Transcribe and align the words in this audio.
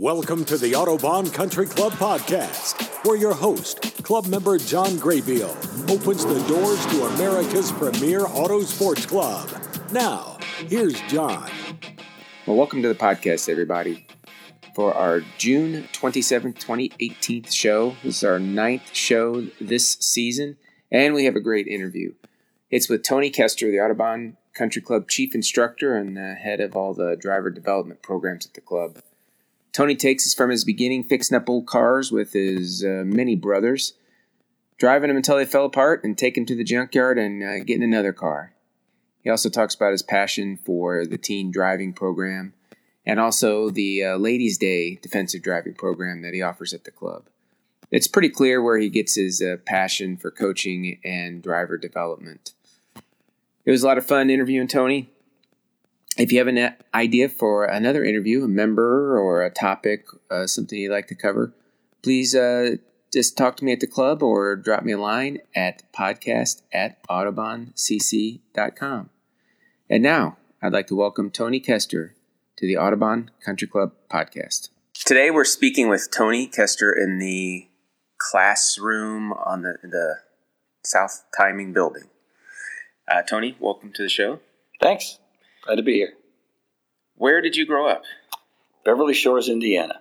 Welcome 0.00 0.44
to 0.44 0.56
the 0.56 0.74
Autobahn 0.74 1.34
Country 1.34 1.66
Club 1.66 1.92
podcast, 1.94 3.04
where 3.04 3.16
your 3.16 3.34
host, 3.34 3.82
club 4.04 4.28
member 4.28 4.56
John 4.56 4.90
Graybeal, 4.90 5.50
opens 5.90 6.24
the 6.24 6.38
doors 6.46 6.86
to 6.86 7.02
America's 7.16 7.72
premier 7.72 8.24
auto 8.24 8.60
sports 8.60 9.04
club. 9.04 9.50
Now, 9.90 10.38
here's 10.68 11.00
John. 11.08 11.50
Well, 12.46 12.56
welcome 12.56 12.80
to 12.82 12.86
the 12.86 12.94
podcast, 12.94 13.48
everybody. 13.48 14.06
For 14.76 14.94
our 14.94 15.22
June 15.36 15.88
27th, 15.92 16.60
2018 16.60 17.42
show. 17.50 17.96
This 18.04 18.18
is 18.18 18.24
our 18.24 18.38
ninth 18.38 18.94
show 18.94 19.48
this 19.60 19.96
season, 19.98 20.58
and 20.92 21.12
we 21.12 21.24
have 21.24 21.34
a 21.34 21.40
great 21.40 21.66
interview. 21.66 22.14
It's 22.70 22.88
with 22.88 23.02
Tony 23.02 23.30
Kester, 23.30 23.68
the 23.68 23.78
Autobahn 23.78 24.36
Country 24.54 24.80
Club 24.80 25.08
chief 25.08 25.34
instructor 25.34 25.96
and 25.96 26.16
the 26.16 26.34
head 26.34 26.60
of 26.60 26.76
all 26.76 26.94
the 26.94 27.16
driver 27.16 27.50
development 27.50 28.00
programs 28.00 28.46
at 28.46 28.54
the 28.54 28.60
club. 28.60 28.98
Tony 29.78 29.94
takes 29.94 30.26
us 30.26 30.34
from 30.34 30.50
his 30.50 30.64
beginning 30.64 31.04
fixing 31.04 31.36
up 31.36 31.48
old 31.48 31.68
cars 31.68 32.10
with 32.10 32.32
his 32.32 32.82
uh, 32.82 33.04
many 33.06 33.36
brothers, 33.36 33.92
driving 34.76 35.06
them 35.06 35.16
until 35.16 35.36
they 35.36 35.44
fell 35.44 35.66
apart, 35.66 36.02
and 36.02 36.18
taking 36.18 36.42
them 36.42 36.46
to 36.46 36.56
the 36.56 36.64
junkyard 36.64 37.16
and 37.16 37.44
uh, 37.44 37.60
getting 37.60 37.84
another 37.84 38.12
car. 38.12 38.54
He 39.22 39.30
also 39.30 39.48
talks 39.48 39.76
about 39.76 39.92
his 39.92 40.02
passion 40.02 40.56
for 40.56 41.06
the 41.06 41.16
teen 41.16 41.52
driving 41.52 41.92
program 41.92 42.54
and 43.06 43.20
also 43.20 43.70
the 43.70 44.02
uh, 44.02 44.16
Ladies' 44.16 44.58
Day 44.58 44.96
defensive 44.96 45.42
driving 45.42 45.74
program 45.74 46.22
that 46.22 46.34
he 46.34 46.42
offers 46.42 46.74
at 46.74 46.82
the 46.82 46.90
club. 46.90 47.28
It's 47.92 48.08
pretty 48.08 48.30
clear 48.30 48.60
where 48.60 48.78
he 48.78 48.88
gets 48.88 49.14
his 49.14 49.40
uh, 49.40 49.58
passion 49.64 50.16
for 50.16 50.32
coaching 50.32 50.98
and 51.04 51.40
driver 51.40 51.78
development. 51.78 52.52
It 53.64 53.70
was 53.70 53.84
a 53.84 53.86
lot 53.86 53.96
of 53.96 54.04
fun 54.04 54.28
interviewing 54.28 54.66
Tony. 54.66 55.10
If 56.18 56.32
you 56.32 56.38
have 56.38 56.48
an 56.48 56.74
idea 56.92 57.28
for 57.28 57.64
another 57.64 58.04
interview, 58.04 58.42
a 58.42 58.48
member 58.48 59.16
or 59.16 59.44
a 59.44 59.50
topic, 59.50 60.04
uh, 60.28 60.48
something 60.48 60.76
you'd 60.76 60.90
like 60.90 61.06
to 61.06 61.14
cover, 61.14 61.54
please 62.02 62.34
uh, 62.34 62.78
just 63.12 63.36
talk 63.36 63.56
to 63.58 63.64
me 63.64 63.72
at 63.72 63.78
the 63.78 63.86
club 63.86 64.20
or 64.20 64.56
drop 64.56 64.82
me 64.82 64.90
a 64.90 64.98
line 64.98 65.38
at 65.54 65.84
podcast 65.92 66.62
at 66.72 67.00
autobahncc.com. 67.06 69.10
And 69.88 70.02
now, 70.02 70.38
I'd 70.60 70.72
like 70.72 70.88
to 70.88 70.96
welcome 70.96 71.30
Tony 71.30 71.60
Kester 71.60 72.16
to 72.56 72.66
the 72.66 72.74
Autobahn 72.74 73.28
Country 73.40 73.68
Club 73.68 73.92
podcast. 74.10 74.70
Today, 74.94 75.30
we're 75.30 75.44
speaking 75.44 75.88
with 75.88 76.10
Tony 76.10 76.48
Kester 76.48 76.92
in 76.92 77.20
the 77.20 77.68
classroom 78.18 79.32
on 79.34 79.62
the, 79.62 79.76
the 79.84 80.16
South 80.82 81.26
Timing 81.38 81.72
building. 81.72 82.08
Uh, 83.06 83.22
Tony, 83.22 83.56
welcome 83.60 83.92
to 83.94 84.02
the 84.02 84.08
show. 84.08 84.40
Thanks. 84.80 85.20
Glad 85.68 85.76
to 85.76 85.82
be 85.82 85.96
here. 85.96 86.14
Where 87.16 87.42
did 87.42 87.54
you 87.54 87.66
grow 87.66 87.90
up? 87.90 88.04
Beverly 88.86 89.12
Shores, 89.12 89.50
Indiana. 89.50 90.00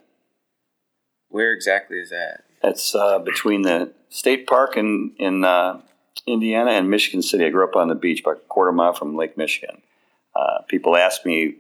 Where 1.27 1.51
exactly 1.51 1.97
is 1.97 2.09
that? 2.09 2.45
That's 2.63 2.95
uh, 2.95 3.19
between 3.19 3.63
the 3.63 3.91
state 4.07 4.47
park 4.47 4.77
in 4.77 5.11
in 5.19 5.43
uh, 5.43 5.81
Indiana 6.25 6.71
and 6.71 6.89
Michigan 6.89 7.21
City. 7.21 7.43
I 7.43 7.49
grew 7.49 7.65
up 7.65 7.75
on 7.75 7.89
the 7.89 7.95
beach, 7.95 8.21
about 8.21 8.37
a 8.37 8.47
quarter 8.47 8.71
mile 8.71 8.93
from 8.93 9.17
Lake 9.17 9.37
Michigan. 9.37 9.81
Uh, 10.33 10.61
people 10.69 10.95
ask 10.95 11.25
me, 11.25 11.55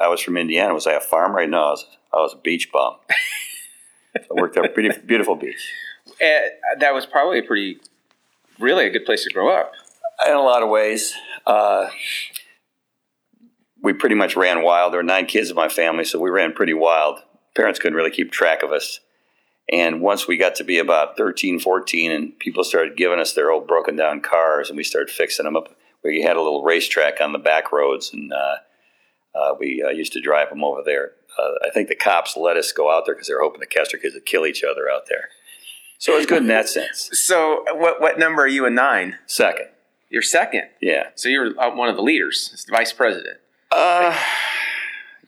I 0.00 0.06
was 0.06 0.20
from 0.20 0.36
Indiana. 0.36 0.72
Was 0.72 0.86
I 0.86 0.92
a 0.92 1.00
farmer? 1.00 1.34
Right 1.34 1.50
now, 1.50 1.64
I 1.64 1.70
was, 1.70 1.86
I 2.12 2.16
was 2.18 2.34
a 2.34 2.36
beach 2.36 2.70
bum. 2.70 2.94
so 4.14 4.28
I 4.30 4.40
worked 4.40 4.56
at 4.56 4.64
a 4.64 4.68
pretty 4.68 4.96
beautiful 5.06 5.34
beach. 5.34 5.72
Uh, 6.22 6.78
that 6.78 6.94
was 6.94 7.04
probably 7.04 7.40
a 7.40 7.42
pretty, 7.42 7.80
really 8.60 8.86
a 8.86 8.90
good 8.90 9.04
place 9.04 9.24
to 9.24 9.30
grow 9.30 9.50
up. 9.52 9.72
In 10.24 10.34
a 10.34 10.40
lot 10.40 10.62
of 10.62 10.68
ways. 10.68 11.12
Uh, 11.44 11.88
we 13.84 13.92
pretty 13.92 14.14
much 14.14 14.34
ran 14.34 14.62
wild. 14.62 14.92
There 14.92 14.98
were 14.98 15.04
nine 15.04 15.26
kids 15.26 15.50
in 15.50 15.56
my 15.56 15.68
family, 15.68 16.04
so 16.04 16.18
we 16.18 16.30
ran 16.30 16.54
pretty 16.54 16.72
wild. 16.72 17.20
Parents 17.54 17.78
couldn't 17.78 17.96
really 17.96 18.10
keep 18.10 18.32
track 18.32 18.62
of 18.62 18.72
us. 18.72 19.00
And 19.70 20.00
once 20.00 20.26
we 20.26 20.38
got 20.38 20.54
to 20.56 20.64
be 20.64 20.78
about 20.78 21.18
13, 21.18 21.58
14, 21.58 22.10
and 22.10 22.38
people 22.38 22.64
started 22.64 22.96
giving 22.96 23.20
us 23.20 23.34
their 23.34 23.50
old 23.50 23.68
broken 23.68 23.94
down 23.94 24.22
cars, 24.22 24.70
and 24.70 24.76
we 24.78 24.84
started 24.84 25.12
fixing 25.12 25.44
them 25.44 25.54
up, 25.54 25.76
we 26.02 26.22
had 26.22 26.36
a 26.36 26.42
little 26.42 26.64
racetrack 26.64 27.20
on 27.20 27.32
the 27.32 27.38
back 27.38 27.72
roads, 27.72 28.10
and 28.12 28.32
uh, 28.32 28.56
uh, 29.34 29.54
we 29.60 29.84
uh, 29.86 29.90
used 29.90 30.14
to 30.14 30.20
drive 30.20 30.48
them 30.48 30.64
over 30.64 30.80
there. 30.82 31.12
Uh, 31.38 31.52
I 31.66 31.70
think 31.70 31.88
the 31.88 31.94
cops 31.94 32.38
let 32.38 32.56
us 32.56 32.72
go 32.72 32.90
out 32.90 33.04
there 33.04 33.14
because 33.14 33.28
they 33.28 33.34
were 33.34 33.42
hoping 33.42 33.60
the 33.60 33.66
Kester 33.66 33.98
kids 33.98 34.14
would 34.14 34.24
kill 34.24 34.46
each 34.46 34.64
other 34.64 34.88
out 34.90 35.08
there. 35.10 35.28
So 35.98 36.14
it 36.14 36.18
was 36.18 36.26
good 36.26 36.42
in 36.42 36.48
that 36.48 36.68
sense. 36.68 37.10
So, 37.12 37.64
what 37.68 38.00
what 38.00 38.18
number 38.18 38.42
are 38.42 38.48
you? 38.48 38.66
in 38.66 38.74
nine. 38.74 39.18
Second. 39.26 39.68
You're 40.10 40.22
second. 40.22 40.68
Yeah. 40.80 41.08
So 41.14 41.28
you're 41.28 41.58
uh, 41.58 41.74
one 41.74 41.88
of 41.88 41.96
the 41.96 42.02
leaders, 42.02 42.50
it's 42.52 42.64
the 42.64 42.72
vice 42.72 42.92
president. 42.92 43.38
Uh, 43.74 44.16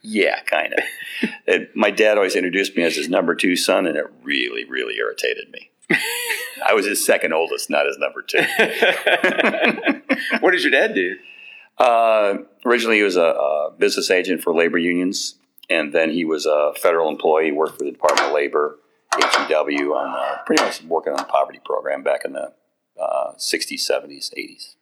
yeah, 0.03 0.41
kind 0.43 0.75
of. 0.75 1.63
my 1.75 1.91
dad 1.91 2.17
always 2.17 2.37
introduced 2.37 2.77
me 2.77 2.85
as 2.85 2.95
his 2.95 3.09
number 3.09 3.35
two 3.35 3.57
son, 3.57 3.87
and 3.87 3.97
it 3.97 4.07
really, 4.23 4.65
really 4.65 4.97
irritated 4.99 5.51
me. 5.51 5.71
I 6.65 6.75
was 6.75 6.87
his 6.87 7.05
second 7.05 7.33
oldest, 7.33 7.71
not 7.71 7.87
his 7.87 7.99
number 7.99 8.23
two. 8.23 8.39
what 10.41 10.53
did 10.53 10.63
your 10.63 10.71
dad 10.71 10.95
do? 10.95 11.17
Uh, 11.77 12.39
originally, 12.65 12.99
he 12.99 13.03
was 13.03 13.17
a, 13.17 13.21
a, 13.21 13.73
business 13.77 14.11
agent 14.11 14.43
for 14.43 14.55
labor 14.55 14.79
unions, 14.79 15.35
and 15.69 15.93
then 15.93 16.11
he 16.11 16.25
was 16.25 16.47
a 16.47 16.73
federal 16.77 17.09
employee. 17.09 17.47
He 17.47 17.53
worked 17.53 17.79
for 17.79 17.85
the 17.85 17.91
Department 17.91 18.29
of 18.29 18.33
Labor, 18.33 18.79
HEW, 19.13 19.93
on 19.93 20.15
uh, 20.17 20.39
pretty 20.47 20.63
much 20.63 20.85
working 20.85 21.13
on 21.13 21.19
the 21.19 21.25
poverty 21.25 21.61
program 21.65 22.05
back 22.05 22.25
in 22.25 22.33
the 22.33 22.53
uh, 23.01 23.33
60s, 23.35 23.91
70s, 23.91 24.33
80s. 24.33 24.77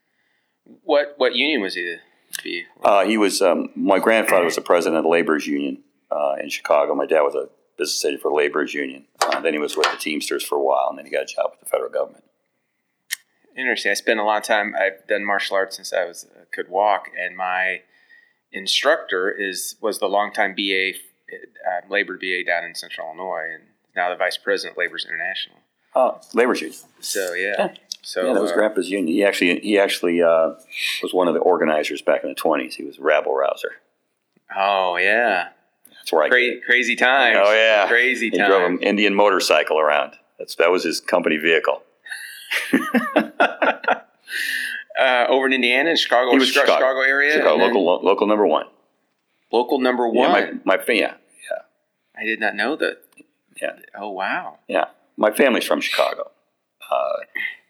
What 0.83 1.15
what 1.17 1.35
union 1.35 1.61
was 1.61 1.75
he? 1.75 1.97
Be? 2.43 2.65
Uh, 2.83 3.05
he 3.05 3.17
was. 3.17 3.41
Um, 3.41 3.71
my 3.75 3.99
grandfather 3.99 4.45
was 4.45 4.57
the 4.57 4.63
president 4.63 4.99
of 4.99 5.05
the 5.05 5.11
laborers 5.11 5.47
union 5.47 5.83
uh, 6.11 6.35
in 6.43 6.49
Chicago. 6.49 6.95
My 6.95 7.07
dad 7.07 7.23
was 7.23 7.35
a 7.35 7.49
business 7.77 8.05
agent 8.05 8.23
for 8.23 8.31
the 8.31 8.37
laborers 8.37 8.75
union. 8.75 9.07
Uh, 9.21 9.41
then 9.41 9.53
he 9.53 9.59
was 9.59 9.77
with 9.77 9.91
the 9.91 9.97
Teamsters 9.97 10.45
for 10.45 10.57
a 10.57 10.63
while, 10.63 10.89
and 10.91 10.99
then 10.99 11.07
he 11.07 11.11
got 11.11 11.23
a 11.23 11.27
job 11.27 11.51
with 11.51 11.61
the 11.61 11.67
federal 11.67 11.91
government. 11.91 12.25
Interesting. 13.57 13.91
I 13.91 13.95
spent 13.95 14.21
a 14.21 14.25
lot 14.25 14.39
of 14.39 14.43
time. 14.45 14.75
I've 14.79 15.07
done 15.07 15.25
martial 15.25 15.57
arts 15.57 15.77
since 15.77 15.93
I 15.93 16.05
was 16.05 16.25
uh, 16.25 16.45
could 16.53 16.69
walk, 16.69 17.09
and 17.19 17.37
my 17.37 17.83
instructor 18.53 19.31
is 19.31 19.77
was 19.81 19.99
the 19.99 20.09
longtime 20.09 20.55
BA 20.55 20.93
uh, 21.33 21.89
labor 21.89 22.19
BA 22.19 22.45
down 22.45 22.65
in 22.65 22.75
Central 22.75 23.09
Illinois, 23.09 23.49
and 23.55 23.65
now 23.95 24.11
the 24.11 24.17
vice 24.17 24.37
president 24.37 24.75
of 24.75 24.79
Laborers 24.79 25.05
International. 25.05 25.59
Oh, 25.95 26.21
laborers 26.33 26.61
union. 26.61 26.79
So 27.01 27.35
yeah. 27.35 27.55
yeah. 27.59 27.75
So 28.05 28.27
yeah, 28.27 28.35
that 28.35 28.43
was 28.43 28.53
uh, 28.53 28.55
Grandpa's 28.55 28.91
union. 28.91 29.15
He 29.15 29.25
actually 29.25 29.59
he 29.61 29.79
actually 29.79 30.23
uh, 30.23 30.53
was 31.03 31.13
one 31.13 31.27
of 31.27 31.35
the 31.35 31.41
organizers 31.41 32.03
back 32.03 32.23
in 32.23 32.29
the 32.29 32.35
twenties. 32.35 32.77
He 32.77 32.85
was 32.85 32.99
a 32.99 33.03
rabble 33.03 33.35
rouser. 33.35 33.73
Oh 34.55 34.97
yeah, 34.97 35.49
that's 35.89 36.13
where 36.13 36.29
Cra- 36.29 36.39
I 36.39 36.61
crazy 36.65 36.97
times. 36.97 37.39
Oh 37.41 37.53
yeah, 37.53 37.89
crazy 37.89 38.31
times. 38.31 38.43
He 38.43 38.47
drove 38.47 38.71
an 38.71 38.79
Indian 38.83 39.15
motorcycle 39.15 39.81
around. 39.81 40.13
That's 40.39 40.55
that 40.57 40.71
was 40.71 40.85
his 40.85 41.01
company 41.01 41.39
vehicle. 41.39 41.83
uh, 44.99 45.27
over 45.29 45.47
in 45.47 45.55
Indiana, 45.55 45.91
in 45.91 45.97
Chicago, 45.97 46.33
he 46.33 46.39
was 46.39 46.49
Chicago, 46.49 46.75
Chicago 46.75 47.01
area, 47.01 47.33
Chicago, 47.33 47.57
local 47.57 47.85
lo- 47.85 48.01
local 48.03 48.27
number 48.27 48.47
one. 48.47 48.67
Local 49.51 49.79
number 49.79 50.07
one. 50.07 50.31
Yeah, 50.31 50.51
my, 50.65 50.77
my 50.77 50.85
yeah 50.89 51.15
yeah. 51.51 51.63
I 52.15 52.25
did 52.25 52.39
not 52.39 52.55
know 52.55 52.77
that. 52.77 52.99
Yeah. 53.61 53.77
Oh 53.95 54.11
wow. 54.11 54.59
Yeah, 54.69 54.87
my 55.17 55.31
family's 55.31 55.65
from 55.65 55.81
Chicago. 55.81 56.31
Uh, 56.91 57.17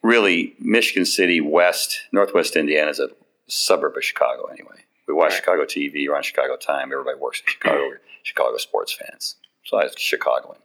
really, 0.04 0.54
Michigan 0.60 1.04
City, 1.04 1.40
West, 1.40 2.02
Northwest 2.12 2.54
Indiana 2.54 2.90
is 2.90 3.00
a 3.00 3.08
suburb 3.48 3.96
of 3.96 4.04
Chicago 4.04 4.44
anyway. 4.44 4.84
We 5.08 5.14
watch 5.14 5.32
right. 5.32 5.36
Chicago 5.36 5.64
TV, 5.64 6.06
we're 6.06 6.16
on 6.16 6.22
Chicago 6.22 6.56
Time. 6.56 6.92
Everybody 6.92 7.18
works 7.18 7.40
in 7.40 7.46
Chicago. 7.46 7.88
We're 7.88 8.00
Chicago 8.22 8.56
sports 8.58 8.92
fans. 8.92 9.36
So 9.64 9.78
I 9.78 9.84
was 9.84 9.94
Chicagoan. 9.96 10.58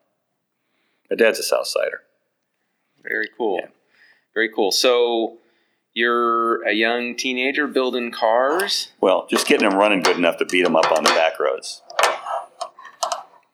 My 1.09 1.15
dad's 1.15 1.39
a 1.39 1.43
South 1.43 1.67
Sider. 1.67 2.01
Very 3.01 3.29
cool. 3.37 3.59
Yeah. 3.61 3.69
Very 4.33 4.49
cool. 4.53 4.71
So 4.71 5.37
you're 5.93 6.61
a 6.67 6.73
young 6.73 7.15
teenager 7.15 7.65
building 7.65 8.11
cars? 8.11 8.91
Well, 9.01 9.25
just 9.29 9.47
getting 9.47 9.67
them 9.67 9.79
running 9.79 10.01
good 10.01 10.17
enough 10.17 10.37
to 10.37 10.45
beat 10.45 10.63
them 10.63 10.75
up 10.75 10.91
on 10.91 11.03
the 11.03 11.09
back 11.09 11.39
roads. 11.39 11.81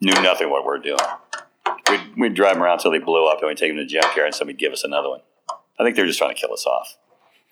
Knew 0.01 0.13
nothing 0.21 0.49
what 0.49 0.65
we're 0.65 0.79
doing. 0.79 0.97
We'd, 1.89 2.01
we'd 2.17 2.33
drive 2.33 2.55
them 2.55 2.63
around 2.63 2.79
until 2.79 2.91
they 2.91 2.99
blew 2.99 3.27
up, 3.27 3.39
and 3.39 3.47
we'd 3.47 3.57
take 3.57 3.69
them 3.69 3.77
to 3.77 3.83
the 3.83 3.89
junkyard, 3.89 4.27
and 4.27 4.35
somebody'd 4.35 4.59
give 4.59 4.73
us 4.73 4.83
another 4.83 5.09
one. 5.09 5.21
I 5.79 5.83
think 5.83 5.95
they're 5.95 6.05
just 6.05 6.17
trying 6.17 6.33
to 6.33 6.39
kill 6.39 6.53
us 6.53 6.65
off. 6.65 6.97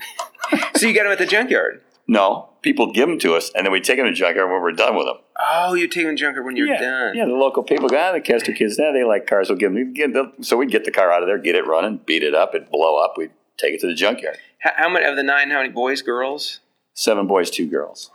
so 0.76 0.88
you 0.88 0.94
got 0.94 1.04
them 1.04 1.12
at 1.12 1.18
the 1.18 1.26
junkyard? 1.26 1.82
No, 2.08 2.50
people 2.62 2.92
give 2.92 3.08
them 3.08 3.18
to 3.20 3.34
us, 3.36 3.52
and 3.56 3.66
then 3.66 3.72
we 3.72 3.80
take 3.80 3.98
them 3.98 4.06
to 4.06 4.12
the 4.12 4.16
junkyard 4.16 4.52
when 4.52 4.62
we're 4.62 4.74
done 4.74 4.96
with 4.96 5.06
them. 5.06 5.18
Oh, 5.40 5.74
you 5.74 5.88
take 5.88 6.06
them 6.06 6.16
to 6.16 6.22
the 6.22 6.26
junkyard 6.26 6.46
when 6.46 6.58
you're 6.58 6.68
yeah. 6.68 6.82
done. 6.82 7.16
Yeah, 7.16 7.26
the 7.26 7.34
local 7.34 7.64
people 7.64 7.88
go, 7.88 7.98
ah, 7.98 8.12
the 8.12 8.20
Kester 8.20 8.52
kids, 8.58 8.78
now 8.78 8.92
they 8.92 9.04
like 9.04 9.26
cars. 9.26 9.50
We'll 9.50 9.58
give 9.58 9.74
them. 9.74 9.94
Get 9.94 10.14
the, 10.14 10.34
so 10.42 10.58
we'd 10.58 10.72
get 10.72 10.84
the 10.84 10.92
car 10.92 11.12
out 11.12 11.24
of 11.24 11.28
there, 11.28 11.38
get 11.38 11.56
it 11.56 11.66
running, 11.66 12.02
beat 12.06 12.24
it 12.24 12.36
up, 12.36 12.54
it'd 12.54 12.70
blow 12.70 12.98
up. 12.98 13.14
We'd 13.18 13.32
take 13.58 13.74
it 13.74 13.82
to 13.82 13.88
the 13.88 13.94
junkyard. 13.94 14.38
How, 14.60 14.72
how 14.76 14.90
many 14.90 15.06
of 15.06 15.16
the 15.16 15.24
nine? 15.24 15.50
How 15.50 15.60
many 15.60 15.70
boys, 15.70 16.02
girls? 16.02 16.60
Seven 16.94 17.26
boys, 17.26 17.50
two 17.50 17.68
girls. 17.68 18.12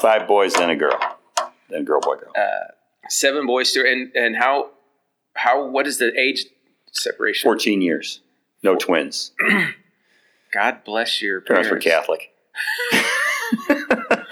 Five 0.00 0.26
boys, 0.26 0.54
then 0.54 0.70
a 0.70 0.76
girl, 0.76 0.98
then 1.68 1.84
girl, 1.84 2.00
boy, 2.00 2.16
girl. 2.16 2.32
Uh, 2.36 2.72
seven 3.08 3.46
boys, 3.46 3.72
two, 3.72 3.84
and 3.86 4.14
and 4.14 4.36
how 4.36 4.70
how 5.34 5.66
what 5.66 5.86
is 5.86 5.98
the 5.98 6.18
age 6.18 6.46
separation? 6.92 7.46
Fourteen 7.46 7.82
years. 7.82 8.20
No 8.66 8.76
twins. 8.76 9.32
God 10.52 10.84
bless 10.84 11.22
your 11.22 11.40
parents. 11.40 11.68
Parents 11.68 11.86
were 11.86 11.90
Catholic. 11.90 12.32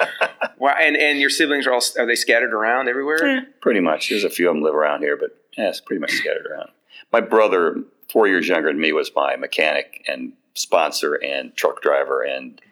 Wow, 0.64 0.76
and 0.80 0.96
and 0.96 1.20
your 1.20 1.28
siblings 1.28 1.66
are 1.66 1.74
all 1.74 1.82
are 1.98 2.06
they 2.06 2.14
scattered 2.14 2.54
around 2.54 2.88
everywhere? 2.88 3.48
Pretty 3.60 3.80
much. 3.80 4.08
There's 4.08 4.24
a 4.24 4.30
few 4.30 4.48
of 4.48 4.54
them 4.54 4.62
live 4.62 4.74
around 4.74 5.02
here, 5.02 5.14
but 5.14 5.36
yeah, 5.58 5.68
it's 5.68 5.78
pretty 5.78 6.00
much 6.00 6.12
scattered 6.12 6.46
around. 6.46 6.70
My 7.12 7.20
brother, 7.20 7.82
four 8.10 8.28
years 8.28 8.48
younger 8.48 8.68
than 8.68 8.80
me, 8.80 8.90
was 8.92 9.10
my 9.14 9.36
mechanic 9.36 10.02
and 10.08 10.32
sponsor 10.54 11.16
and 11.22 11.54
truck 11.54 11.82
driver 11.82 12.22
and 12.22 12.62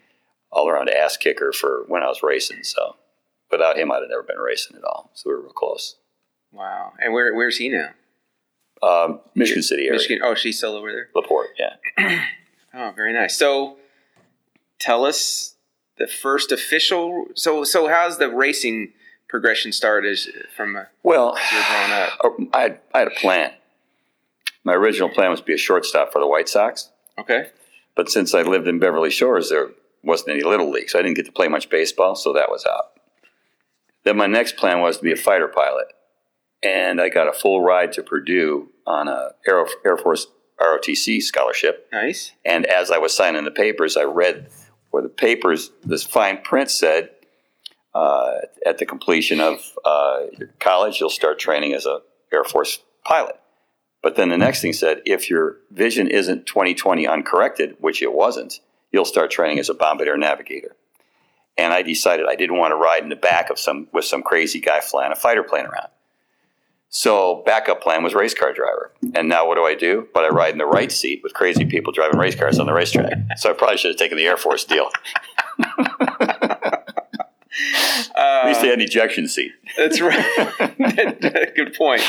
all 0.50 0.70
around 0.70 0.88
ass 0.88 1.18
kicker 1.18 1.52
for 1.52 1.84
when 1.86 2.02
I 2.02 2.06
was 2.06 2.22
racing. 2.22 2.64
So 2.64 2.96
without 3.50 3.76
him, 3.76 3.92
I'd 3.92 4.00
have 4.00 4.08
never 4.08 4.22
been 4.22 4.38
racing 4.38 4.78
at 4.78 4.84
all. 4.84 5.10
So 5.12 5.28
we 5.28 5.34
were 5.34 5.42
real 5.42 5.52
close. 5.52 5.96
Wow. 6.50 6.94
And 6.98 7.12
where 7.12 7.34
where's 7.34 7.58
he 7.58 7.68
now? 7.68 7.90
Um, 8.82 9.20
Michigan 9.34 9.62
City 9.62 9.82
area. 9.82 9.92
Michigan. 9.92 10.20
Oh, 10.24 10.34
she's 10.34 10.58
still 10.58 10.74
over 10.74 10.90
there. 10.90 11.08
Laporte, 11.14 11.50
yeah. 11.58 12.24
Oh, 12.74 12.90
very 12.96 13.12
nice. 13.12 13.36
So, 13.36 13.76
tell 14.78 15.04
us 15.04 15.56
the 15.98 16.06
first 16.06 16.50
official. 16.52 17.26
So, 17.34 17.64
so 17.64 17.86
how's 17.86 18.16
the 18.16 18.30
racing 18.30 18.94
progression 19.28 19.72
started 19.72 20.18
from 20.56 20.74
uh, 20.76 20.84
Well, 21.02 21.36
you 21.52 21.58
were 21.58 21.64
growing 21.68 21.92
up? 21.92 22.12
uh, 22.24 22.56
I 22.56 22.60
had, 22.62 22.80
I 22.94 22.98
had 23.00 23.08
a 23.08 23.12
plan. 23.12 23.52
My 24.64 24.72
original 24.72 25.10
plan 25.10 25.30
was 25.30 25.40
to 25.40 25.44
be 25.46 25.52
a 25.52 25.58
shortstop 25.58 26.12
for 26.12 26.18
the 26.18 26.26
White 26.26 26.48
Sox, 26.48 26.88
Okay. 27.18 27.50
but 27.94 28.08
since 28.08 28.32
I 28.34 28.40
lived 28.40 28.66
in 28.66 28.78
Beverly 28.78 29.10
Shores, 29.10 29.50
there 29.50 29.68
wasn't 30.02 30.30
any 30.30 30.42
little 30.42 30.70
league, 30.70 30.88
so 30.88 30.98
I 30.98 31.02
didn't 31.02 31.16
get 31.16 31.26
to 31.26 31.32
play 31.32 31.48
much 31.48 31.68
baseball, 31.68 32.14
so 32.14 32.32
that 32.32 32.50
was 32.50 32.64
out. 32.64 32.92
Then 34.04 34.16
my 34.16 34.26
next 34.26 34.56
plan 34.56 34.80
was 34.80 34.96
to 34.96 35.02
be 35.02 35.12
a 35.12 35.16
fighter 35.16 35.48
pilot, 35.48 35.88
and 36.62 37.00
I 37.02 37.10
got 37.10 37.28
a 37.28 37.32
full 37.38 37.60
ride 37.60 37.92
to 37.92 38.02
Purdue 38.02 38.70
on 38.86 39.08
a 39.08 39.30
Air, 39.46 39.66
Air 39.84 39.96
Force 39.96 40.26
ROTC 40.60 41.22
scholarship. 41.22 41.88
Nice. 41.92 42.32
And 42.44 42.66
as 42.66 42.90
I 42.90 42.98
was 42.98 43.14
signing 43.14 43.44
the 43.44 43.50
papers, 43.50 43.96
I 43.96 44.04
read 44.04 44.48
where 44.90 45.02
the 45.02 45.08
papers, 45.08 45.70
this 45.84 46.04
fine 46.04 46.42
print 46.42 46.70
said, 46.70 47.10
uh, 47.94 48.36
at 48.64 48.78
the 48.78 48.86
completion 48.86 49.40
of 49.40 49.60
uh, 49.84 50.20
college, 50.60 51.00
you'll 51.00 51.10
start 51.10 51.38
training 51.38 51.74
as 51.74 51.86
a 51.86 52.00
Air 52.32 52.44
Force 52.44 52.78
pilot. 53.04 53.36
But 54.02 54.16
then 54.16 54.30
the 54.30 54.38
next 54.38 54.60
thing 54.60 54.72
said, 54.72 55.02
if 55.04 55.30
your 55.30 55.58
vision 55.70 56.08
isn't 56.08 56.46
2020 56.46 57.06
uncorrected, 57.06 57.76
which 57.78 58.02
it 58.02 58.12
wasn't, 58.12 58.60
you'll 58.90 59.04
start 59.04 59.30
training 59.30 59.58
as 59.58 59.68
a 59.68 59.74
bombardier 59.74 60.16
navigator. 60.16 60.76
And 61.56 61.72
I 61.72 61.82
decided 61.82 62.26
I 62.28 62.34
didn't 62.34 62.58
want 62.58 62.72
to 62.72 62.76
ride 62.76 63.02
in 63.02 63.10
the 63.10 63.16
back 63.16 63.50
of 63.50 63.58
some 63.58 63.88
with 63.92 64.04
some 64.04 64.22
crazy 64.22 64.58
guy 64.58 64.80
flying 64.80 65.12
a 65.12 65.16
fighter 65.16 65.42
plane 65.42 65.66
around. 65.66 65.88
So 66.94 67.42
backup 67.46 67.80
plan 67.82 68.02
was 68.02 68.12
race 68.14 68.34
car 68.34 68.52
driver. 68.52 68.92
And 69.14 69.26
now 69.26 69.48
what 69.48 69.54
do 69.54 69.64
I 69.64 69.74
do? 69.74 70.08
But 70.12 70.24
I 70.24 70.28
ride 70.28 70.52
in 70.52 70.58
the 70.58 70.66
right 70.66 70.92
seat 70.92 71.20
with 71.22 71.32
crazy 71.32 71.64
people 71.64 71.90
driving 71.90 72.18
race 72.18 72.34
cars 72.34 72.58
on 72.58 72.66
the 72.66 72.74
racetrack. 72.74 73.14
So 73.38 73.48
I 73.48 73.54
probably 73.54 73.78
should 73.78 73.92
have 73.92 73.96
taken 73.98 74.18
the 74.18 74.26
Air 74.26 74.36
Force 74.36 74.64
deal. 74.64 74.90
At 78.14 78.46
least 78.46 78.60
they 78.60 78.68
had 78.68 78.78
an 78.78 78.82
ejection 78.82 79.26
seat. 79.26 79.52
That's 79.78 80.02
right. 80.02 80.22
Good 81.56 81.74
point. 81.74 82.02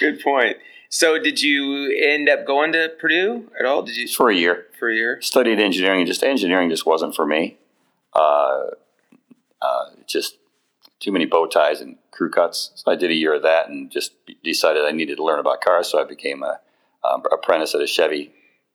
Good 0.00 0.20
point. 0.22 0.56
So, 0.88 1.18
did 1.18 1.42
you 1.42 1.94
end 2.00 2.28
up 2.28 2.46
going 2.46 2.72
to 2.72 2.92
Purdue 3.00 3.50
at 3.58 3.66
all? 3.66 3.82
Did 3.82 3.96
you 3.96 4.06
For 4.08 4.30
a 4.30 4.34
year. 4.34 4.66
for 4.78 4.88
a 4.88 4.94
year? 4.94 5.20
Studied 5.20 5.58
engineering 5.58 6.00
and 6.00 6.06
just 6.06 6.22
engineering 6.22 6.70
just 6.70 6.86
wasn't 6.86 7.16
for 7.16 7.26
me. 7.26 7.56
Uh, 8.12 8.66
uh, 9.60 9.86
just 10.06 10.36
too 11.04 11.12
many 11.12 11.26
bow 11.26 11.46
ties 11.46 11.80
and 11.80 11.96
crew 12.10 12.30
cuts. 12.30 12.70
So 12.76 12.90
I 12.90 12.96
did 12.96 13.10
a 13.10 13.14
year 13.14 13.34
of 13.34 13.42
that 13.42 13.68
and 13.68 13.90
just 13.90 14.12
decided 14.42 14.84
I 14.84 14.92
needed 14.92 15.16
to 15.18 15.24
learn 15.24 15.38
about 15.38 15.60
cars. 15.60 15.88
So 15.88 16.00
I 16.00 16.04
became 16.04 16.42
a 16.42 16.60
um, 17.06 17.22
apprentice 17.30 17.74
at 17.74 17.82
a 17.82 17.86
Chevy 17.86 18.32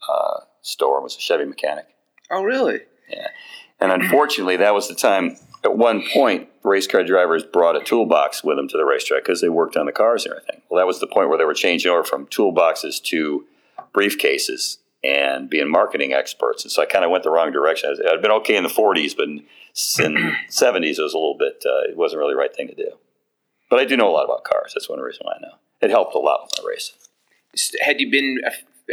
uh, 0.07 0.41
store. 0.61 0.97
and 0.97 1.03
Was 1.03 1.17
a 1.17 1.19
Chevy 1.19 1.45
mechanic. 1.45 1.87
Oh, 2.29 2.43
really? 2.43 2.81
Yeah. 3.09 3.29
And 3.79 3.91
unfortunately, 3.91 4.57
that 4.57 4.73
was 4.73 4.87
the 4.87 4.95
time. 4.95 5.37
At 5.63 5.75
one 5.75 6.03
point, 6.13 6.47
race 6.63 6.87
car 6.87 7.03
drivers 7.03 7.43
brought 7.43 7.75
a 7.75 7.83
toolbox 7.83 8.43
with 8.43 8.57
them 8.57 8.67
to 8.69 8.77
the 8.77 8.85
racetrack 8.85 9.23
because 9.23 9.41
they 9.41 9.49
worked 9.49 9.75
on 9.75 9.87
the 9.87 9.91
cars 9.91 10.25
and 10.25 10.33
everything. 10.33 10.61
Well, 10.69 10.79
that 10.79 10.87
was 10.87 10.99
the 10.99 11.07
point 11.07 11.29
where 11.29 11.37
they 11.37 11.45
were 11.45 11.53
changing 11.53 11.91
over 11.91 12.03
from 12.03 12.27
toolboxes 12.27 13.01
to 13.05 13.45
briefcases 13.93 14.77
and 15.03 15.49
being 15.49 15.69
marketing 15.69 16.13
experts. 16.13 16.63
And 16.63 16.71
so 16.71 16.81
I 16.81 16.85
kind 16.85 17.05
of 17.05 17.11
went 17.11 17.23
the 17.23 17.29
wrong 17.29 17.51
direction. 17.51 17.95
I'd 18.07 18.21
been 18.21 18.31
okay 18.31 18.57
in 18.57 18.63
the 18.63 18.69
40s, 18.69 19.15
but 19.15 19.27
in 19.27 19.45
the 20.13 20.35
70s, 20.49 20.99
it 20.99 21.01
was 21.01 21.13
a 21.13 21.17
little 21.17 21.37
bit, 21.37 21.63
uh, 21.65 21.89
it 21.89 21.97
wasn't 21.97 22.19
really 22.19 22.33
the 22.33 22.39
right 22.39 22.53
thing 22.53 22.67
to 22.67 22.75
do. 22.75 22.91
But 23.69 23.79
I 23.79 23.85
do 23.85 23.95
know 23.95 24.09
a 24.09 24.11
lot 24.11 24.25
about 24.25 24.43
cars. 24.43 24.73
That's 24.73 24.89
one 24.89 24.99
reason 24.99 25.21
why 25.23 25.33
I 25.37 25.41
know. 25.41 25.53
It 25.81 25.89
helped 25.89 26.15
a 26.15 26.19
lot 26.19 26.41
with 26.43 26.51
my 26.57 26.69
racing. 26.69 26.95
Had 27.81 28.01
you 28.01 28.11
been 28.11 28.39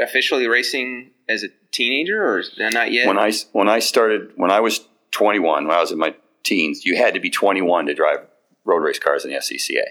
officially 0.00 0.46
racing 0.46 1.10
as 1.28 1.42
a 1.42 1.48
teenager, 1.72 2.22
or 2.22 2.42
not 2.58 2.92
yet? 2.92 3.06
When 3.06 3.18
I, 3.18 3.32
when 3.52 3.68
I 3.68 3.80
started, 3.80 4.32
when 4.36 4.50
I 4.50 4.60
was 4.60 4.86
21, 5.12 5.66
when 5.66 5.76
I 5.76 5.80
was 5.80 5.92
in 5.92 5.98
my 5.98 6.14
teens, 6.44 6.84
you 6.84 6.96
had 6.96 7.14
to 7.14 7.20
be 7.20 7.30
21 7.30 7.86
to 7.86 7.94
drive 7.94 8.20
road 8.64 8.82
race 8.82 8.98
cars 8.98 9.24
in 9.24 9.30
the 9.30 9.38
SCCA. 9.38 9.84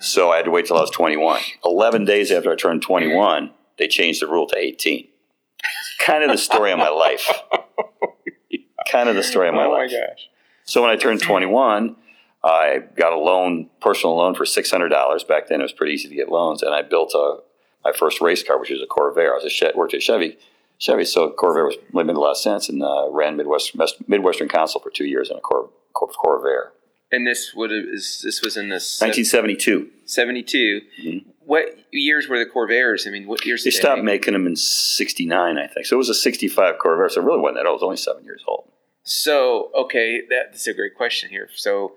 So 0.00 0.30
I 0.30 0.36
had 0.36 0.46
to 0.46 0.50
wait 0.50 0.66
till 0.66 0.76
I 0.76 0.80
was 0.80 0.90
21. 0.90 1.40
11 1.64 2.04
days 2.04 2.32
after 2.32 2.52
I 2.52 2.56
turned 2.56 2.82
21, 2.82 3.50
they 3.78 3.88
changed 3.88 4.22
the 4.22 4.26
rule 4.26 4.46
to 4.48 4.56
18. 4.58 5.08
Kind 6.00 6.22
of 6.24 6.30
the 6.30 6.38
story 6.38 6.72
of 6.72 6.78
my 6.78 6.88
life. 6.90 7.28
Kind 8.90 9.08
of 9.08 9.16
the 9.16 9.22
story 9.22 9.48
of 9.48 9.54
my 9.54 9.64
oh 9.64 9.70
life. 9.70 9.90
my 9.90 9.98
gosh! 9.98 10.28
So 10.64 10.82
when 10.82 10.90
I 10.90 10.96
turned 10.96 11.20
21, 11.22 11.96
I 12.44 12.80
got 12.96 13.12
a 13.12 13.18
loan, 13.18 13.70
personal 13.80 14.16
loan 14.16 14.34
for 14.34 14.44
$600. 14.44 15.26
Back 15.26 15.48
then 15.48 15.60
it 15.60 15.62
was 15.62 15.72
pretty 15.72 15.94
easy 15.94 16.08
to 16.10 16.14
get 16.14 16.28
loans. 16.28 16.62
And 16.62 16.74
I 16.74 16.82
built 16.82 17.12
a, 17.14 17.38
my 17.82 17.92
first 17.92 18.20
race 18.20 18.42
car, 18.42 18.58
which 18.60 18.70
was 18.70 18.82
a 18.82 18.86
Corvair. 18.86 19.30
I 19.30 19.34
was 19.34 19.44
a 19.44 19.48
che- 19.48 19.72
worked 19.74 19.94
at 19.94 20.02
Chevy. 20.02 20.36
Chevy, 20.78 21.04
so 21.04 21.30
Corvair 21.30 21.64
was 21.64 21.76
made 21.92 22.08
a 22.10 22.20
lot 22.20 22.32
of 22.32 22.36
sense 22.36 22.68
and 22.68 22.82
uh, 22.82 23.08
ran 23.10 23.36
Midwest, 23.36 23.72
Midwestern 24.06 24.48
Council 24.48 24.80
for 24.80 24.90
two 24.90 25.06
years 25.06 25.30
in 25.30 25.36
a 25.38 25.40
Cor, 25.40 25.70
Cor, 25.94 26.08
Corvair. 26.10 26.70
And 27.10 27.26
this 27.26 27.52
would 27.54 27.70
have, 27.70 27.84
is, 27.84 28.20
this 28.22 28.42
was 28.42 28.56
in 28.56 28.68
the 28.68 28.74
1972. 28.74 29.88
72. 30.04 30.80
Mhm. 31.02 31.24
What 31.46 31.66
years 31.90 32.28
were 32.28 32.38
the 32.38 32.46
Corvairs? 32.50 33.06
I 33.06 33.10
mean, 33.10 33.26
what 33.26 33.44
years 33.44 33.64
They 33.64 33.70
did 33.70 33.76
stopped 33.78 33.98
make? 34.02 34.22
making 34.22 34.32
them 34.32 34.46
in 34.46 34.56
69, 34.56 35.58
I 35.58 35.66
think. 35.66 35.86
So 35.86 35.96
it 35.96 35.98
was 35.98 36.08
a 36.08 36.14
65 36.14 36.76
Corvair. 36.78 37.10
So 37.10 37.20
it 37.20 37.24
really 37.24 37.40
wasn't 37.40 37.58
that 37.58 37.66
old. 37.66 37.74
It 37.80 37.82
was 37.84 37.86
only 37.86 37.96
seven 37.96 38.24
years 38.24 38.42
old. 38.46 38.70
So, 39.02 39.70
okay, 39.76 40.22
that's 40.28 40.66
a 40.66 40.72
great 40.74 40.94
question 40.94 41.28
here. 41.28 41.48
So, 41.54 41.92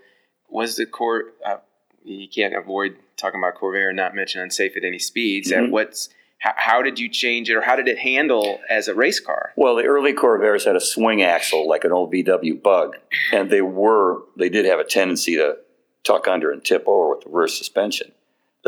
was 0.49 0.75
the 0.75 0.85
Cor? 0.85 1.31
Uh, 1.45 1.57
you 2.03 2.27
can't 2.27 2.55
avoid 2.55 2.97
talking 3.15 3.39
about 3.39 3.55
Corvair 3.59 3.88
and 3.89 3.95
not 3.97 4.13
mention 4.15 4.41
unsafe 4.41 4.75
at 4.75 4.83
any 4.83 4.99
speeds. 4.99 5.51
Mhm. 5.51 5.57
And 5.57 5.71
what's 5.71 6.09
how, 6.39 6.53
how 6.55 6.81
did 6.81 7.00
you 7.00 7.07
change 7.09 7.50
it, 7.50 7.55
or 7.55 7.61
how 7.61 7.75
did 7.77 7.88
it 7.88 7.97
handle 7.97 8.59
as 8.69 8.88
a 8.89 8.93
race 8.93 9.19
car? 9.19 9.53
Well, 9.55 9.75
the 9.75 9.85
early 9.85 10.13
Corvairs 10.13 10.65
had 10.65 10.75
a 10.75 10.79
swing 10.81 11.23
axle 11.23 11.67
like 11.67 11.83
an 11.85 11.91
old 11.91 12.11
VW 12.11 12.61
Bug, 12.61 12.97
and 13.31 13.50
they 13.50 13.61
were 13.61 14.23
they 14.35 14.50
did 14.50 14.65
have 14.65 14.79
a 14.79 14.83
tendency 14.83 15.35
to 15.38 15.57
tuck 16.03 16.27
under 16.27 16.51
and 16.51 16.63
tip 16.63 16.83
over 16.88 17.15
with 17.15 17.21
the 17.23 17.29
rear 17.29 17.47
suspension. 17.47 18.11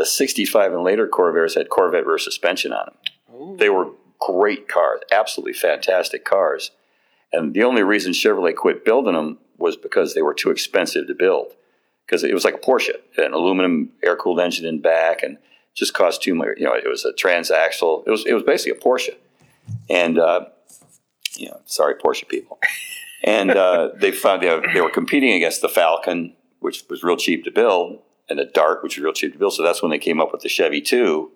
The 0.00 0.06
65 0.06 0.72
and 0.72 0.82
later 0.82 1.06
Corvairs 1.06 1.56
had 1.56 1.68
Corvette 1.68 2.06
rear 2.06 2.16
suspension 2.16 2.72
on 2.72 2.86
them. 2.86 2.94
Oh, 3.34 3.56
They 3.56 3.68
were 3.68 3.90
great 4.18 4.66
cars, 4.66 5.02
absolutely 5.12 5.52
fantastic 5.52 6.24
cars. 6.24 6.70
And 7.34 7.52
the 7.52 7.64
only 7.64 7.82
reason 7.82 8.12
Chevrolet 8.14 8.56
quit 8.56 8.82
building 8.82 9.12
them 9.12 9.36
was 9.58 9.76
because 9.76 10.14
they 10.14 10.22
were 10.22 10.32
too 10.32 10.48
expensive 10.50 11.06
to 11.06 11.14
build. 11.14 11.52
Because 12.06 12.24
it 12.24 12.32
was 12.32 12.46
like 12.46 12.54
a 12.54 12.58
Porsche, 12.58 12.94
an 13.18 13.34
aluminum 13.34 13.90
air 14.02 14.16
cooled 14.16 14.40
engine 14.40 14.64
in 14.64 14.80
back, 14.80 15.22
and 15.22 15.36
just 15.74 15.92
cost 15.92 16.22
too 16.22 16.34
much. 16.34 16.48
You 16.56 16.64
know, 16.64 16.72
it 16.72 16.88
was 16.88 17.04
a 17.04 17.12
transaxle. 17.12 18.02
It 18.06 18.10
was 18.10 18.24
it 18.24 18.32
was 18.32 18.42
basically 18.42 18.78
a 18.78 18.82
Porsche, 18.82 19.16
and 19.90 20.18
uh, 20.18 20.46
you 21.36 21.50
know, 21.50 21.60
sorry 21.66 21.96
Porsche 21.96 22.26
people. 22.26 22.58
And 23.22 23.50
uh, 23.50 23.90
they 23.96 24.12
found 24.12 24.40
they, 24.40 24.62
they 24.72 24.80
were 24.80 24.88
competing 24.88 25.32
against 25.34 25.60
the 25.60 25.68
Falcon, 25.68 26.32
which 26.60 26.84
was 26.88 27.02
real 27.02 27.18
cheap 27.18 27.44
to 27.44 27.50
build, 27.50 28.00
and 28.30 28.38
the 28.38 28.44
Dart, 28.46 28.82
which 28.82 28.96
was 28.96 29.02
real 29.04 29.12
cheap 29.12 29.32
to 29.34 29.38
build. 29.38 29.52
So 29.54 29.62
that's 29.62 29.82
when 29.82 29.90
they 29.90 29.98
came 29.98 30.20
up 30.20 30.32
with 30.32 30.40
the 30.42 30.48
Chevy 30.48 30.80
Two, 30.80 31.32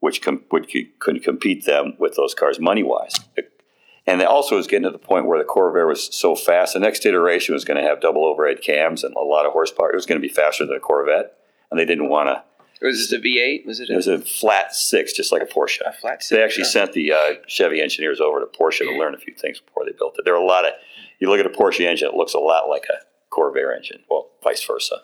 which 0.00 0.22
com- 0.22 0.44
would 0.52 0.68
could 1.00 1.22
compete 1.24 1.64
them 1.64 1.94
with 1.98 2.14
those 2.14 2.34
cars 2.34 2.60
money 2.60 2.82
wise. 2.82 3.14
And 4.06 4.20
they 4.20 4.26
also 4.26 4.56
was 4.56 4.66
getting 4.66 4.82
to 4.84 4.90
the 4.90 4.98
point 4.98 5.26
where 5.26 5.38
the 5.38 5.46
Corvair 5.48 5.88
was 5.88 6.14
so 6.14 6.36
fast. 6.36 6.74
The 6.74 6.80
next 6.80 7.06
iteration 7.06 7.54
was 7.54 7.64
going 7.64 7.82
to 7.82 7.88
have 7.88 8.02
double 8.02 8.26
overhead 8.26 8.60
cams 8.60 9.02
and 9.02 9.14
a 9.16 9.20
lot 9.20 9.46
of 9.46 9.52
horsepower. 9.52 9.90
It 9.90 9.94
was 9.94 10.04
going 10.04 10.20
to 10.20 10.28
be 10.28 10.32
faster 10.32 10.66
than 10.66 10.76
a 10.76 10.80
Corvette, 10.80 11.32
and 11.70 11.80
they 11.80 11.86
didn't 11.86 12.10
want 12.10 12.28
to. 12.28 12.42
It 12.82 12.86
was 12.86 12.98
this 12.98 13.12
a 13.12 13.22
V8? 13.22 13.64
Was 13.64 13.80
it 13.80 13.88
It 13.88 13.96
was 13.96 14.06
a 14.08 14.18
flat 14.18 14.74
six, 14.74 15.14
just 15.14 15.32
like 15.32 15.40
a 15.40 15.46
Porsche. 15.46 15.80
a 15.86 15.92
flat? 15.94 16.22
six. 16.22 16.28
They 16.28 16.42
actually 16.42 16.64
sent 16.64 16.92
the 16.92 17.12
uh, 17.12 17.34
Chevy 17.46 17.80
engineers 17.80 18.20
over 18.20 18.40
to 18.40 18.46
Porsche 18.46 18.80
to 18.80 18.98
learn 18.98 19.14
a 19.14 19.18
few 19.18 19.32
things 19.32 19.58
before 19.60 19.86
they 19.86 19.92
built 19.92 20.16
it. 20.18 20.26
There 20.26 20.34
are 20.34 20.42
a 20.42 20.44
lot 20.44 20.66
of. 20.66 20.72
You 21.18 21.30
look 21.30 21.40
at 21.40 21.46
a 21.46 21.48
Porsche 21.48 21.86
engine; 21.86 22.08
it 22.08 22.14
looks 22.14 22.34
a 22.34 22.38
lot 22.38 22.68
like 22.68 22.84
a 22.90 22.98
Corvair 23.34 23.74
engine. 23.74 24.02
Well, 24.10 24.32
vice 24.42 24.62
versa. 24.62 24.96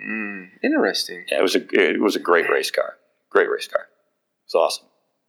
Mm, 0.00 0.50
interesting. 0.62 1.24
Yeah, 1.30 1.38
it 1.38 1.42
was 1.42 1.56
a 1.56 1.62
it 1.72 2.00
was 2.00 2.16
a 2.16 2.20
great 2.20 2.48
race 2.48 2.70
car. 2.70 2.94
Great 3.30 3.50
race 3.50 3.68
car. 3.68 3.82
It 3.82 4.52
was 4.52 4.54
awesome. 4.54 4.86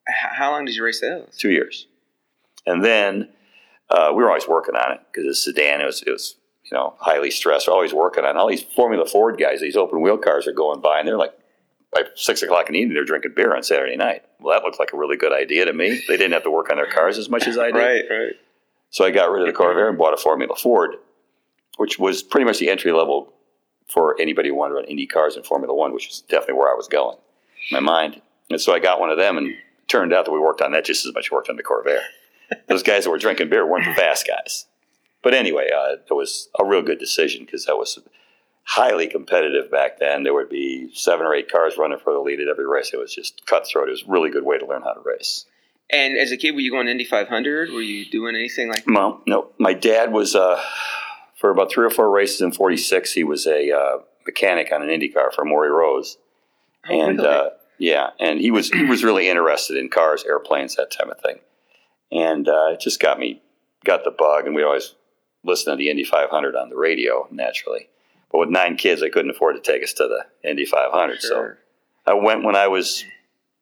How 0.07 0.51
long 0.51 0.65
did 0.65 0.75
you 0.75 0.83
race 0.83 1.01
those? 1.01 1.37
two 1.37 1.51
years. 1.51 1.87
And 2.65 2.83
then 2.83 3.29
uh, 3.89 4.11
we 4.15 4.23
were 4.23 4.29
always 4.29 4.47
working 4.47 4.75
on 4.75 4.91
it 4.93 5.01
because 5.11 5.27
it's 5.27 5.43
sedan. 5.43 5.81
It 5.81 5.85
was, 5.85 6.01
it 6.03 6.11
was, 6.11 6.35
you 6.63 6.75
know, 6.75 6.95
highly 6.99 7.31
stressed. 7.31 7.67
We're 7.67 7.73
always 7.73 7.93
working 7.93 8.23
on 8.25 8.35
it. 8.35 8.39
all 8.39 8.49
these 8.49 8.63
Formula 8.63 9.05
Ford 9.05 9.37
guys. 9.39 9.61
These 9.61 9.75
open 9.75 10.01
wheel 10.01 10.17
cars 10.17 10.47
are 10.47 10.53
going 10.53 10.81
by, 10.81 10.99
and 10.99 11.07
they're 11.07 11.17
like, 11.17 11.33
by 11.91 12.03
six 12.15 12.43
o'clock 12.43 12.67
in 12.67 12.73
the 12.73 12.79
evening, 12.79 12.95
they're 12.95 13.05
drinking 13.05 13.33
beer 13.35 13.55
on 13.55 13.63
Saturday 13.63 13.95
night. 13.95 14.23
Well, 14.39 14.55
that 14.55 14.63
looked 14.63 14.79
like 14.79 14.93
a 14.93 14.97
really 14.97 15.17
good 15.17 15.33
idea 15.33 15.65
to 15.65 15.73
me. 15.73 16.01
They 16.07 16.17
didn't 16.17 16.33
have 16.33 16.43
to 16.43 16.51
work 16.51 16.69
on 16.69 16.77
their 16.77 16.91
cars 16.91 17.17
as 17.17 17.29
much 17.29 17.47
as 17.47 17.57
I 17.57 17.67
did. 17.67 17.75
Right, 17.75 18.03
right. 18.09 18.33
So 18.91 19.05
I 19.05 19.11
got 19.11 19.31
rid 19.31 19.47
of 19.47 19.53
the 19.53 19.59
Corvair 19.59 19.89
and 19.89 19.97
bought 19.97 20.13
a 20.13 20.17
Formula 20.17 20.55
Ford, 20.55 20.95
which 21.77 21.97
was 21.97 22.21
pretty 22.21 22.45
much 22.45 22.59
the 22.59 22.69
entry 22.69 22.91
level 22.91 23.33
for 23.89 24.15
anybody 24.19 24.49
who 24.49 24.55
wanted 24.55 24.73
to 24.73 24.75
run 24.77 24.85
Indy 24.85 25.07
cars 25.07 25.35
in 25.35 25.43
Formula 25.43 25.73
One, 25.73 25.93
which 25.93 26.07
is 26.07 26.21
definitely 26.21 26.55
where 26.55 26.71
I 26.71 26.75
was 26.75 26.87
going 26.87 27.17
in 27.71 27.75
my 27.75 27.79
mind. 27.79 28.21
And 28.49 28.61
so 28.61 28.73
I 28.73 28.79
got 28.79 28.99
one 28.99 29.09
of 29.09 29.17
them, 29.17 29.37
and 29.37 29.47
it 29.47 29.55
turned 29.87 30.13
out 30.13 30.25
that 30.25 30.31
we 30.31 30.39
worked 30.39 30.61
on 30.61 30.71
that 30.71 30.85
just 30.85 31.05
as 31.05 31.13
much 31.13 31.25
as 31.25 31.31
we 31.31 31.35
worked 31.35 31.49
on 31.49 31.57
the 31.57 31.63
Corvair. 31.63 32.01
Those 32.67 32.83
guys 32.83 33.03
that 33.03 33.09
were 33.09 33.17
drinking 33.17 33.49
beer 33.49 33.65
weren't 33.65 33.85
the 33.85 33.93
fast 33.93 34.27
guys. 34.27 34.65
But 35.21 35.33
anyway, 35.33 35.69
uh, 35.75 35.97
it 36.09 36.13
was 36.13 36.49
a 36.57 36.65
real 36.65 36.81
good 36.81 36.99
decision 36.99 37.45
because 37.45 37.65
that 37.65 37.75
was 37.75 37.99
highly 38.63 39.07
competitive 39.07 39.69
back 39.69 39.99
then. 39.99 40.23
There 40.23 40.33
would 40.33 40.49
be 40.49 40.89
seven 40.93 41.25
or 41.25 41.33
eight 41.33 41.51
cars 41.51 41.75
running 41.77 41.99
for 41.99 42.13
the 42.13 42.19
lead 42.19 42.39
at 42.39 42.47
every 42.47 42.67
race. 42.67 42.91
It 42.93 42.99
was 42.99 43.13
just 43.13 43.45
cutthroat. 43.45 43.89
It 43.89 43.91
was 43.91 44.03
a 44.03 44.11
really 44.11 44.29
good 44.29 44.45
way 44.45 44.57
to 44.57 44.65
learn 44.65 44.83
how 44.83 44.93
to 44.93 45.01
race. 45.03 45.45
And 45.89 46.17
as 46.17 46.31
a 46.31 46.37
kid, 46.37 46.51
were 46.51 46.61
you 46.61 46.71
going 46.71 46.87
Indy 46.87 47.03
500? 47.03 47.71
Were 47.71 47.81
you 47.81 48.05
doing 48.05 48.35
anything 48.35 48.69
like 48.69 48.85
that? 48.85 48.91
No, 48.91 49.21
no. 49.25 49.47
My 49.57 49.73
dad 49.73 50.11
was, 50.11 50.35
uh, 50.35 50.61
for 51.39 51.49
about 51.49 51.71
three 51.71 51.85
or 51.85 51.89
four 51.89 52.09
races 52.11 52.41
in 52.41 52.51
46, 52.51 53.13
he 53.13 53.23
was 53.23 53.47
a 53.47 53.71
uh, 53.71 53.97
mechanic 54.25 54.71
on 54.73 54.81
an 54.81 54.89
Indy 54.89 55.09
car 55.09 55.31
for 55.33 55.45
Mauri 55.45 55.69
Rose. 55.69 56.17
Oh, 56.89 56.93
and 56.99 57.17
really? 57.19 57.29
uh, 57.29 57.49
yeah, 57.77 58.09
and 58.19 58.39
he 58.39 58.51
was 58.51 58.69
he 58.69 58.83
was 58.85 59.03
really 59.03 59.29
interested 59.29 59.77
in 59.77 59.89
cars, 59.89 60.23
airplanes, 60.25 60.75
that 60.75 60.91
type 60.91 61.07
of 61.07 61.19
thing. 61.21 61.39
And 62.11 62.47
uh, 62.47 62.71
it 62.73 62.79
just 62.81 62.99
got 62.99 63.19
me 63.19 63.41
got 63.85 64.03
the 64.03 64.11
bug, 64.11 64.45
and 64.45 64.55
we 64.55 64.63
always 64.63 64.95
listened 65.43 65.73
to 65.73 65.77
the 65.77 65.89
Indy 65.89 66.03
500 66.03 66.55
on 66.55 66.69
the 66.69 66.75
radio 66.75 67.27
naturally. 67.31 67.87
But 68.31 68.39
with 68.39 68.49
nine 68.49 68.75
kids, 68.75 69.01
I 69.01 69.09
couldn't 69.09 69.31
afford 69.31 69.55
to 69.55 69.61
take 69.71 69.81
us 69.83 69.93
to 69.93 70.03
the 70.07 70.49
Indy 70.49 70.65
500, 70.65 71.21
so 71.21 71.53
I 72.05 72.13
went 72.15 72.43
when 72.43 72.55
I 72.55 72.67
was 72.67 73.05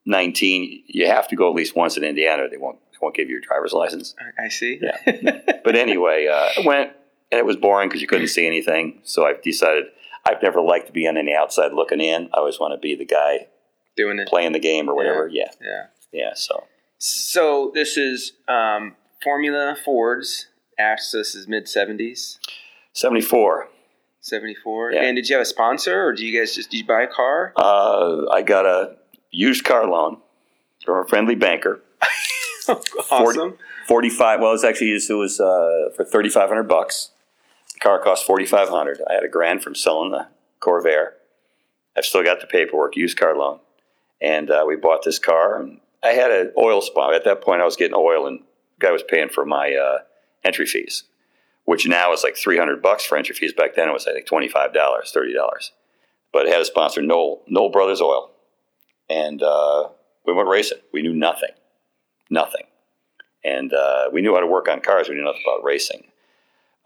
19. 0.06 0.84
You 0.88 1.08
have 1.08 1.28
to 1.30 1.36
go 1.36 1.50
at 1.50 1.56
least 1.56 1.76
once 1.76 1.96
in 1.98 2.04
Indiana. 2.04 2.48
They 2.50 2.58
won't 2.58 2.80
won't 3.02 3.14
give 3.14 3.28
you 3.28 3.34
your 3.34 3.42
driver's 3.42 3.74
license. 3.74 4.16
I- 4.20 4.46
I 4.46 4.50
see. 4.50 4.80
Yeah. 4.82 5.42
But 5.64 5.76
anyway, 5.76 6.28
uh, 6.28 6.62
I 6.62 6.66
went 6.66 6.92
and 7.32 7.40
it 7.40 7.46
was 7.46 7.56
boring 7.56 7.90
because 7.90 8.02
you 8.02 8.08
couldn't 8.08 8.28
see 8.30 8.46
anything. 8.48 9.00
So 9.04 9.26
I've 9.26 9.42
decided 9.42 9.86
I've 10.26 10.42
never 10.42 10.62
liked 10.62 10.88
to 10.88 10.94
be 10.94 11.08
on 11.08 11.16
the 11.16 11.34
outside 11.34 11.74
looking 11.74 12.02
in. 12.02 12.30
I 12.34 12.38
always 12.40 12.60
want 12.60 12.74
to 12.74 12.78
be 12.80 12.96
the 12.96 13.06
guy 13.06 13.48
doing 13.96 14.20
it. 14.20 14.28
playing 14.28 14.52
the 14.54 14.60
game 14.60 14.90
or 14.90 14.96
whatever. 14.96 15.28
Yeah, 15.28 15.50
Yeah. 15.62 15.86
yeah. 16.12 16.32
So 16.36 16.66
So 16.98 17.72
this 17.74 17.98
is 17.98 18.34
um, 18.48 18.96
Formula 19.24 19.76
Fords. 19.84 20.48
Axis 20.80 21.34
is 21.34 21.48
mid 21.48 21.66
70s, 21.66 22.38
74. 22.94 23.68
74. 24.22 24.92
Yeah. 24.92 25.04
And 25.04 25.16
did 25.16 25.28
you 25.28 25.36
have 25.36 25.42
a 25.42 25.46
sponsor, 25.46 26.06
or 26.06 26.14
do 26.14 26.24
you 26.26 26.38
guys 26.40 26.54
just 26.54 26.70
did 26.70 26.78
you 26.78 26.86
buy 26.86 27.02
a 27.02 27.08
car? 27.08 27.54
Uh, 27.56 28.28
I 28.32 28.42
got 28.44 28.66
a 28.68 28.96
used 29.32 29.64
car 29.64 29.88
loan 29.88 30.18
from 30.86 31.04
a 31.04 31.08
friendly 31.08 31.34
banker. 31.36 31.82
awesome. 33.12 33.58
45. 33.88 34.40
Well, 34.42 34.50
it 34.50 34.52
was 34.52 34.64
actually 34.64 34.92
it 34.92 35.14
was 35.14 35.40
uh, 35.40 35.90
for 35.96 36.04
3,500 36.04 36.64
bucks. 36.64 37.10
Car 37.80 38.00
cost 38.00 38.26
4,500. 38.26 39.02
I 39.10 39.14
had 39.14 39.24
a 39.24 39.30
grand 39.30 39.64
from 39.64 39.76
selling 39.76 40.12
the 40.12 40.28
Corvair. 40.60 41.12
I've 41.98 42.06
still 42.06 42.24
got 42.24 42.42
the 42.42 42.48
paperwork, 42.48 42.96
used 42.96 43.18
car 43.18 43.36
loan, 43.36 43.60
and 44.22 44.50
uh, 44.50 44.64
we 44.68 44.76
bought 44.76 45.04
this 45.04 45.20
car. 45.20 45.60
And 45.60 45.80
I 46.04 46.10
had 46.10 46.32
an 46.32 46.52
oil 46.58 46.82
spot 46.82 47.14
at 47.14 47.24
that 47.26 47.42
point. 47.42 47.62
I 47.62 47.66
was 47.66 47.76
getting 47.76 47.96
oil, 47.96 48.28
and 48.28 48.40
the 48.40 48.86
guy 48.86 48.92
was 48.92 49.04
paying 49.04 49.30
for 49.30 49.46
my 49.46 49.74
uh, 49.74 50.00
entry 50.44 50.66
fees, 50.66 51.04
which 51.66 51.88
now 51.88 52.14
is 52.14 52.24
like 52.24 52.36
300 52.36 52.82
bucks 52.82 53.04
for 53.06 53.18
entry 53.18 53.36
fees. 53.36 53.54
Back 53.54 53.76
then, 53.76 53.90
it 53.90 53.94
was 53.94 54.08
I 54.08 54.14
think 54.14 54.28
25 54.28 54.74
dollars, 54.74 55.12
30 55.12 55.34
dollars. 55.34 55.72
But 56.32 56.46
it 56.46 56.52
had 56.52 56.62
a 56.62 56.66
sponsor, 56.66 57.02
Knoll 57.02 57.44
Knoll 57.48 57.70
Brothers 57.70 58.02
Oil, 58.02 58.32
and 59.10 59.42
uh, 59.42 59.90
we 60.26 60.34
went 60.34 60.50
racing. 60.50 60.80
We 60.94 61.02
knew 61.02 61.14
nothing, 61.14 61.52
nothing 62.30 62.64
and 63.48 63.74
uh, 63.74 64.10
we 64.12 64.22
knew 64.22 64.34
how 64.34 64.42
to 64.42 64.48
work 64.48 64.68
on 64.68 64.82
cars. 64.82 65.10
We 65.10 65.16
knew 65.16 65.24
nothing 65.24 65.44
about 65.46 65.64
racing. 65.64 66.04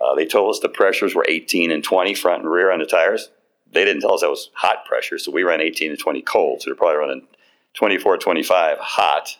Uh, 0.01 0.15
they 0.15 0.25
told 0.25 0.50
us 0.50 0.60
the 0.60 0.70
pressures 0.70 1.13
were 1.13 1.25
18 1.27 1.72
and 1.72 1.84
20 1.84 2.13
front 2.15 2.43
and 2.43 2.51
rear 2.51 2.72
on 2.72 2.79
the 2.79 2.86
tires. 2.86 3.29
They 3.72 3.86
didn't 3.86 4.01
tell 4.01 4.13
us 4.13 4.22
that 4.22 4.29
was 4.29 4.50
hot 4.53 4.86
pressure, 4.86 5.17
so 5.17 5.31
we 5.31 5.43
ran 5.43 5.62
18 5.62 5.91
and 5.91 6.00
20 6.00 6.22
cold. 6.24 6.62
So 6.62 6.70
they're 6.70 6.75
probably 6.75 6.98
running 6.98 7.27
24, 7.75 8.17
25 8.17 8.77
hot. 8.79 9.38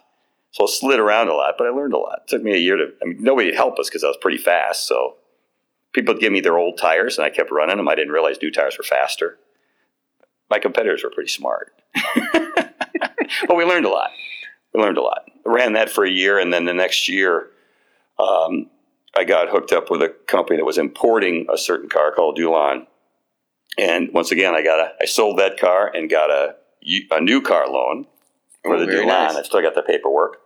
So 0.52 0.66
I 0.66 0.68
slid 0.70 1.00
around 1.00 1.30
a 1.30 1.34
lot, 1.34 1.56
but 1.58 1.68
I 1.68 1.70
learned 1.72 1.94
a 1.94 1.98
lot. 1.98 2.22
It 2.24 2.30
took 2.30 2.44
me 2.44 2.54
a 2.54 2.58
year 2.58 2.78
to. 2.78 2.94
I 3.02 3.06
mean, 3.06 3.18
nobody 3.22 3.48
would 3.48 3.56
help 3.56 3.80
us 3.80 3.90
because 3.90 4.04
I 4.04 4.08
was 4.08 4.18
pretty 4.22 4.38
fast. 4.38 4.88
So 4.88 5.16
people 5.94 6.14
would 6.14 6.22
give 6.22 6.32
me 6.32 6.42
their 6.42 6.58
old 6.58 6.78
tires, 6.78 7.18
and 7.18 7.26
I 7.26 7.30
kept 7.30 7.52
running 7.52 7.78
them. 7.78 7.88
I 7.88 7.96
didn't 7.96 8.14
realize 8.14 8.38
new 8.42 8.52
tires 8.52 8.78
were 8.78 8.84
faster. 8.84 9.38
My 10.50 10.60
competitors 10.60 11.04
were 11.04 11.12
pretty 11.12 11.30
smart, 11.30 11.74
but 12.34 13.56
we 13.56 13.64
learned 13.64 13.86
a 13.86 13.90
lot 13.90 14.12
we 14.74 14.82
learned 14.82 14.98
a 14.98 15.02
lot. 15.02 15.30
Ran 15.46 15.74
that 15.74 15.90
for 15.90 16.06
a 16.06 16.10
year, 16.10 16.40
and 16.40 16.54
then 16.54 16.66
the 16.66 16.74
next 16.74 17.10
year, 17.10 17.48
um, 18.20 18.70
I 19.18 19.24
got 19.26 19.50
hooked 19.50 19.72
up 19.74 19.90
with 19.90 20.02
a 20.02 20.10
company 20.28 20.58
that 20.58 20.66
was 20.66 20.78
importing 20.78 21.48
a 21.54 21.58
certain 21.58 21.90
car 21.90 22.12
called 22.12 22.38
Dulon. 22.38 22.88
And 23.78 24.14
once 24.14 24.32
again, 24.32 24.54
I 24.54 24.62
got 24.64 24.80
a, 24.80 24.94
I 25.02 25.06
sold 25.06 25.40
that 25.40 25.58
car 25.60 25.92
and 25.94 26.10
got 26.10 26.30
a, 26.30 26.56
a 27.12 27.22
new 27.22 27.42
car 27.42 27.68
loan 27.70 28.06
for 28.64 28.76
Oh, 28.76 28.80
the 28.80 28.86
Dulon. 28.92 29.08
nice. 29.08 29.36
I 29.36 29.44
still 29.44 29.62
got 29.62 29.76
the 29.76 29.82
paperwork. 29.82 30.38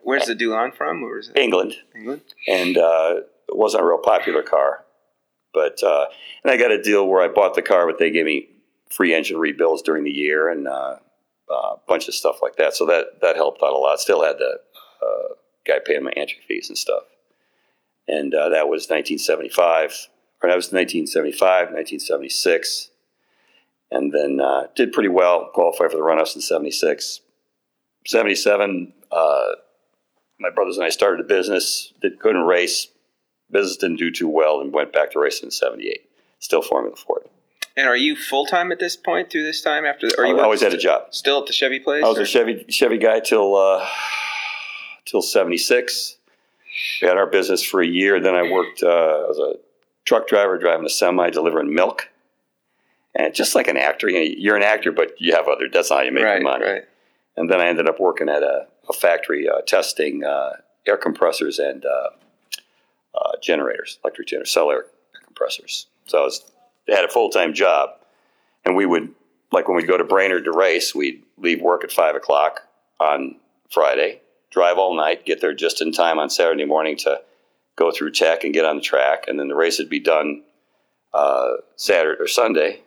Where's 0.00 0.26
the 0.26 0.34
Dulon 0.34 0.74
from? 0.74 1.00
Where 1.02 1.18
is 1.18 1.28
it? 1.30 1.38
England, 1.38 1.74
England. 1.96 2.22
and 2.46 2.76
uh, 2.76 3.14
it 3.48 3.56
wasn't 3.56 3.82
a 3.82 3.86
real 3.86 3.98
popular 3.98 4.42
car. 4.42 4.84
But 5.54 5.82
uh, 5.82 6.06
and 6.42 6.50
I 6.52 6.56
got 6.56 6.72
a 6.72 6.82
deal 6.82 7.06
where 7.06 7.22
I 7.22 7.28
bought 7.28 7.54
the 7.54 7.62
car, 7.62 7.86
but 7.86 7.98
they 7.98 8.10
gave 8.10 8.26
me 8.26 8.48
free 8.90 9.14
engine 9.14 9.38
rebuilds 9.38 9.80
during 9.82 10.04
the 10.04 10.10
year 10.10 10.50
and 10.50 10.66
uh, 10.68 10.96
a 11.50 11.76
bunch 11.88 12.06
of 12.08 12.14
stuff 12.14 12.40
like 12.42 12.56
that. 12.56 12.74
So 12.74 12.84
that 12.86 13.20
that 13.22 13.36
helped 13.36 13.62
out 13.62 13.72
a 13.72 13.78
lot. 13.78 13.98
Still 14.00 14.22
had 14.24 14.36
the 14.38 14.58
uh, 15.02 15.34
guy 15.66 15.78
paying 15.84 16.04
my 16.04 16.10
entry 16.16 16.40
fees 16.46 16.68
and 16.68 16.76
stuff. 16.76 17.04
And 18.06 18.34
uh, 18.34 18.50
that 18.50 18.68
was 18.68 18.88
1975, 18.88 20.08
or 20.42 20.50
that 20.50 20.56
was 20.56 20.72
1975, 20.72 21.68
1976, 21.68 22.90
and 23.90 24.12
then 24.12 24.40
uh, 24.40 24.66
did 24.76 24.92
pretty 24.92 25.08
well. 25.08 25.50
Qualified 25.54 25.90
for 25.90 25.96
the 25.96 26.02
run-ups 26.02 26.34
in 26.34 26.42
76, 26.42 27.20
77. 28.06 28.92
Uh, 29.10 29.46
my 30.38 30.50
brothers 30.50 30.76
and 30.76 30.84
I 30.84 30.90
started 30.90 31.24
a 31.24 31.28
business 31.28 31.92
that 32.02 32.20
couldn't 32.20 32.42
race. 32.42 32.88
Business 33.50 33.76
didn't 33.76 33.96
do 33.96 34.10
too 34.10 34.28
well 34.28 34.60
and 34.60 34.72
went 34.72 34.92
back 34.92 35.12
to 35.12 35.20
racing 35.20 35.46
in 35.46 35.50
78. 35.50 36.08
Still 36.40 36.62
Formula 36.62 36.96
Ford. 36.96 37.22
And 37.76 37.88
are 37.88 37.96
you 37.96 38.14
full 38.14 38.46
time 38.46 38.70
at 38.70 38.78
this 38.78 38.96
point 38.96 39.30
through 39.30 39.42
this 39.42 39.60
time 39.60 39.84
after? 39.84 40.08
Are 40.18 40.26
you 40.26 40.38
I 40.38 40.42
always 40.44 40.60
had 40.60 40.74
a 40.74 40.78
job. 40.78 41.06
Still 41.10 41.40
at 41.40 41.46
the 41.46 41.52
Chevy 41.52 41.80
place? 41.80 42.04
I 42.04 42.08
was 42.08 42.18
or- 42.18 42.22
a 42.22 42.26
Chevy 42.26 42.64
Chevy 42.68 42.98
guy 42.98 43.20
till 43.20 43.56
uh, 43.56 43.86
till 45.06 45.22
76. 45.22 46.16
We 47.00 47.08
had 47.08 47.16
our 47.16 47.26
business 47.26 47.62
for 47.62 47.80
a 47.80 47.86
year. 47.86 48.20
Then 48.20 48.34
I 48.34 48.50
worked 48.50 48.82
uh, 48.82 48.88
I 48.88 49.28
was 49.28 49.38
a 49.38 49.58
truck 50.04 50.26
driver 50.26 50.58
driving 50.58 50.86
a 50.86 50.90
semi 50.90 51.30
delivering 51.30 51.74
milk. 51.74 52.10
And 53.16 53.32
just 53.32 53.54
like 53.54 53.68
an 53.68 53.76
actor, 53.76 54.08
you 54.08 54.18
know, 54.18 54.34
you're 54.36 54.56
an 54.56 54.64
actor, 54.64 54.90
but 54.90 55.20
you 55.20 55.34
have 55.34 55.46
other. 55.46 55.68
That's 55.72 55.90
how 55.90 56.00
you 56.00 56.10
make 56.10 56.24
right, 56.24 56.42
money. 56.42 56.64
right. 56.64 56.82
And 57.36 57.48
then 57.48 57.60
I 57.60 57.66
ended 57.66 57.88
up 57.88 58.00
working 58.00 58.28
at 58.28 58.42
a, 58.42 58.66
a 58.88 58.92
factory 58.92 59.48
uh, 59.48 59.60
testing 59.60 60.24
uh, 60.24 60.54
air 60.86 60.96
compressors 60.96 61.60
and 61.60 61.84
uh, 61.84 62.08
uh, 63.14 63.32
generators, 63.40 63.98
electric 64.02 64.28
generators, 64.28 64.52
Sullair 64.52 64.82
compressors. 65.24 65.86
So 66.06 66.18
I 66.18 66.22
was 66.22 66.50
had 66.88 67.04
a 67.04 67.08
full 67.08 67.30
time 67.30 67.54
job, 67.54 67.90
and 68.64 68.76
we 68.76 68.84
would 68.84 69.14
like 69.52 69.68
when 69.68 69.76
we'd 69.76 69.86
go 69.86 69.96
to 69.96 70.04
Brainerd 70.04 70.44
to 70.44 70.52
race, 70.52 70.94
we'd 70.94 71.22
leave 71.38 71.60
work 71.60 71.84
at 71.84 71.92
five 71.92 72.16
o'clock 72.16 72.62
on 73.00 73.36
Friday, 73.70 74.20
drive 74.54 74.78
all 74.78 74.96
night, 74.96 75.26
get 75.26 75.40
there 75.40 75.52
just 75.52 75.82
in 75.82 75.90
time 75.90 76.18
on 76.18 76.30
Saturday 76.30 76.64
morning 76.64 76.96
to 76.96 77.20
go 77.74 77.90
through 77.90 78.12
tech 78.12 78.44
and 78.44 78.54
get 78.54 78.64
on 78.64 78.76
the 78.76 78.82
track, 78.82 79.24
and 79.26 79.38
then 79.38 79.48
the 79.48 79.54
race 79.54 79.78
would 79.80 79.90
be 79.90 79.98
done 79.98 80.44
uh, 81.12 81.54
Saturday 81.74 82.22
or 82.22 82.28
Sunday. 82.28 82.80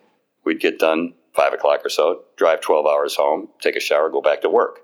We'd 0.44 0.60
get 0.60 0.78
done 0.78 1.12
five 1.34 1.52
o'clock 1.52 1.84
or 1.84 1.90
so, 1.90 2.22
drive 2.36 2.62
twelve 2.62 2.86
hours 2.86 3.14
home, 3.16 3.48
take 3.60 3.76
a 3.76 3.80
shower, 3.80 4.08
go 4.08 4.22
back 4.22 4.40
to 4.40 4.48
work. 4.48 4.80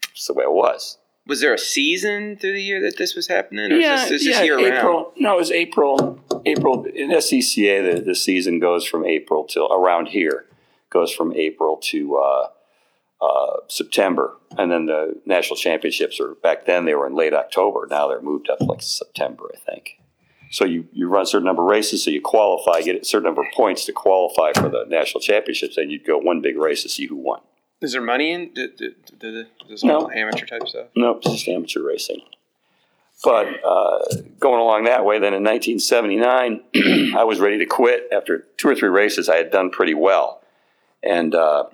That's 0.00 0.26
the 0.26 0.32
way 0.32 0.44
it 0.44 0.52
was. 0.52 0.96
Was 1.26 1.40
there 1.40 1.54
a 1.54 1.58
season 1.58 2.36
through 2.36 2.54
the 2.54 2.62
year 2.62 2.80
that 2.80 2.96
this 2.96 3.14
was 3.14 3.28
happening, 3.28 3.70
or 3.70 3.76
is 3.76 4.08
this, 4.08 4.24
this 4.24 4.26
is 4.26 4.44
year 4.44 4.56
round? 4.56 4.74
April. 4.74 5.12
No, 5.18 5.34
it 5.34 5.38
was 5.38 5.50
April. 5.52 6.18
April 6.46 6.84
in 6.86 7.10
SCCA. 7.10 7.96
The, 7.96 8.00
the 8.00 8.14
season 8.14 8.58
goes 8.58 8.86
from 8.86 9.04
April 9.04 9.44
till 9.44 9.70
around 9.70 10.06
here 10.06 10.46
goes 10.88 11.12
from 11.12 11.34
April 11.34 11.76
to 11.82 12.16
uh, 12.16 12.48
uh, 13.22 13.58
September, 13.68 14.36
and 14.58 14.70
then 14.72 14.86
the 14.86 15.20
national 15.24 15.56
championships 15.56 16.18
are 16.18 16.34
back 16.42 16.66
then 16.66 16.84
they 16.84 16.94
were 16.94 17.06
in 17.06 17.14
late 17.14 17.32
October. 17.32 17.86
Now 17.88 18.08
they're 18.08 18.20
moved 18.20 18.50
up 18.50 18.60
like 18.60 18.82
September, 18.82 19.44
I 19.54 19.58
think. 19.58 19.98
So 20.50 20.64
you, 20.66 20.86
you 20.92 21.08
run 21.08 21.22
a 21.22 21.26
certain 21.26 21.46
number 21.46 21.62
of 21.62 21.68
races, 21.68 22.04
so 22.04 22.10
you 22.10 22.20
qualify, 22.20 22.82
get 22.82 23.00
a 23.00 23.04
certain 23.04 23.24
number 23.24 23.40
of 23.40 23.48
points 23.54 23.86
to 23.86 23.92
qualify 23.92 24.52
for 24.52 24.68
the 24.68 24.84
national 24.88 25.20
championships, 25.20 25.76
and 25.78 25.90
you'd 25.90 26.04
go 26.04 26.18
one 26.18 26.42
big 26.42 26.58
race 26.58 26.82
to 26.82 26.88
see 26.90 27.06
who 27.06 27.16
won. 27.16 27.40
Is 27.80 27.92
there 27.92 28.02
money 28.02 28.32
in? 28.32 28.52
Do, 28.52 28.68
do, 28.68 28.92
do, 29.18 29.46
this 29.68 29.82
No. 29.82 30.10
amateur 30.10 30.44
type 30.46 30.68
stuff? 30.68 30.88
Nope, 30.94 31.22
it's 31.24 31.32
just 31.32 31.48
amateur 31.48 31.82
racing. 31.82 32.20
But 33.24 33.46
uh, 33.64 33.98
going 34.40 34.60
along 34.60 34.84
that 34.84 35.04
way, 35.04 35.18
then 35.20 35.32
in 35.32 35.42
1979, 35.44 37.14
I 37.16 37.24
was 37.24 37.38
ready 37.40 37.58
to 37.58 37.66
quit. 37.66 38.08
After 38.12 38.46
two 38.56 38.68
or 38.68 38.74
three 38.74 38.88
races, 38.88 39.28
I 39.28 39.36
had 39.36 39.50
done 39.50 39.70
pretty 39.70 39.94
well. 39.94 40.42
And 41.02 41.34
uh, 41.34 41.64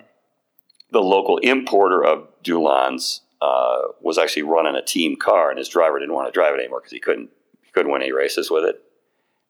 the 0.91 1.01
local 1.01 1.37
importer 1.37 2.03
of 2.03 2.27
Dulons 2.43 3.21
uh, 3.41 3.89
was 4.01 4.17
actually 4.17 4.43
running 4.43 4.75
a 4.75 4.81
team 4.81 5.15
car, 5.15 5.49
and 5.49 5.57
his 5.57 5.69
driver 5.69 5.99
didn't 5.99 6.15
want 6.15 6.27
to 6.27 6.31
drive 6.31 6.53
it 6.55 6.59
anymore 6.59 6.79
because 6.79 6.91
he 6.91 6.99
couldn't, 6.99 7.29
he 7.61 7.71
couldn't 7.71 7.91
win 7.91 8.01
any 8.01 8.11
races 8.11 8.51
with 8.51 8.63
it. 8.63 8.81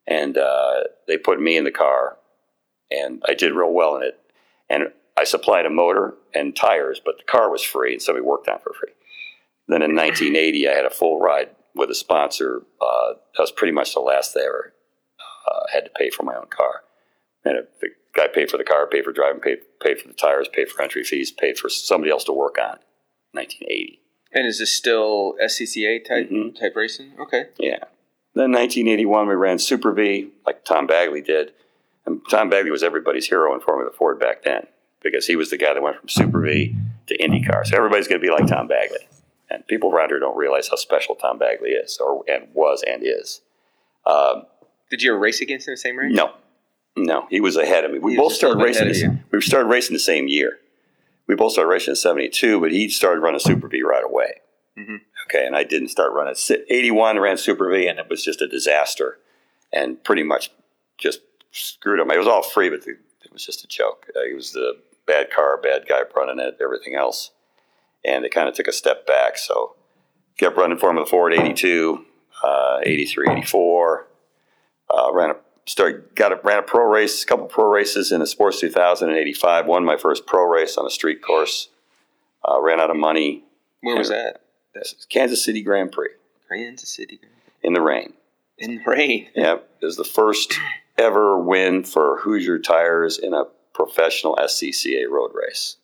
and 0.08 0.38
uh, 0.38 0.82
they 1.08 1.18
put 1.18 1.40
me 1.40 1.58
in 1.58 1.64
the 1.64 1.72
car, 1.72 2.18
and 2.92 3.22
I 3.28 3.34
did 3.34 3.54
real 3.54 3.72
well 3.72 3.96
in 3.98 4.04
it. 4.04 4.20
And 4.70 4.92
I 5.18 5.24
supplied 5.24 5.66
a 5.66 5.70
motor 5.70 6.16
and 6.34 6.56
tires, 6.56 7.02
but 7.04 7.18
the 7.18 7.24
car 7.24 7.50
was 7.52 7.64
free, 7.64 7.94
and 7.94 8.02
so 8.02 8.14
we 8.14 8.22
worked 8.22 8.48
on 8.48 8.60
for 8.60 8.74
free. 8.74 8.94
Then 9.68 9.82
in 9.82 9.96
1980, 9.96 10.68
I 10.68 10.74
had 10.74 10.86
a 10.86 10.90
full 10.90 11.20
ride 11.20 11.50
with 11.76 11.90
a 11.92 11.96
sponsor. 11.96 12.64
Uh, 12.82 13.14
that 13.36 13.42
was 13.42 13.52
pretty 13.52 13.74
much 13.74 13.94
the 13.94 14.00
last 14.00 14.34
they 14.34 14.42
ever 14.42 14.74
uh, 15.48 15.66
had 15.72 15.86
to 15.86 15.92
pay 15.92 16.10
for 16.10 16.24
my 16.24 16.36
own 16.36 16.48
car. 16.48 16.84
And 17.46 17.68
the 17.82 17.90
guy 18.20 18.28
paid 18.28 18.50
for 18.50 18.58
the 18.58 18.64
car, 18.64 18.88
paid 18.88 19.04
for 19.04 19.12
driving, 19.12 19.40
paid, 19.42 19.60
paid 19.82 20.00
for 20.02 20.08
the 20.08 20.14
tires, 20.14 20.48
paid 20.52 20.70
for 20.70 20.82
entry 20.82 21.04
fees, 21.04 21.32
paid 21.32 21.58
for 21.58 21.70
somebody 21.70 22.12
else 22.12 22.24
to 22.26 22.34
work 22.34 22.58
on. 22.60 22.78
1980. 23.34 24.02
And 24.34 24.46
is 24.46 24.60
this 24.60 24.72
still 24.72 25.36
SCCA 25.42 26.00
type 26.04 26.30
Mhm. 26.30 26.60
type 26.60 26.76
racing? 26.76 27.14
Okay. 27.20 27.48
Yeah. 27.58 27.80
Then 28.36 28.52
1981, 28.52 29.28
we 29.28 29.36
ran 29.36 29.58
Super 29.60 29.92
V 29.92 30.32
like 30.46 30.64
Tom 30.66 30.86
Bagley 30.88 31.22
did. 31.22 31.54
And 32.06 32.22
Tom 32.30 32.50
Bagley 32.50 32.72
was 32.72 32.84
everybody's 32.84 33.28
hero 33.28 33.54
in 33.54 33.60
Formula 33.60 33.92
Ford 33.92 34.20
back 34.20 34.44
then 34.44 34.68
because 35.02 35.28
he 35.28 35.36
was 35.36 35.50
the 35.50 35.58
guy 35.58 35.74
that 35.74 35.82
went 35.84 35.98
from 35.98 36.10
Super 36.10 36.42
V 36.42 36.76
to 37.08 37.18
IndyCar. 37.18 37.66
So 37.66 37.76
everybody's 37.78 38.08
going 38.08 38.22
to 38.22 38.26
be 38.26 38.32
like 38.32 38.48
Tom 38.48 38.68
Bagley. 38.68 39.08
And 39.50 39.66
people 39.68 39.92
around 39.92 40.10
here 40.10 40.20
don't 40.20 40.38
realize 40.38 40.68
how 40.70 40.76
special 40.76 41.16
Tom 41.16 41.40
Bagley 41.40 41.72
is, 41.72 41.98
or 41.98 42.24
and 42.28 42.48
was 42.54 42.84
and 42.84 43.02
is. 43.04 43.42
Um, 44.06 44.46
Did 44.92 45.02
you 45.02 45.12
ever 45.12 45.20
race 45.20 45.42
against 45.42 45.68
him 45.68 45.72
in 45.72 45.74
the 45.74 45.78
same 45.78 45.98
race? 45.98 46.16
no, 46.16 46.34
no, 47.06 47.28
he 47.30 47.42
was 47.42 47.56
ahead 47.56 47.86
of 47.86 47.92
me. 47.92 48.00
We 48.00 48.12
He 48.14 48.18
both 48.18 48.34
started 48.34 48.62
racing. 48.64 48.88
This, 48.88 49.04
we 49.32 49.42
started 49.42 49.68
racing 49.68 49.94
the 49.94 50.00
same 50.00 50.28
year. 50.28 50.60
We 51.28 51.36
both 51.36 51.54
started 51.54 51.70
racing 51.70 51.92
in 51.92 51.96
'72, 51.96 52.60
but 52.60 52.72
he 52.72 52.90
started 52.90 53.22
running 53.22 53.40
Super 53.40 53.68
V 53.68 53.82
right 53.84 54.04
away. 54.04 54.42
Mhm. 54.78 55.02
Okay, 55.26 55.46
and 55.46 55.56
I 55.56 55.64
didn't 55.64 55.90
start 55.90 56.14
running. 56.14 56.36
'81 56.70 57.20
ran 57.20 57.38
Super 57.38 57.70
V, 57.72 57.88
and 57.88 58.00
it 58.00 58.10
was 58.10 58.24
just 58.24 58.42
a 58.42 58.48
disaster, 58.48 59.20
and 59.72 60.04
pretty 60.04 60.24
much 60.24 60.52
just 60.98 61.22
screwed 61.52 62.00
him. 62.00 62.12
It 62.12 62.18
was 62.18 62.28
all 62.28 62.42
free, 62.42 62.70
but 62.70 62.84
the, 62.84 62.92
it 62.92 63.32
was 63.32 63.46
just 63.46 63.64
a 63.64 63.68
joke. 63.68 64.08
Uh, 64.16 64.22
he 64.28 64.34
was 64.34 64.52
the 64.54 64.78
bad 65.06 65.30
car, 65.32 65.58
bad 65.62 65.88
guy 65.88 66.02
running 66.16 66.40
it, 66.40 66.58
everything 66.62 66.96
else, 66.96 67.32
and 68.04 68.26
it 68.26 68.34
kind 68.34 68.50
of 68.50 68.56
took 68.56 68.68
a 68.68 68.72
step 68.72 69.06
back. 69.06 69.38
So 69.38 69.76
kept 70.38 70.58
running 70.58 70.78
for 70.78 70.90
him 70.90 70.96
Formula 70.98 71.06
Ford 71.08 71.34
'82, 71.34 72.06
uh, 72.44 72.80
'83, 72.84 73.30
'84 73.30 74.08
uh, 74.90 75.12
ran 75.14 75.32
a 75.32 75.36
start 75.70 76.16
got 76.16 76.32
a, 76.32 76.40
ran 76.44 76.58
a 76.58 76.64
pro 76.64 76.84
race, 76.86 77.22
a 77.22 77.26
couple 77.28 77.46
pro 77.46 77.70
races 77.70 78.12
in 78.12 78.22
the 78.22 78.28
Sports 78.28 78.60
2000 78.60 79.08
and 79.08 79.18
85. 79.18 79.68
Won 79.68 79.86
my 79.86 79.98
first 79.98 80.26
pro 80.26 80.44
race 80.46 80.78
on 80.78 80.86
a 80.86 80.90
street 80.90 81.22
course. 81.22 81.70
Uh, 82.48 82.60
ran 82.60 82.80
out 82.80 82.90
of 82.90 82.98
money. 82.98 83.44
Where 83.82 83.96
was 83.96 84.10
that? 84.10 84.42
That's 84.74 85.06
Kansas 85.06 85.44
City 85.46 85.62
Grand 85.62 85.92
Prix 85.92 86.10
Kansas 86.52 86.90
City. 86.90 87.20
in 87.62 87.74
the 87.74 87.82
rain. 87.82 88.14
In 88.58 88.76
the 88.76 88.84
rain. 88.86 89.30
Yep, 89.36 89.70
it 89.82 89.86
was 89.86 89.96
the 89.96 90.04
first 90.04 90.58
ever 90.98 91.38
win 91.40 91.84
for 91.84 92.18
Hoosier 92.22 92.58
Tires 92.58 93.20
in 93.20 93.34
a 93.34 93.44
professional 93.74 94.36
SCCA 94.38 95.08
road 95.08 95.32
race. 95.36 95.78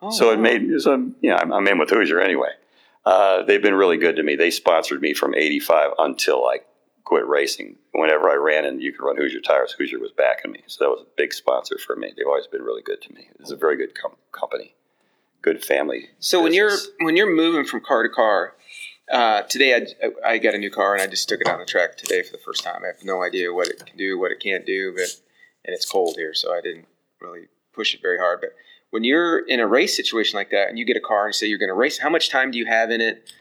Oh, 0.00 0.10
So 0.10 0.30
it 0.30 0.40
made 0.40 0.80
so 0.80 0.94
you 1.20 1.30
know 1.30 1.36
I'm, 1.36 1.52
I'm 1.52 1.68
in 1.68 1.78
with 1.78 1.90
Hoosier 1.90 2.20
anyway. 2.20 2.50
Uh, 3.04 3.42
they've 3.42 3.62
been 3.62 3.74
really 3.74 3.98
good 3.98 4.16
to 4.16 4.22
me. 4.22 4.34
They 4.34 4.50
sponsored 4.50 5.02
me 5.02 5.12
from 5.12 5.34
'85 5.34 5.90
until 5.98 6.46
I 6.46 6.58
quit 7.06 7.26
racing. 7.26 7.76
Whenever 7.92 8.28
I 8.28 8.34
ran 8.34 8.66
and 8.66 8.82
you 8.82 8.92
could 8.92 9.04
run 9.04 9.16
Hoosier 9.16 9.40
tires, 9.40 9.72
Hoosier 9.72 9.98
was 9.98 10.10
backing 10.10 10.50
me. 10.50 10.60
So 10.66 10.84
that 10.84 10.90
was 10.90 11.00
a 11.00 11.16
big 11.16 11.32
sponsor 11.32 11.78
for 11.78 11.96
me. 11.96 12.12
They've 12.14 12.26
always 12.26 12.48
been 12.48 12.62
really 12.62 12.82
good 12.82 13.00
to 13.02 13.14
me. 13.14 13.28
It's 13.40 13.52
a 13.52 13.56
very 13.56 13.76
good 13.76 13.94
com- 13.94 14.16
company, 14.32 14.74
good 15.40 15.64
family. 15.64 16.10
So 16.18 16.42
when 16.42 16.52
you're 16.52 16.76
when 17.00 17.16
you're 17.16 17.34
moving 17.34 17.64
from 17.64 17.80
car 17.80 18.02
to 18.02 18.08
car, 18.08 18.54
uh, 19.10 19.42
today 19.42 19.86
I, 20.02 20.32
I 20.32 20.38
got 20.38 20.54
a 20.54 20.58
new 20.58 20.70
car 20.70 20.94
and 20.94 21.02
I 21.02 21.06
just 21.06 21.28
took 21.28 21.40
it 21.40 21.48
on 21.48 21.60
the 21.60 21.64
track 21.64 21.96
today 21.96 22.22
for 22.22 22.32
the 22.32 22.42
first 22.42 22.64
time. 22.64 22.82
I 22.82 22.88
have 22.88 23.04
no 23.04 23.22
idea 23.22 23.52
what 23.52 23.68
it 23.68 23.86
can 23.86 23.96
do, 23.96 24.18
what 24.18 24.32
it 24.32 24.40
can't 24.40 24.66
do, 24.66 24.92
but 24.92 25.08
and 25.64 25.74
it's 25.74 25.88
cold 25.88 26.16
here, 26.16 26.34
so 26.34 26.52
I 26.52 26.60
didn't 26.60 26.86
really 27.20 27.46
push 27.72 27.94
it 27.94 28.02
very 28.02 28.18
hard. 28.18 28.40
But 28.40 28.50
when 28.90 29.04
you're 29.04 29.46
in 29.46 29.60
a 29.60 29.66
race 29.66 29.96
situation 29.96 30.36
like 30.36 30.50
that 30.50 30.68
and 30.68 30.78
you 30.78 30.84
get 30.84 30.96
a 30.96 31.00
car 31.00 31.26
and 31.26 31.34
say 31.34 31.46
you're 31.46 31.58
going 31.58 31.68
to 31.68 31.74
race, 31.74 31.98
how 31.98 32.10
much 32.10 32.30
time 32.30 32.50
do 32.50 32.58
you 32.58 32.66
have 32.66 32.90
in 32.90 33.00
it? 33.00 33.32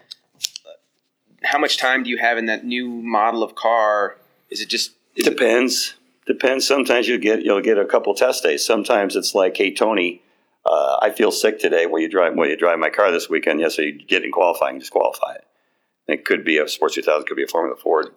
How 1.45 1.59
much 1.59 1.77
time 1.77 2.03
do 2.03 2.09
you 2.09 2.17
have 2.17 2.37
in 2.37 2.47
that 2.47 2.65
new 2.65 2.89
model 2.89 3.43
of 3.43 3.55
car? 3.55 4.17
Is 4.49 4.61
it 4.61 4.69
just 4.69 4.91
is 5.15 5.27
it, 5.27 5.31
Depends. 5.31 5.95
Depends. 6.25 6.67
Sometimes 6.67 7.07
you 7.07 7.17
get 7.17 7.43
you'll 7.43 7.61
get 7.61 7.77
a 7.77 7.85
couple 7.85 8.13
test 8.15 8.43
days. 8.43 8.65
Sometimes 8.65 9.15
it's 9.15 9.35
like, 9.35 9.55
hey 9.55 9.73
Tony, 9.73 10.21
uh, 10.65 10.97
I 11.01 11.11
feel 11.11 11.31
sick 11.31 11.59
today. 11.59 11.85
Will 11.85 11.99
you 11.99 12.09
drive? 12.09 12.35
Will 12.35 12.47
you 12.47 12.57
drive 12.57 12.79
my 12.79 12.89
car 12.89 13.11
this 13.11 13.29
weekend? 13.29 13.59
Yes. 13.59 13.75
so 13.75 13.83
you 13.83 13.93
get 13.93 14.23
in 14.23 14.31
qualifying, 14.31 14.79
just 14.79 14.91
qualify 14.91 15.35
it. 15.35 15.45
It 16.07 16.25
could 16.25 16.43
be 16.43 16.57
a 16.57 16.67
Sports 16.67 16.95
2000, 16.95 17.25
could 17.25 17.37
be 17.37 17.43
a 17.43 17.47
Formula 17.47 17.75
Ford, 17.75 18.09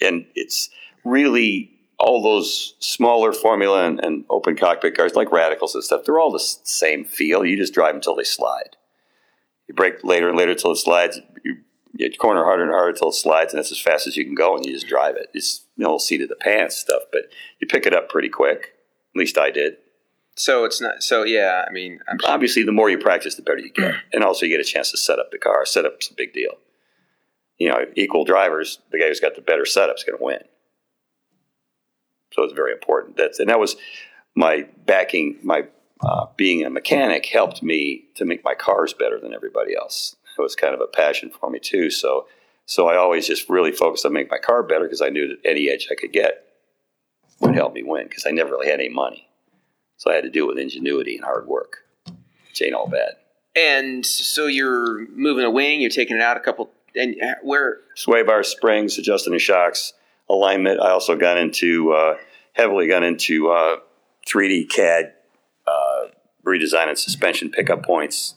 and 0.00 0.26
it's 0.34 0.70
really 1.04 1.70
all 1.98 2.22
those 2.22 2.74
smaller 2.78 3.32
Formula 3.32 3.86
and, 3.86 4.04
and 4.04 4.24
open 4.30 4.56
cockpit 4.56 4.96
cars 4.96 5.14
like 5.14 5.32
Radicals 5.32 5.74
and 5.74 5.82
stuff. 5.82 6.02
They're 6.04 6.18
all 6.18 6.32
the 6.32 6.38
same 6.38 7.04
feel. 7.04 7.44
You 7.44 7.56
just 7.56 7.74
drive 7.74 7.94
until 7.94 8.14
they 8.14 8.24
slide. 8.24 8.76
You 9.68 9.74
brake 9.74 10.04
later 10.04 10.28
and 10.28 10.36
later 10.36 10.52
until 10.52 10.72
it 10.72 10.76
slides. 10.76 11.20
You 11.44 11.58
get 11.96 12.18
corner 12.18 12.44
harder 12.44 12.62
and 12.64 12.72
harder 12.72 12.90
until 12.90 13.08
it 13.08 13.14
slides, 13.14 13.52
and 13.52 13.58
that's 13.58 13.72
as 13.72 13.80
fast 13.80 14.06
as 14.06 14.16
you 14.16 14.24
can 14.24 14.34
go, 14.34 14.56
and 14.56 14.64
you 14.64 14.72
just 14.72 14.88
drive 14.88 15.16
it. 15.16 15.28
It's 15.34 15.66
you 15.76 15.84
know 15.84 15.98
seat 15.98 16.22
of 16.22 16.28
the 16.28 16.36
pants 16.36 16.76
stuff, 16.76 17.02
but 17.12 17.22
you 17.60 17.66
pick 17.66 17.86
it 17.86 17.94
up 17.94 18.08
pretty 18.08 18.28
quick. 18.28 18.74
At 19.14 19.18
least 19.18 19.38
I 19.38 19.50
did. 19.50 19.76
so 20.36 20.64
it's 20.64 20.80
not 20.80 21.02
so 21.02 21.22
yeah. 21.24 21.64
I 21.68 21.72
mean, 21.72 22.00
I'm 22.08 22.18
sure, 22.20 22.30
Obviously, 22.30 22.64
the 22.64 22.72
more 22.72 22.90
you 22.90 22.98
practice, 22.98 23.34
the 23.36 23.42
better 23.42 23.60
you 23.60 23.72
get, 23.72 23.94
and 24.12 24.24
also 24.24 24.46
you 24.46 24.56
get 24.56 24.66
a 24.66 24.70
chance 24.70 24.90
to 24.90 24.96
set 24.96 25.18
up 25.18 25.30
the 25.30 25.38
car. 25.38 25.64
Setup's 25.64 26.10
a 26.10 26.14
big 26.14 26.32
deal. 26.32 26.52
You 27.58 27.68
know, 27.68 27.84
equal 27.94 28.24
drivers. 28.24 28.80
The 28.90 28.98
guy 28.98 29.06
who's 29.06 29.20
got 29.20 29.36
the 29.36 29.40
better 29.40 29.64
setup 29.64 29.96
is 29.96 30.04
going 30.04 30.18
to 30.18 30.24
win. 30.24 30.40
So 32.32 32.42
it's 32.42 32.52
very 32.52 32.72
important. 32.72 33.16
That's 33.16 33.38
and 33.38 33.48
that 33.48 33.60
was 33.60 33.76
my 34.34 34.66
backing. 34.86 35.38
My 35.42 35.66
uh, 36.00 36.26
being 36.36 36.64
a 36.64 36.70
mechanic 36.70 37.26
helped 37.26 37.62
me 37.62 38.06
to 38.16 38.24
make 38.24 38.44
my 38.44 38.54
cars 38.54 38.92
better 38.92 39.20
than 39.20 39.32
everybody 39.32 39.76
else. 39.76 40.16
It 40.36 40.42
was 40.42 40.56
kind 40.56 40.74
of 40.74 40.80
a 40.80 40.86
passion 40.86 41.30
for 41.30 41.50
me 41.50 41.58
too. 41.58 41.90
So 41.90 42.26
so 42.66 42.88
I 42.88 42.96
always 42.96 43.26
just 43.26 43.48
really 43.48 43.72
focused 43.72 44.06
on 44.06 44.12
making 44.14 44.30
my 44.30 44.38
car 44.38 44.62
better 44.62 44.84
because 44.84 45.02
I 45.02 45.10
knew 45.10 45.28
that 45.28 45.38
any 45.44 45.68
edge 45.68 45.88
I 45.90 45.94
could 45.94 46.12
get 46.12 46.44
would 47.40 47.54
help 47.54 47.74
me 47.74 47.82
win 47.82 48.08
because 48.08 48.24
I 48.26 48.30
never 48.30 48.52
really 48.52 48.70
had 48.70 48.80
any 48.80 48.88
money. 48.88 49.28
So 49.96 50.10
I 50.10 50.14
had 50.14 50.24
to 50.24 50.30
do 50.30 50.44
it 50.44 50.48
with 50.48 50.58
ingenuity 50.58 51.16
and 51.16 51.24
hard 51.24 51.46
work. 51.46 51.78
Which 52.06 52.62
ain't 52.62 52.74
all 52.74 52.88
bad. 52.88 53.14
and 53.56 54.04
so 54.06 54.46
you're 54.46 55.08
moving 55.08 55.44
a 55.44 55.50
wing, 55.50 55.80
you're 55.80 55.90
taking 55.90 56.16
it 56.16 56.22
out 56.22 56.36
a 56.36 56.40
couple, 56.40 56.70
and 56.94 57.16
where 57.42 57.78
sway 57.96 58.22
bar 58.22 58.42
springs, 58.44 58.96
adjusting 58.98 59.32
the 59.32 59.38
shocks, 59.38 59.92
alignment. 60.28 60.80
I 60.80 60.90
also 60.90 61.16
got 61.16 61.36
into 61.36 61.92
uh, 61.92 62.16
heavily 62.52 62.86
got 62.86 63.02
into 63.02 63.50
uh, 63.50 63.76
3D 64.28 64.68
CAD, 64.70 65.12
uh, 65.66 66.06
redesigning 66.46 66.96
suspension 66.96 67.50
pickup 67.50 67.84
points, 67.84 68.34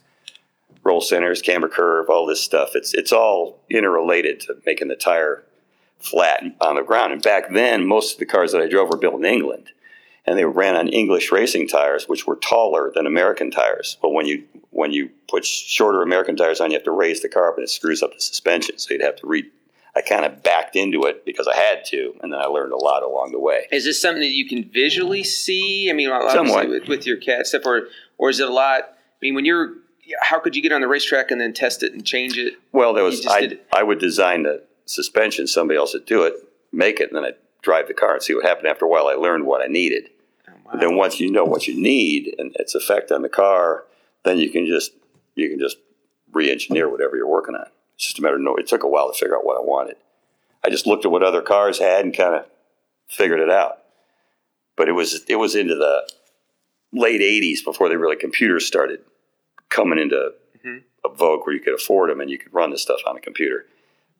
roll 0.84 1.02
centers, 1.02 1.42
camber 1.42 1.68
curve, 1.70 2.10
all 2.10 2.26
this 2.26 2.42
stuff. 2.42 2.72
It's 2.76 2.94
it's 2.94 3.12
all 3.12 3.60
interrelated 3.70 4.40
to 4.42 4.58
making 4.66 4.88
the 4.88 4.96
tire 4.96 5.44
flat 6.00 6.44
on 6.62 6.76
the 6.76 6.84
ground. 6.84 7.14
And 7.14 7.22
back 7.22 7.52
then, 7.52 7.88
most 7.88 8.14
of 8.14 8.20
the 8.20 8.26
cars 8.26 8.52
that 8.52 8.62
I 8.62 8.68
drove 8.68 8.90
were 8.90 8.98
built 8.98 9.16
in 9.16 9.26
England, 9.26 9.72
and 10.26 10.38
they 10.38 10.46
ran 10.46 10.76
on 10.76 10.90
English 10.90 11.32
racing 11.32 11.68
tires, 11.68 12.08
which 12.08 12.28
were 12.28 12.36
taller 12.36 12.92
than 12.94 13.08
American 13.08 13.52
tires. 13.52 13.98
But 14.02 14.10
when 14.10 14.26
you 14.26 14.44
when 14.72 14.92
you 14.92 15.10
put 15.28 15.46
shorter 15.46 16.02
American 16.02 16.36
tires 16.36 16.62
on, 16.62 16.72
you 16.72 16.78
have 16.78 16.84
to 16.84 16.92
raise 16.92 17.22
the 17.22 17.30
car 17.30 17.50
up, 17.50 17.56
and 17.56 17.64
it 17.64 17.70
screws 17.70 18.04
up 18.04 18.14
the 18.14 18.22
suspension. 18.22 18.78
So 18.78 18.94
you'd 18.94 19.02
have 19.02 19.16
to 19.18 19.28
re. 19.28 19.50
I 19.96 20.02
kind 20.02 20.26
of 20.26 20.44
backed 20.44 20.76
into 20.76 21.06
it 21.06 21.26
because 21.26 21.48
I 21.48 21.56
had 21.56 21.84
to, 21.86 22.14
and 22.22 22.32
then 22.32 22.40
I 22.40 22.46
learned 22.46 22.72
a 22.72 22.78
lot 22.78 23.02
along 23.02 23.32
the 23.32 23.40
way. 23.40 23.66
is 23.72 23.84
this 23.84 24.00
something 24.00 24.22
that 24.22 24.28
you 24.28 24.48
can 24.48 24.70
visually 24.70 25.24
see? 25.24 25.90
I 25.90 25.94
mean, 25.94 26.10
obviously 26.10 26.38
Somewhat. 26.38 26.70
with, 26.70 26.88
with 26.88 27.08
your 27.08 27.18
CAD 27.18 27.48
stuff, 27.48 27.64
or 27.66 27.88
or 28.20 28.30
is 28.30 28.40
it 28.40 28.48
a 28.48 28.54
lot? 28.54 28.84
I 28.84 29.20
mean, 29.24 29.34
when 29.34 29.46
you're, 29.46 29.74
how 30.22 30.40
could 30.40 30.56
you 30.56 30.62
get 30.62 30.72
on 30.72 30.82
the 30.82 30.88
racetrack 30.88 31.32
and 31.32 31.40
then 31.40 31.54
test 31.54 31.84
it 31.84 31.94
and 31.94 32.06
change 32.06 32.38
it? 32.38 32.54
Well, 32.72 32.94
there 32.94 33.04
was 33.04 33.26
I. 33.28 33.58
I 33.74 33.84
would 33.84 34.00
design 34.00 34.44
the 34.44 34.64
suspension, 34.86 35.48
somebody 35.48 35.78
else 35.78 35.94
would 35.94 36.06
do 36.06 36.24
it, 36.24 36.34
make 36.72 37.00
it, 37.00 37.10
and 37.10 37.18
then 37.18 37.26
I'd 37.26 37.36
drive 37.62 37.88
the 37.88 37.94
car 37.94 38.14
and 38.14 38.24
see 38.24 38.34
what 38.34 38.46
happened. 38.46 38.68
After 38.68 38.86
a 38.86 38.88
while, 38.88 39.08
I 39.08 39.14
learned 39.14 39.46
what 39.46 39.62
I 39.62 39.68
needed. 39.68 40.10
Oh, 40.48 40.54
But 40.72 40.80
then 40.80 40.96
once 40.96 41.20
you 41.20 41.32
know 41.32 41.46
what 41.46 41.68
you 41.68 41.80
need 41.80 42.36
and 42.38 42.56
its 42.58 42.76
effect 42.76 43.12
on 43.12 43.22
the 43.22 43.30
car, 43.30 43.86
then 44.24 44.38
you 44.38 44.50
can 44.50 44.66
just 44.66 44.92
you 45.36 45.50
can 45.50 45.60
just 45.60 45.78
re-engineer 46.32 46.90
whatever 46.90 47.16
you're 47.16 47.28
working 47.28 47.56
on. 47.56 47.68
It's 47.96 48.06
just 48.06 48.20
a 48.20 48.22
matter 48.22 48.36
of 48.36 48.42
know. 48.42 48.56
It 48.56 48.68
took 48.68 48.84
a 48.84 48.88
while 48.88 49.12
to 49.12 49.18
figure 49.18 49.36
out 49.36 49.46
what 49.46 49.58
I 49.58 49.62
wanted. 49.62 49.98
I 50.64 50.70
just 50.70 50.86
looked 50.88 51.06
at 51.06 51.12
what 51.12 51.24
other 51.24 51.42
cars 51.42 51.80
had 51.80 52.06
and 52.06 52.16
kind 52.16 52.36
of 52.36 52.46
figured 53.08 53.40
it 53.40 53.50
out. 53.50 53.80
But 54.76 54.90
it 54.90 54.94
was 54.94 55.24
it 55.28 55.36
was 55.36 55.56
into 55.56 55.76
the 55.76 56.10
late 56.94 57.22
'80s 57.22 57.64
before 57.64 57.90
they 57.90 57.96
really 57.96 58.16
computers 58.16 58.66
started 58.66 59.02
coming 59.70 60.00
into 60.00 60.34
Mhm. 60.66 60.84
a 61.06 61.10
vogue 61.10 61.46
where 61.46 61.56
you 61.56 61.62
could 61.62 61.74
afford 61.74 62.10
them 62.10 62.22
and 62.22 62.30
you 62.30 62.38
could 62.38 62.54
run 62.54 62.72
this 62.72 62.82
stuff 62.82 63.00
on 63.06 63.18
a 63.18 63.22
computer. 63.22 63.66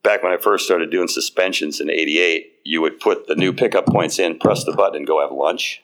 Back 0.02 0.22
when 0.22 0.32
I 0.32 0.36
first 0.36 0.64
started 0.64 0.90
doing 0.90 1.08
suspensions 1.08 1.80
in 1.80 1.90
'88, 1.90 2.60
you 2.64 2.80
would 2.80 3.00
put 3.00 3.26
the 3.26 3.34
new 3.34 3.52
pickup 3.52 3.86
points 3.86 4.18
in, 4.18 4.38
press 4.38 4.64
the 4.64 4.72
button, 4.72 4.96
and 4.98 5.06
go 5.06 5.20
have 5.20 5.32
lunch 5.32 5.82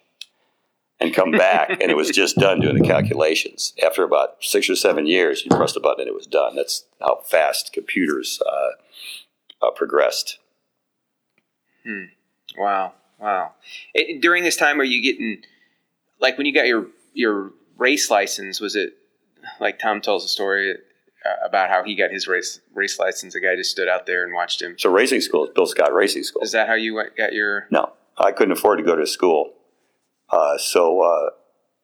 and 1.01 1.13
come 1.13 1.33
back, 1.33 1.71
and 1.71 1.91
it 1.91 1.97
was 1.97 2.11
just 2.23 2.37
done 2.37 2.61
doing 2.61 2.79
the 2.79 2.87
calculations. 2.87 3.75
After 3.83 4.05
about 4.05 4.37
six 4.43 4.71
or 4.71 4.77
seven 4.77 5.07
years, 5.07 5.45
you 5.45 5.51
press 5.51 5.73
the 5.73 5.81
button 5.81 6.03
and 6.03 6.09
it 6.09 6.15
was 6.15 6.27
done. 6.27 6.55
That's 6.55 6.85
how 7.01 7.17
fast 7.27 7.73
computers 7.73 8.41
uh, 8.47 9.67
uh, 9.67 9.71
progressed. 9.73 10.39
Wow. 12.57 12.93
Wow. 13.19 13.53
It, 13.93 14.21
during 14.23 14.45
this 14.45 14.57
time, 14.57 14.81
are 14.81 14.85
you 14.85 15.03
getting 15.03 15.43
like 16.21 16.37
when 16.39 16.47
you 16.47 16.55
got 16.55 16.67
your 16.67 16.87
your 17.13 17.53
race 17.77 18.11
license? 18.11 18.61
Was 18.61 18.77
it 18.77 18.97
like 19.61 19.79
Tom 19.79 20.01
tells 20.01 20.25
a 20.25 20.29
story 20.29 20.73
uh, 20.73 21.47
about 21.47 21.71
how 21.71 21.85
he 21.85 21.95
got 21.95 22.11
his 22.11 22.27
race 22.27 22.61
race 22.73 22.99
license? 22.99 23.35
A 23.35 23.41
guy 23.41 23.57
just 23.57 23.71
stood 23.71 23.89
out 23.89 24.07
there 24.07 24.25
and 24.25 24.35
watched 24.35 24.61
him. 24.61 24.77
So 24.79 24.91
racing 24.91 25.21
school, 25.21 25.45
is 25.45 25.51
Bill 25.55 25.67
Scott 25.67 25.93
Racing 25.93 26.25
School. 26.25 26.43
Is 26.43 26.53
that 26.53 26.69
how 26.69 26.75
you 26.75 27.03
got 27.17 27.33
your? 27.33 27.67
No, 27.71 27.93
I 28.19 28.33
couldn't 28.33 28.53
afford 28.53 28.79
to 28.79 28.85
go 28.85 28.97
to 28.97 29.07
school. 29.07 29.53
Uh, 30.31 30.59
so 30.59 31.03
uh, 31.03 31.31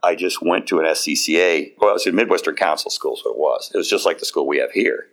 I 0.03 0.14
just 0.14 0.42
went 0.42 0.66
to 0.68 0.81
an 0.81 0.87
SCCA. 0.87 1.73
Well, 1.79 1.90
it 1.90 1.94
was 1.94 2.07
a 2.07 2.12
Midwestern 2.12 2.57
Council 2.57 2.90
school, 2.90 3.16
so 3.16 3.31
it 3.31 3.38
was. 3.38 3.70
It 3.75 3.77
was 3.77 3.88
just 3.88 4.07
like 4.07 4.18
the 4.18 4.25
school 4.25 4.46
we 4.46 4.59
have 4.59 4.73
here. 4.73 5.07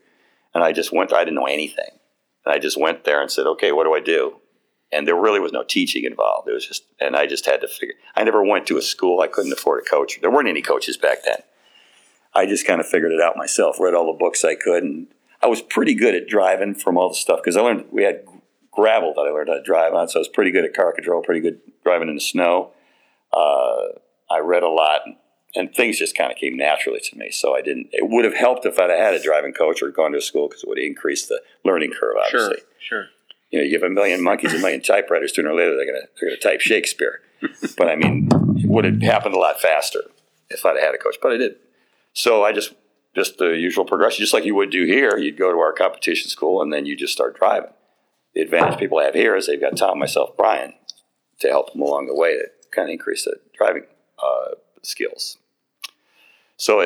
And 0.54 0.64
I 0.64 0.72
just 0.72 0.92
went, 0.92 1.14
I 1.14 1.20
didn't 1.20 1.36
know 1.36 1.46
anything. 1.46 2.00
And 2.46 2.56
I 2.56 2.60
just 2.60 2.80
went 2.80 3.04
there 3.04 3.22
and 3.22 3.30
said, 3.30 3.46
okay, 3.46 3.72
what 3.72 3.84
do 3.84 3.94
I 3.94 4.00
do? 4.00 4.38
And 4.92 5.06
there 5.06 5.20
really 5.20 5.42
was 5.42 5.52
no 5.52 5.64
teaching 5.64 6.06
involved. 6.06 6.48
It 6.48 6.54
was 6.54 6.66
just, 6.66 6.84
and 7.00 7.16
I 7.16 7.28
just 7.28 7.46
had 7.46 7.60
to 7.62 7.68
figure, 7.68 7.96
I 8.16 8.24
never 8.24 8.42
went 8.42 8.66
to 8.68 8.78
a 8.78 8.82
school. 8.82 9.20
I 9.20 9.28
couldn't 9.28 9.52
afford 9.52 9.84
a 9.86 9.90
coach. 9.90 10.20
There 10.22 10.32
weren't 10.32 10.48
any 10.48 10.62
coaches 10.62 10.96
back 10.96 11.26
then. 11.26 11.40
I 12.34 12.46
just 12.46 12.66
kind 12.68 12.80
of 12.80 12.88
figured 12.88 13.12
it 13.12 13.22
out 13.22 13.36
myself, 13.38 13.80
read 13.80 13.94
all 13.94 14.12
the 14.12 14.18
books 14.18 14.44
I 14.46 14.56
could. 14.56 14.84
And 14.84 15.08
I 15.42 15.48
was 15.48 15.62
pretty 15.62 15.94
good 15.96 16.13
at 16.16 16.28
driving 16.28 16.76
from 16.76 16.98
all 16.98 17.10
the 17.10 17.16
stuff 17.16 17.40
because 17.44 17.58
I 17.58 17.62
learned, 17.62 17.86
we 17.92 18.04
had 18.04 18.24
gravel 18.72 19.13
that 19.16 19.22
I 19.22 19.32
learned 19.32 19.50
how 19.50 19.56
to 19.56 19.63
drive 19.63 19.94
on. 19.94 20.08
So 20.08 20.20
I 20.20 20.22
was 20.22 20.28
pretty 20.28 20.52
good 20.52 20.66
at 20.66 20.74
car 20.76 20.92
control, 20.94 21.22
pretty 21.24 21.42
good 21.42 21.60
driving 21.84 22.10
in 22.10 22.16
the 22.16 22.22
snow. 22.22 22.72
Uh, 23.34 24.00
I 24.30 24.40
read 24.40 24.63
a 24.63 24.70
lot, 24.70 25.02
and 25.56 25.74
things 25.74 25.98
just 25.98 26.16
kind 26.18 26.32
of 26.32 26.38
came 26.38 26.56
naturally 26.58 27.00
to 27.00 27.18
me. 27.18 27.32
So 27.32 27.56
I 27.56 27.62
didn't. 27.62 27.90
It 27.92 28.08
would 28.10 28.26
have 28.26 28.36
helped 28.36 28.66
if 28.66 28.80
I'd 28.80 28.90
had 28.90 29.13
a 29.13 29.22
driving 29.24 29.54
coach 29.54 29.82
or 29.82 29.90
gone 29.90 30.12
to 30.13 30.22
school 30.22 30.48
because 30.48 30.63
it 30.63 30.70
would 30.70 30.78
have 30.78 30.86
increased 30.86 31.30
the 31.30 31.42
learning 31.66 31.92
curve. 32.00 32.16
Obviously, 32.24 32.58
Sure, 32.80 33.04
sure. 33.04 33.06
you 33.52 33.60
know, 33.60 33.66
you 33.66 33.74
have 33.74 33.84
a 33.84 33.90
million 33.90 34.24
monkeys, 34.24 34.54
a 34.54 34.60
million 34.60 34.82
typewriters. 34.82 35.34
Sooner 35.36 35.50
or 35.50 35.56
later, 35.56 35.76
they're 35.76 35.86
gonna 35.86 36.06
they're 36.20 36.30
gonna 36.30 36.40
type 36.42 36.62
Shakespeare. 36.62 37.22
but 37.78 37.88
I 37.90 37.96
mean, 37.96 38.30
it 38.58 38.68
would 38.70 38.86
have 38.86 39.02
happened 39.02 39.36
a 39.36 39.40
lot 39.40 39.60
faster 39.60 40.04
if 40.50 40.66
I'd 40.66 40.78
had 40.82 40.94
a 40.96 40.98
coach. 40.98 41.16
But 41.22 41.34
I 41.34 41.38
did. 41.38 41.56
So 42.17 42.43
I 42.43 42.51
just 42.51 42.73
just 43.15 43.38
the 43.38 43.49
usual 43.49 43.86
progression, 43.86 44.23
just 44.23 44.34
like 44.34 44.43
you 44.43 44.56
would 44.56 44.71
do 44.71 44.86
here. 44.86 45.19
You'd 45.19 45.38
go 45.38 45.51
to 45.51 45.60
our 45.60 45.71
competition 45.71 46.32
school, 46.32 46.63
and 46.63 46.73
then 46.73 46.88
you 46.88 46.95
just 46.95 47.13
start 47.13 47.38
driving. 47.38 47.69
The 48.34 48.41
advantage 48.41 48.80
people 48.80 48.99
have 48.99 49.13
here 49.13 49.36
is 49.36 49.45
they've 49.45 49.62
got 49.62 49.77
Tom, 49.77 49.99
myself, 49.99 50.36
Brian 50.36 50.73
to 51.39 51.47
help 51.49 51.71
them 51.71 51.82
along 51.84 52.08
the 52.08 52.15
way 52.15 52.34
to 52.34 52.47
kind 52.71 52.89
of 52.89 52.93
increase 52.93 53.25
the 53.25 53.36
driving 53.56 53.84
uh, 54.17 54.56
skills. 54.82 55.38
So, 56.58 56.82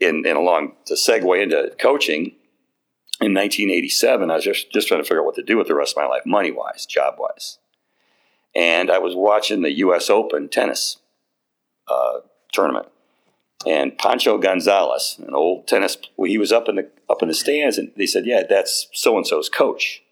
in, 0.00 0.24
in 0.24 0.36
along 0.36 0.72
to 0.86 0.94
segue 0.94 1.42
into 1.42 1.74
coaching, 1.78 2.36
in 3.20 3.34
1987, 3.34 4.30
I 4.30 4.36
was 4.36 4.44
just, 4.44 4.72
just 4.72 4.88
trying 4.88 5.02
to 5.02 5.04
figure 5.04 5.20
out 5.20 5.26
what 5.26 5.34
to 5.34 5.42
do 5.42 5.58
with 5.58 5.66
the 5.66 5.74
rest 5.74 5.94
of 5.94 6.02
my 6.02 6.08
life, 6.08 6.24
money 6.24 6.50
wise, 6.50 6.86
job 6.86 7.16
wise. 7.18 7.58
And 8.54 8.90
I 8.90 8.98
was 8.98 9.14
watching 9.14 9.60
the 9.60 9.76
U.S. 9.78 10.08
Open 10.08 10.48
tennis 10.48 10.96
uh, 11.86 12.20
tournament, 12.50 12.88
and 13.66 13.96
Pancho 13.98 14.38
Gonzalez, 14.38 15.16
an 15.26 15.34
old 15.34 15.66
tennis, 15.66 15.98
well, 16.16 16.28
he 16.28 16.38
was 16.38 16.52
up 16.52 16.68
in 16.68 16.76
the 16.76 16.90
up 17.08 17.22
in 17.22 17.28
the 17.28 17.34
stands, 17.34 17.76
and 17.76 17.92
they 17.96 18.06
said, 18.06 18.24
"Yeah, 18.26 18.42
that's 18.48 18.88
so 18.92 19.16
and 19.16 19.26
so's 19.26 19.48
coach." 19.48 20.02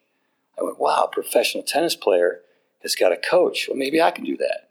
I 0.59 0.65
went, 0.65 0.79
"Wow, 0.79 1.05
a 1.05 1.09
professional 1.09 1.63
tennis 1.63 1.97
player 1.97 2.43
has 2.83 2.95
got 2.95 3.13
a 3.13 3.17
coach. 3.17 3.67
Well, 3.69 3.77
maybe 3.77 4.03
I 4.03 4.11
can 4.11 4.25
do 4.25 4.37
that 4.37 4.69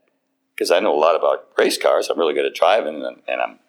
because 0.54 0.72
I 0.72 0.80
know 0.80 0.96
a 0.96 1.00
lot 1.00 1.16
about 1.16 1.48
race 1.58 1.78
cars. 1.78 2.10
I'm 2.10 2.20
really 2.20 2.34
good 2.34 2.46
at 2.46 2.54
driving, 2.54 3.04
and, 3.04 3.22
and 3.28 3.42
I'm 3.42 3.60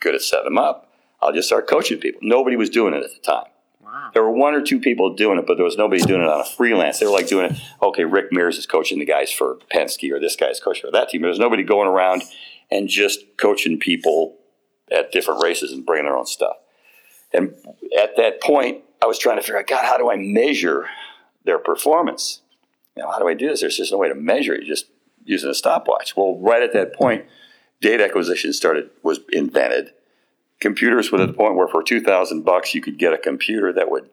good 0.00 0.14
at 0.14 0.22
setting 0.22 0.44
them 0.44 0.58
up. 0.58 0.92
I'll 1.22 1.32
just 1.32 1.48
start 1.48 1.68
coaching 1.68 1.98
people." 1.98 2.20
Nobody 2.22 2.56
was 2.56 2.68
doing 2.68 2.92
it 2.92 3.02
at 3.02 3.10
the 3.14 3.20
time. 3.20 3.50
Wow. 3.82 4.10
There 4.12 4.22
were 4.22 4.32
one 4.32 4.54
or 4.54 4.60
two 4.60 4.80
people 4.80 5.14
doing 5.14 5.38
it, 5.38 5.46
but 5.46 5.54
there 5.54 5.64
was 5.64 5.78
nobody 5.78 6.02
doing 6.02 6.20
it 6.20 6.28
on 6.28 6.42
a 6.42 6.44
freelance. 6.44 6.98
They 6.98 7.06
were 7.06 7.12
like 7.12 7.28
doing 7.28 7.52
it. 7.52 7.58
Okay, 7.80 8.04
Rick 8.04 8.32
Mears 8.32 8.58
is 8.58 8.66
coaching 8.66 8.98
the 8.98 9.06
guys 9.06 9.32
for 9.32 9.56
Penske, 9.72 10.12
or 10.12 10.20
this 10.20 10.36
guy's 10.36 10.60
coaching 10.60 10.82
for 10.82 10.92
that 10.92 11.08
team. 11.08 11.22
There 11.22 11.30
was 11.30 11.38
nobody 11.38 11.62
going 11.62 11.88
around 11.88 12.22
and 12.70 12.86
just 12.86 13.20
coaching 13.38 13.78
people 13.78 14.36
at 14.92 15.12
different 15.12 15.42
races 15.42 15.72
and 15.72 15.84
bringing 15.84 16.06
their 16.06 16.16
own 16.16 16.26
stuff. 16.26 16.56
And 17.32 17.54
at 17.98 18.16
that 18.16 18.40
point, 18.42 18.82
I 19.02 19.06
was 19.06 19.18
trying 19.18 19.36
to 19.36 19.42
figure 19.42 19.58
out, 19.58 19.66
God, 19.66 19.84
how 19.84 19.98
do 19.98 20.10
I 20.10 20.16
measure 20.16 20.88
their 21.44 21.58
performance? 21.58 22.40
You 22.96 23.02
know, 23.02 23.10
how 23.10 23.18
do 23.18 23.28
I 23.28 23.34
do 23.34 23.48
this? 23.48 23.60
There's 23.60 23.76
just 23.76 23.92
no 23.92 23.98
way 23.98 24.08
to 24.08 24.14
measure 24.14 24.54
it. 24.54 24.64
You're 24.64 24.74
just 24.74 24.86
using 25.24 25.50
a 25.50 25.54
stopwatch. 25.54 26.16
Well, 26.16 26.38
right 26.40 26.62
at 26.62 26.72
that 26.72 26.94
point, 26.94 27.26
data 27.80 28.04
acquisition 28.04 28.52
started 28.52 28.90
was 29.02 29.20
invented. 29.32 29.92
Computers 30.60 31.12
were 31.12 31.20
at 31.20 31.26
the 31.26 31.32
point 31.32 31.54
where 31.54 31.68
for 31.68 31.82
two 31.82 32.00
thousand 32.00 32.42
bucks 32.42 32.74
you 32.74 32.80
could 32.80 32.98
get 32.98 33.12
a 33.12 33.18
computer 33.18 33.72
that 33.72 33.90
would 33.90 34.08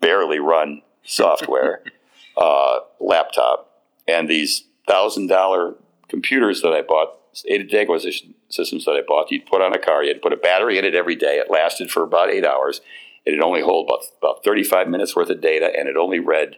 barely 0.00 0.38
run 0.38 0.80
software, 1.02 1.82
uh, 2.36 2.78
laptop, 2.98 3.82
and 4.08 4.28
these 4.28 4.64
thousand 4.88 5.26
dollar 5.26 5.74
computers 6.08 6.62
that 6.62 6.72
I 6.72 6.82
bought, 6.82 7.19
data 7.46 7.80
acquisition 7.80 8.34
systems 8.48 8.84
that 8.84 8.92
I 8.92 9.02
bought, 9.06 9.30
you'd 9.30 9.46
put 9.46 9.62
on 9.62 9.74
a 9.74 9.78
car, 9.78 10.02
you'd 10.04 10.22
put 10.22 10.32
a 10.32 10.36
battery 10.36 10.78
in 10.78 10.84
it 10.84 10.94
every 10.94 11.16
day. 11.16 11.36
It 11.36 11.50
lasted 11.50 11.90
for 11.90 12.02
about 12.02 12.30
eight 12.30 12.44
hours. 12.44 12.80
It'd 13.24 13.42
only 13.42 13.62
hold 13.62 13.88
about, 13.88 14.04
about 14.18 14.44
35 14.44 14.88
minutes 14.88 15.14
worth 15.14 15.30
of 15.30 15.40
data, 15.40 15.70
and 15.76 15.88
it 15.88 15.96
only 15.96 16.18
read 16.18 16.56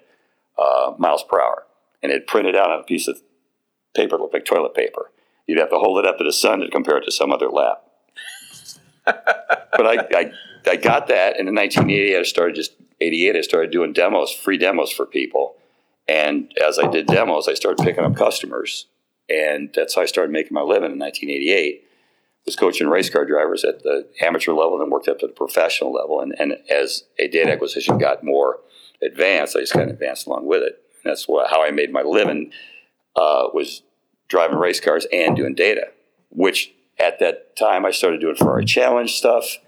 uh, 0.59 0.93
miles 0.99 1.25
per 1.25 1.41
hour. 1.41 1.67
And 2.03 2.11
it 2.13 2.27
printed 2.27 2.57
out 2.57 2.71
on 2.71 2.81
a 2.81 2.85
piece 2.85 3.09
of 3.09 3.21
paper, 3.95 4.17
looked 4.17 4.35
like 4.35 4.45
toilet 4.45 4.75
paper. 4.75 5.11
You'd 5.47 5.59
have 5.59 5.71
to 5.71 5.79
hold 5.79 5.99
it 5.99 6.07
up 6.07 6.19
to 6.19 6.25
the 6.25 6.33
sun 6.33 6.61
to 6.61 6.71
compare 6.71 6.99
it 6.99 7.05
to 7.05 7.13
some 7.13 7.33
other 7.33 7.49
lap. 7.49 7.83
but 9.05 9.87
I, 9.87 10.07
I, 10.15 10.33
I 10.67 10.77
got 10.77 11.09
that, 11.09 11.39
and 11.39 11.49
in 11.49 11.55
1988, 11.55 12.19
I 12.19 12.23
started 12.23 12.55
just 12.55 12.73
88. 13.01 13.37
I 13.37 13.41
started 13.41 13.71
doing 13.73 13.93
demos, 13.93 14.33
free 14.33 14.59
demos 14.59 14.93
for 14.93 15.07
people. 15.07 15.57
And 16.09 16.53
as 16.63 16.79
I 16.79 16.89
did 16.89 17.07
demos, 17.07 17.49
I 17.49 17.55
started 17.55 17.85
picking 17.85 18.05
up 18.05 18.17
customers, 18.17 18.87
and 19.33 19.71
that's 19.75 19.95
how 19.95 20.03
I 20.03 20.07
started 20.07 20.33
making 20.33 20.55
my 20.55 20.61
living 20.61 20.93
in 20.93 20.99
1988. 20.99 21.85
Was 22.45 22.57
coaching 22.57 22.89
race 22.89 23.09
car 23.09 23.25
drivers 23.25 23.65
at 23.65 23.85
the 23.85 24.09
amateur 24.21 24.53
level, 24.53 24.79
then 24.79 24.91
worked 24.91 25.07
up 25.07 25.21
to 25.21 25.29
the 25.29 25.33
professional 25.33 25.93
level. 25.93 26.21
And, 26.21 26.35
and 26.41 26.59
as 26.69 27.05
a 27.19 27.29
data 27.29 27.53
acquisition 27.53 27.99
got 27.99 28.25
more 28.25 28.59
advanced, 29.01 29.57
I 29.57 29.61
just 29.61 29.73
kind 29.73 29.89
of 29.89 29.95
advanced 29.95 30.27
along 30.27 30.47
with 30.47 30.63
it. 30.63 30.83
And 31.05 31.11
that's 31.11 31.29
what, 31.29 31.51
how 31.51 31.65
I 31.65 31.71
made 31.71 31.93
my 31.93 32.03
living 32.03 32.51
uh, 33.15 33.49
was 33.55 33.83
driving 34.29 34.59
race 34.59 34.81
cars 34.81 35.07
and 35.13 35.37
doing 35.37 35.55
data, 35.55 35.89
which 36.31 36.73
at 36.99 37.21
that 37.21 37.55
time 37.55 37.87
I 37.87 37.93
started 37.93 38.21
doing 38.21 38.35
Ferrari 38.35 38.65
Challenge 38.65 39.13
stuff. 39.13 39.59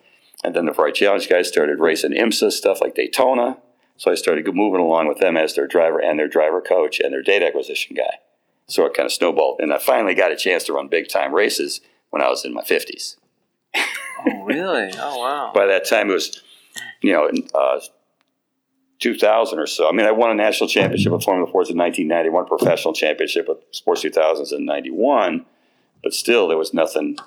And 0.42 0.54
then 0.54 0.66
the 0.66 0.74
Ferrari 0.74 0.92
Challenge 0.92 1.28
guys 1.28 1.48
started 1.48 1.78
racing 1.78 2.12
IMSA 2.12 2.50
stuff 2.50 2.80
like 2.80 2.96
Daytona. 2.96 3.58
So 3.96 4.10
I 4.10 4.16
started 4.16 4.46
moving 4.52 4.80
along 4.80 5.06
with 5.06 5.18
them 5.18 5.36
as 5.36 5.54
their 5.54 5.68
driver 5.68 6.00
and 6.00 6.18
their 6.18 6.28
driver 6.28 6.60
coach 6.60 6.98
and 6.98 7.12
their 7.12 7.22
data 7.22 7.46
acquisition 7.46 7.94
guy. 7.94 8.18
So 8.66 8.86
it 8.86 8.94
kind 8.94 9.06
of 9.06 9.12
snowballed. 9.12 9.60
And 9.60 9.72
I 9.72 9.78
finally 9.78 10.14
got 10.14 10.32
a 10.32 10.36
chance 10.36 10.64
to 10.64 10.72
run 10.72 10.88
big 10.88 11.08
time 11.08 11.34
races 11.34 11.80
when 12.10 12.22
I 12.22 12.28
was 12.28 12.44
in 12.44 12.54
my 12.54 12.62
50s. 12.62 13.16
Oh, 14.26 14.44
really? 14.44 14.90
Oh, 14.96 15.18
wow. 15.18 15.52
By 15.54 15.66
that 15.66 15.84
time, 15.86 16.08
it 16.08 16.14
was, 16.14 16.42
you 17.02 17.12
know, 17.12 17.30
uh, 17.54 17.80
2000 19.00 19.58
or 19.58 19.66
so. 19.66 19.88
I 19.88 19.92
mean, 19.92 20.06
I 20.06 20.12
won 20.12 20.30
a 20.30 20.34
national 20.34 20.68
championship 20.68 21.12
with 21.12 21.24
Formula 21.24 21.50
Fords 21.50 21.70
in 21.70 21.76
1990, 21.76 22.30
won 22.30 22.44
a 22.44 22.46
professional 22.46 22.94
championship 22.94 23.48
with 23.48 23.58
Sports 23.70 24.02
2000s 24.02 24.52
in 24.52 24.64
91, 24.64 25.44
but 26.02 26.14
still 26.14 26.48
there 26.48 26.56
was 26.56 26.72
nothing, 26.72 27.18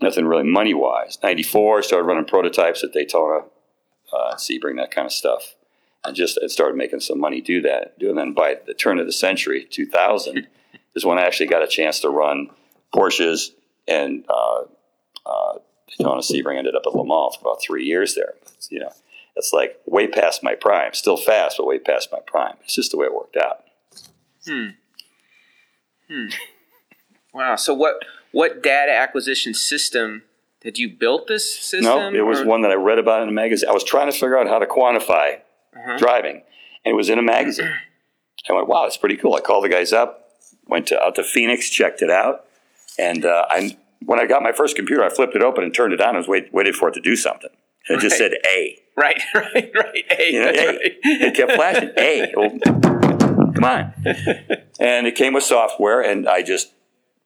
nothing 0.00 0.26
really 0.26 0.44
money 0.44 0.74
wise. 0.74 1.18
94, 1.22 1.82
started 1.82 2.04
running 2.04 2.26
prototypes 2.26 2.84
at 2.84 2.92
Daytona, 2.92 3.46
uh, 4.12 4.34
Sebring, 4.36 4.76
that 4.76 4.92
kind 4.92 5.06
of 5.06 5.12
stuff. 5.12 5.56
And 6.04 6.14
just 6.14 6.38
it 6.38 6.50
started 6.50 6.76
making 6.76 7.00
some 7.00 7.18
money 7.18 7.40
do 7.40 7.60
that. 7.62 7.98
Doing 7.98 8.16
that 8.16 8.34
by 8.34 8.56
the 8.66 8.74
turn 8.74 8.98
of 8.98 9.06
the 9.06 9.12
century, 9.12 9.66
2000, 9.68 10.46
is 10.94 11.04
when 11.04 11.18
I 11.18 11.22
actually 11.22 11.46
got 11.46 11.62
a 11.62 11.66
chance 11.66 12.00
to 12.00 12.08
run 12.08 12.50
Porsches 12.94 13.50
and 13.86 14.24
uh, 14.28 14.62
uh, 15.26 15.58
Daytona 15.88 16.20
Sebring 16.20 16.56
ended 16.58 16.74
up 16.74 16.82
at 16.86 16.94
Le 16.94 17.04
Mans 17.04 17.36
for 17.36 17.48
about 17.48 17.62
three 17.62 17.84
years 17.84 18.14
there. 18.14 18.34
But, 18.44 18.54
you 18.70 18.80
know, 18.80 18.92
it's 19.36 19.52
like 19.52 19.80
way 19.86 20.06
past 20.06 20.42
my 20.42 20.54
prime. 20.54 20.94
Still 20.94 21.16
fast, 21.16 21.56
but 21.58 21.66
way 21.66 21.78
past 21.78 22.10
my 22.12 22.20
prime. 22.26 22.56
It's 22.64 22.74
just 22.74 22.90
the 22.90 22.96
way 22.96 23.06
it 23.06 23.14
worked 23.14 23.36
out. 23.36 23.64
Hmm. 24.46 24.68
Hmm. 26.08 26.26
Wow. 27.34 27.56
So 27.56 27.74
what 27.74 28.02
what 28.32 28.62
data 28.62 28.92
acquisition 28.92 29.54
system 29.54 30.22
did 30.60 30.78
you 30.78 30.88
build 30.88 31.28
this 31.28 31.58
system? 31.58 31.84
No, 31.84 32.12
it 32.12 32.26
was 32.26 32.40
or- 32.40 32.46
one 32.46 32.62
that 32.62 32.70
I 32.70 32.74
read 32.74 32.98
about 32.98 33.22
in 33.22 33.28
a 33.28 33.32
magazine. 33.32 33.68
I 33.68 33.72
was 33.72 33.84
trying 33.84 34.10
to 34.10 34.12
figure 34.12 34.38
out 34.38 34.48
how 34.48 34.58
to 34.58 34.66
quantify 34.66 35.40
Uh-huh. 35.78 35.96
driving, 35.98 36.42
and 36.84 36.92
it 36.92 36.94
was 36.96 37.08
in 37.08 37.18
a 37.18 37.22
magazine. 37.22 37.72
I 38.48 38.52
went, 38.52 38.68
"Wow, 38.68 38.82
that's 38.84 38.96
pretty 38.96 39.16
cool." 39.16 39.34
I 39.34 39.40
called 39.40 39.64
the 39.64 39.68
guys 39.68 39.92
up, 39.92 40.30
went 40.66 40.86
to, 40.88 41.00
out 41.02 41.14
to 41.16 41.22
Phoenix, 41.24 41.68
checked 41.70 42.02
it 42.02 42.10
out, 42.10 42.44
and 42.98 43.24
uh, 43.24 43.44
I 43.48 43.76
when 44.04 44.18
I 44.20 44.26
got 44.26 44.42
my 44.42 44.52
first 44.52 44.76
computer, 44.76 45.02
I 45.04 45.08
flipped 45.10 45.34
it 45.34 45.42
open 45.42 45.64
and 45.64 45.74
turned 45.74 45.92
it 45.92 46.00
on. 46.00 46.14
I 46.14 46.18
was 46.18 46.28
wait, 46.28 46.52
waited 46.52 46.74
for 46.76 46.88
it 46.88 46.94
to 46.94 47.00
do 47.00 47.16
something. 47.16 47.50
And 47.88 47.98
it 47.98 48.00
just 48.00 48.20
Right. 48.20 48.30
said 48.30 48.38
A. 48.46 48.78
Right, 48.96 49.20
right, 49.34 49.70
right. 49.74 50.04
Hey, 50.10 50.32
You 50.32 50.40
know, 50.40 50.50
A. 50.50 50.66
right. 50.66 50.80
It 51.02 51.34
kept 51.34 51.52
flashing 51.52 51.90
A. 51.96 52.32
Well, 52.36 52.58
come 53.54 53.64
on. 53.64 53.92
And 54.78 55.06
it 55.06 55.14
came 55.16 55.32
with 55.34 55.42
software, 55.44 56.00
and 56.00 56.28
I 56.28 56.42
just 56.42 56.72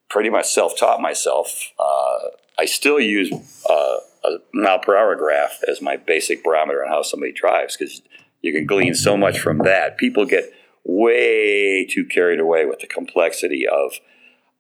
pretty 0.09 0.31
much 0.31 0.47
self-taught 0.47 1.01
myself. 1.01 1.73
Uh, 1.79 2.29
I 2.59 2.65
still 2.67 3.01
use 3.01 3.33
uh, 3.69 3.97
a 4.25 4.37
mile 4.55 4.79
per 4.79 4.97
hour 4.97 5.15
graph 5.17 5.61
as 5.69 5.83
my 5.83 5.97
basic 5.97 6.43
barometer 6.45 6.83
on 6.85 6.91
how 6.91 7.03
somebody 7.03 7.33
drives 7.33 7.77
because 7.77 8.03
you 8.43 8.53
can 8.53 8.67
glean 8.67 8.95
so 8.95 9.17
much 9.17 9.39
from 9.39 9.59
that. 9.59 9.97
People 9.97 10.27
get 10.27 10.53
way 10.85 11.87
too 11.87 12.05
carried 12.05 12.41
away 12.41 12.67
with 12.67 12.81
the 12.81 12.87
complexity 12.87 13.67
of 13.67 13.95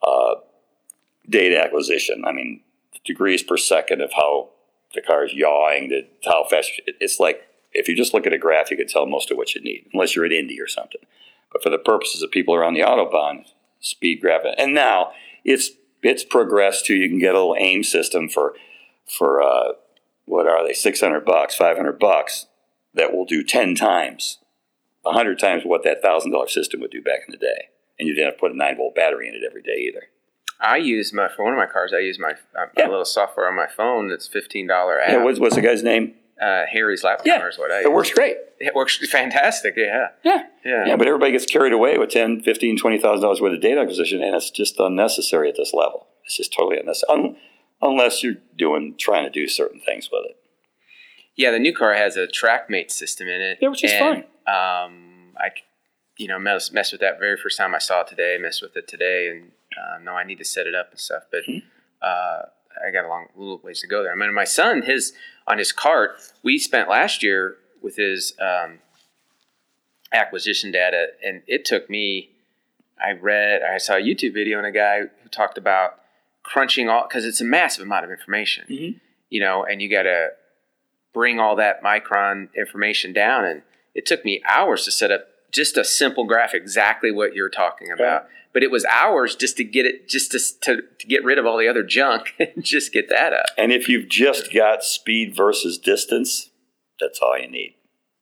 uh, 0.06 0.36
data 1.28 1.62
acquisition. 1.62 2.24
I 2.24 2.32
mean, 2.32 2.60
degrees 3.04 3.42
per 3.42 3.56
second 3.56 4.00
of 4.00 4.12
how 4.12 4.50
the 4.94 5.02
car 5.02 5.24
is 5.24 5.34
yawing, 5.34 5.88
to 5.90 6.02
how 6.24 6.44
fast. 6.48 6.80
It's 6.86 7.18
like 7.18 7.42
if 7.72 7.88
you 7.88 7.96
just 7.96 8.14
look 8.14 8.26
at 8.26 8.32
a 8.32 8.38
graph, 8.38 8.70
you 8.70 8.76
can 8.76 8.86
tell 8.86 9.06
most 9.06 9.30
of 9.30 9.36
what 9.36 9.54
you 9.54 9.60
need, 9.60 9.86
unless 9.92 10.14
you're 10.14 10.24
at 10.24 10.32
Indy 10.32 10.60
or 10.60 10.68
something. 10.68 11.00
But 11.52 11.62
for 11.62 11.70
the 11.70 11.78
purposes 11.78 12.22
of 12.22 12.30
people 12.30 12.54
around 12.54 12.74
the 12.74 12.80
autobahn, 12.80 13.44
speed 13.80 14.20
graph, 14.20 14.42
and 14.56 14.74
now 14.74 15.12
it's 15.44 15.72
it's 16.02 16.24
progressed 16.24 16.86
to 16.86 16.94
you 16.94 17.08
can 17.08 17.18
get 17.18 17.34
a 17.34 17.38
little 17.38 17.56
AiM 17.58 17.84
system 17.84 18.28
for 18.28 18.54
for 19.06 19.42
uh, 19.42 19.72
what 20.24 20.46
are 20.46 20.64
they 20.64 20.72
six 20.72 21.00
hundred 21.00 21.24
bucks, 21.24 21.56
five 21.56 21.76
hundred 21.76 21.98
bucks 21.98 22.46
that 22.94 23.12
will 23.12 23.24
do 23.24 23.42
ten 23.42 23.74
times, 23.74 24.38
hundred 25.04 25.38
times 25.38 25.62
what 25.64 25.82
that 25.84 26.02
thousand 26.02 26.32
dollar 26.32 26.48
system 26.48 26.80
would 26.80 26.90
do 26.90 27.02
back 27.02 27.20
in 27.26 27.32
the 27.32 27.38
day, 27.38 27.68
and 27.98 28.08
you 28.08 28.14
didn't 28.14 28.26
have 28.26 28.34
to 28.36 28.40
put 28.40 28.52
a 28.52 28.56
nine 28.56 28.76
volt 28.76 28.94
battery 28.94 29.28
in 29.28 29.34
it 29.34 29.42
every 29.46 29.62
day 29.62 29.76
either. 29.88 30.04
I 30.60 30.76
use 30.76 31.12
my 31.12 31.28
for 31.28 31.44
one 31.44 31.52
of 31.54 31.58
my 31.58 31.66
cars. 31.66 31.92
I 31.94 31.98
use 32.00 32.18
my, 32.20 32.32
uh, 32.56 32.66
Yeah. 32.76 32.86
little 32.88 33.04
software 33.04 33.48
on 33.48 33.56
my 33.56 33.66
phone. 33.66 34.08
That's 34.08 34.28
fifteen 34.28 34.66
dollar 34.68 35.00
app. 35.00 35.10
Yeah, 35.10 35.24
what's, 35.24 35.40
what's 35.40 35.54
the 35.56 35.60
guy's 35.62 35.82
name? 35.82 36.14
uh, 36.40 36.64
Harry's 36.72 37.04
lap 37.04 37.20
Yeah, 37.24 37.46
is 37.46 37.56
what 37.56 37.70
I. 37.70 37.80
it 37.80 37.82
use. 37.82 37.90
works 37.90 38.10
great. 38.10 38.36
It 38.58 38.74
works 38.74 38.98
fantastic. 39.10 39.74
Yeah, 39.76 40.08
Yeah. 40.24 40.44
yeah. 40.64 40.86
Yeah, 40.86 40.96
but 40.96 41.06
everybody 41.06 41.30
gets 41.32 41.46
carried 41.46 41.72
away 41.72 41.98
with 41.98 42.10
ten, 42.10 42.40
fifteen, 42.40 42.76
twenty 42.76 42.98
thousand 42.98 43.22
dollars 43.22 43.40
worth 43.40 43.54
of 43.54 43.60
data 43.60 43.80
acquisition, 43.80 44.22
and 44.22 44.34
it's 44.34 44.50
just 44.50 44.78
unnecessary 44.80 45.48
at 45.48 45.56
this 45.56 45.72
level. 45.72 46.06
It's 46.24 46.36
just 46.36 46.52
totally 46.52 46.78
unnecessary, 46.78 47.18
Un- 47.18 47.36
unless 47.80 48.22
you're 48.24 48.36
doing 48.56 48.94
trying 48.98 49.24
to 49.24 49.30
do 49.30 49.46
certain 49.48 49.80
things 49.80 50.08
with 50.12 50.24
it. 50.30 50.36
Yeah, 51.36 51.50
the 51.50 51.58
new 51.58 51.74
car 51.74 51.94
has 51.94 52.16
a 52.16 52.26
Traqmate 52.26 52.90
system 52.90 53.26
in 53.28 53.40
it. 53.40 53.58
Yeah, 53.60 53.68
which 53.68 53.84
is 53.84 53.92
and, 53.92 54.24
Um, 54.46 55.34
I, 55.38 55.50
you 56.18 56.28
know, 56.28 56.38
mess, 56.38 56.72
mess 56.72 56.92
with 56.92 57.00
that 57.00 57.18
very 57.18 57.36
first 57.36 57.56
time 57.56 57.74
I 57.74 57.78
saw 57.78 58.02
it 58.02 58.08
today. 58.08 58.36
Messed 58.40 58.60
with 58.62 58.76
it 58.76 58.86
today, 58.86 59.28
and 59.30 59.52
uh, 59.76 59.98
no, 60.02 60.12
I 60.12 60.24
need 60.24 60.38
to 60.38 60.44
set 60.44 60.66
it 60.66 60.74
up 60.74 60.90
and 60.90 61.00
stuff. 61.00 61.24
But 61.30 61.44
Mhm. 61.44 61.62
uh, 62.02 62.42
I 62.86 62.90
got 62.92 63.04
a 63.04 63.08
long 63.08 63.28
little 63.34 63.58
ways 63.58 63.80
to 63.80 63.86
go 63.86 64.02
there. 64.02 64.12
I 64.12 64.14
mean, 64.14 64.32
my 64.34 64.44
son, 64.44 64.82
his 64.82 65.14
on 65.46 65.58
his 65.58 65.72
cart, 65.72 66.16
we 66.42 66.58
spent 66.58 66.88
last 66.88 67.22
year 67.22 67.56
with 67.80 67.96
his 67.96 68.34
um, 68.38 68.80
acquisition 70.12 70.70
data, 70.70 71.08
and 71.24 71.42
it 71.46 71.64
took 71.64 71.88
me. 71.88 72.30
I 73.02 73.12
read, 73.12 73.62
I 73.62 73.78
saw 73.78 73.94
a 73.94 74.00
YouTube 74.00 74.32
video 74.34 74.58
and 74.58 74.66
a 74.66 74.70
guy 74.70 75.00
who 75.00 75.28
talked 75.30 75.58
about 75.58 75.98
crunching 76.44 76.88
all 76.88 77.02
because 77.08 77.24
it's 77.24 77.40
a 77.40 77.44
massive 77.44 77.82
amount 77.84 78.04
of 78.04 78.10
information, 78.12 78.64
Mhm. 78.68 79.00
you 79.28 79.40
know, 79.40 79.64
and 79.64 79.82
you 79.82 79.88
got 79.90 80.02
to 80.04 80.32
bring 81.12 81.38
all 81.38 81.56
that 81.56 81.82
micron 81.82 82.48
information 82.54 83.12
down. 83.12 83.44
And 83.44 83.62
it 83.94 84.06
took 84.06 84.24
me 84.24 84.42
hours 84.48 84.84
to 84.84 84.90
set 84.90 85.10
up 85.10 85.26
just 85.50 85.76
a 85.76 85.84
simple 85.84 86.24
graph, 86.24 86.54
exactly 86.54 87.10
what 87.10 87.34
you're 87.34 87.50
talking 87.50 87.90
about. 87.90 88.26
But 88.52 88.62
it 88.62 88.70
was 88.70 88.84
hours 88.86 89.34
just 89.34 89.56
to 89.58 89.64
get 89.64 89.86
it, 89.86 90.08
just 90.08 90.32
to, 90.32 90.38
to, 90.62 90.82
to 90.98 91.06
get 91.06 91.24
rid 91.24 91.38
of 91.38 91.46
all 91.46 91.58
the 91.58 91.68
other 91.68 91.82
junk 91.82 92.34
and 92.38 92.64
just 92.64 92.92
get 92.92 93.08
that 93.08 93.32
up. 93.32 93.46
And 93.56 93.72
if 93.72 93.88
you've 93.88 94.08
just 94.08 94.52
got 94.52 94.84
speed 94.84 95.34
versus 95.34 95.78
distance, 95.78 96.50
that's 97.00 97.20
all 97.20 97.38
you 97.38 97.50
need. 97.50 97.74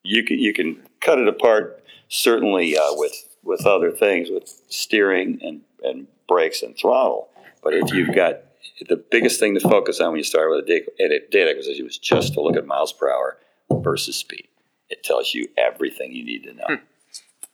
You 0.03 0.25
can 0.25 0.39
you 0.39 0.55
can 0.55 0.83
cut 1.01 1.19
it 1.19 1.29
apart 1.29 1.83
certainly 2.09 2.77
uh, 2.77 2.93
with 2.93 3.37
with 3.43 3.67
other 3.67 3.91
things 3.91 4.29
with 4.31 4.63
steering 4.69 5.39
and 5.43 5.61
and 5.83 6.07
brakes 6.27 6.63
and 6.63 6.77
throttle. 6.77 7.29
But 7.63 7.75
if 7.75 7.93
you've 7.93 8.15
got 8.15 8.41
the 8.89 8.97
biggest 9.11 9.39
thing 9.41 9.55
to 9.55 9.61
focus 9.61 10.01
on 10.01 10.09
when 10.13 10.19
you 10.19 10.25
start 10.25 10.51
with 10.51 10.65
a 10.65 10.67
data, 10.67 10.91
a 10.99 11.31
data 11.31 11.51
acquisition 11.51 11.85
was 11.85 11.99
just 11.99 12.35
to 12.35 12.41
look 12.41 12.57
at 12.57 12.67
miles 12.67 12.93
per 12.93 13.11
hour 13.11 13.39
versus 13.71 14.17
speed. 14.17 14.49
It 14.89 15.03
tells 15.05 15.35
you 15.35 15.49
everything 15.57 16.13
you 16.13 16.25
need 16.25 16.45
to 16.45 16.55
know. 16.55 16.79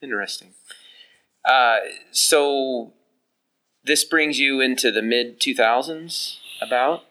Interesting. 0.03 0.55
Uh, 1.45 1.77
so 2.12 2.93
this 3.85 4.05
brings 4.05 4.39
you 4.39 4.61
into 4.61 4.91
the 4.91 5.03
mid 5.03 5.41
2000s, 5.41 6.39
about? 6.61 7.03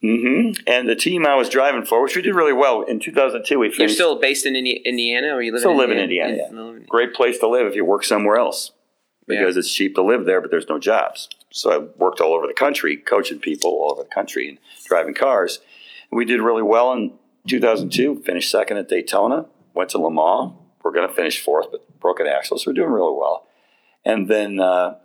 hmm 0.00 0.50
And 0.66 0.88
the 0.88 0.94
team 0.96 1.26
I 1.26 1.34
was 1.34 1.48
driving 1.48 1.84
for, 1.84 2.02
which 2.02 2.14
we 2.14 2.22
did 2.22 2.34
really 2.34 2.52
well 2.52 2.82
in 2.82 3.00
2002, 3.00 3.58
we 3.58 3.72
You're 3.78 3.88
still 3.88 4.18
based 4.20 4.44
in 4.46 4.54
Indi- 4.54 4.82
Indiana, 4.84 5.28
or 5.34 5.42
you 5.42 5.50
live 5.52 5.60
Still 5.60 5.72
in 5.72 5.78
live 5.78 5.90
in 5.90 5.98
Indiana? 5.98 6.32
Indiana, 6.34 6.68
In- 6.70 6.76
in- 6.78 6.82
great 6.88 7.14
place 7.14 7.38
to 7.38 7.48
live 7.48 7.66
if 7.66 7.74
you 7.74 7.84
work 7.84 8.04
somewhere 8.04 8.36
else 8.36 8.72
Yeah. 9.26 9.38
because 9.40 9.56
it's 9.56 9.72
cheap 9.72 9.94
to 9.94 10.02
live 10.02 10.24
there, 10.26 10.40
but 10.40 10.50
there's 10.50 10.68
no 10.68 10.78
jobs. 10.78 11.28
So 11.54 11.70
I 11.70 11.78
worked 11.78 12.20
all 12.20 12.34
over 12.34 12.48
the 12.48 12.52
country, 12.52 12.96
coaching 12.96 13.38
people 13.38 13.70
all 13.70 13.92
over 13.92 14.02
the 14.02 14.08
country 14.08 14.48
and 14.48 14.58
driving 14.86 15.14
cars. 15.14 15.60
And 16.10 16.18
we 16.18 16.24
did 16.24 16.40
really 16.40 16.62
well 16.64 16.92
in 16.92 17.12
2002, 17.48 18.22
finished 18.26 18.50
second 18.50 18.76
at 18.78 18.88
Daytona, 18.88 19.46
went 19.72 19.90
to 19.90 19.98
Le 19.98 20.10
Mans. 20.10 20.52
We're 20.82 20.90
going 20.90 21.08
to 21.08 21.14
finish 21.14 21.40
fourth, 21.40 21.68
but 21.70 22.00
broke 22.00 22.18
an 22.18 22.26
axle, 22.26 22.58
so 22.58 22.70
we're 22.70 22.74
doing 22.74 22.90
really 22.90 23.16
well. 23.16 23.46
And 24.04 24.26
then, 24.28 24.58
uh, 24.58 24.96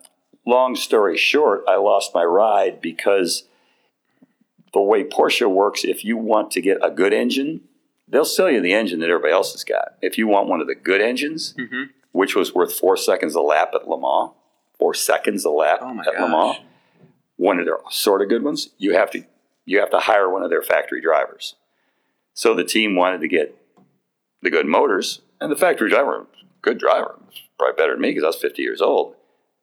long 0.46 0.76
story 0.76 1.18
short, 1.18 1.64
I 1.68 1.76
lost 1.76 2.16
my 2.16 2.24
ride 2.24 2.82
because 2.82 3.44
the 4.74 4.82
way 4.82 5.04
Porsche 5.04 5.48
works, 5.50 5.86
if 5.86 6.04
you 6.04 6.18
want 6.18 6.50
to 6.52 6.62
get 6.62 6.80
a 6.82 6.90
good 6.90 7.14
engine, 7.14 7.62
they'll 8.08 8.26
sell 8.26 8.50
you 8.50 8.60
the 8.60 8.74
engine 8.74 9.00
that 9.02 9.10
everybody 9.12 9.34
else 9.34 9.52
has 9.52 9.64
got. 9.64 9.94
If 10.02 10.18
you 10.18 10.28
want 10.28 10.50
one 10.50 10.62
of 10.62 10.68
the 10.68 10.76
good 10.76 11.00
engines, 11.00 11.54
Mhm. 11.58 11.90
which 12.12 12.36
was 12.36 12.56
worth 12.56 12.74
four 12.74 12.98
seconds 12.98 13.36
a 13.36 13.42
lap 13.42 13.72
at 13.76 13.88
Le 13.88 14.00
Mans, 14.02 14.32
four 14.80 14.94
seconds 14.94 15.46
a 15.46 15.50
lap 15.50 15.80
Oh 15.82 15.94
my 15.94 16.04
at 16.04 16.20
Le 16.20 16.30
Mans, 16.30 16.58
one 17.36 17.60
of 17.60 17.66
their 17.66 17.80
sort 17.90 18.22
of 18.22 18.30
good 18.30 18.44
ones, 18.44 18.70
you 18.78 18.94
have 18.94 19.12
to 19.12 19.24
you 19.66 19.80
have 19.80 19.92
to 19.92 20.00
hire 20.00 20.30
one 20.30 20.42
of 20.42 20.50
their 20.50 20.64
factory 20.64 21.02
drivers. 21.02 21.56
So 22.34 22.56
the 22.56 22.64
team 22.64 22.96
wanted 22.96 23.22
to 23.22 23.28
get 23.28 23.56
the 24.42 24.50
good 24.50 24.66
motors, 24.66 25.22
and 25.40 25.52
the 25.52 25.56
factory 25.56 25.90
driver, 25.90 26.26
good 26.62 26.80
driver, 26.80 27.20
probably 27.58 27.76
better 27.76 27.94
than 27.94 28.02
me 28.02 28.10
because 28.10 28.24
I 28.24 28.28
was 28.28 28.38
50 28.38 28.62
years 28.62 28.82
old. 28.82 29.16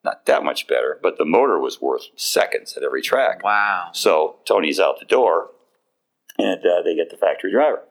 Not 0.05 0.26
that 0.26 0.44
much 0.44 0.68
better, 0.68 1.00
but 1.02 1.18
the 1.18 1.24
motor 1.24 1.59
was 1.59 1.81
worth 1.81 2.09
seconds 2.14 2.76
at 2.76 2.85
every 2.85 3.02
track. 3.02 3.42
Wow. 3.42 3.88
So 3.92 4.37
Tony's 4.46 4.79
out 4.79 5.00
the 5.00 5.05
door, 5.05 5.50
and 6.38 6.61
uh, 6.64 6.83
they 6.83 6.94
get 6.94 7.11
the 7.11 7.16
factory 7.16 7.50
driver. 7.50 7.83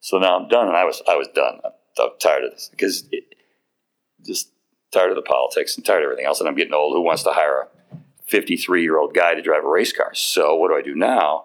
So 0.00 0.18
now 0.18 0.36
I'm 0.36 0.48
done, 0.48 0.66
and 0.66 0.76
I 0.76 0.84
was 0.84 1.02
I 1.06 1.14
was 1.14 1.28
done. 1.28 1.60
I'm, 1.64 1.72
I'm 2.00 2.10
tired 2.18 2.44
of 2.44 2.50
this 2.52 2.68
because 2.70 3.06
it, 3.12 3.24
just 4.24 4.50
tired 4.92 5.10
of 5.10 5.16
the 5.16 5.22
politics 5.22 5.76
and 5.76 5.84
tired 5.84 6.02
of 6.02 6.04
everything 6.04 6.26
else. 6.26 6.40
And 6.40 6.48
I'm 6.48 6.54
getting 6.54 6.74
old. 6.74 6.94
Who 6.94 7.02
wants 7.02 7.22
to 7.24 7.32
hire 7.32 7.68
a 7.92 7.96
53 8.26 8.82
year 8.82 8.98
old 8.98 9.14
guy 9.14 9.34
to 9.34 9.42
drive 9.42 9.64
a 9.64 9.68
race 9.68 9.92
car? 9.92 10.14
So 10.14 10.54
what 10.54 10.68
do 10.68 10.76
I 10.76 10.82
do 10.82 10.94
now? 10.94 11.44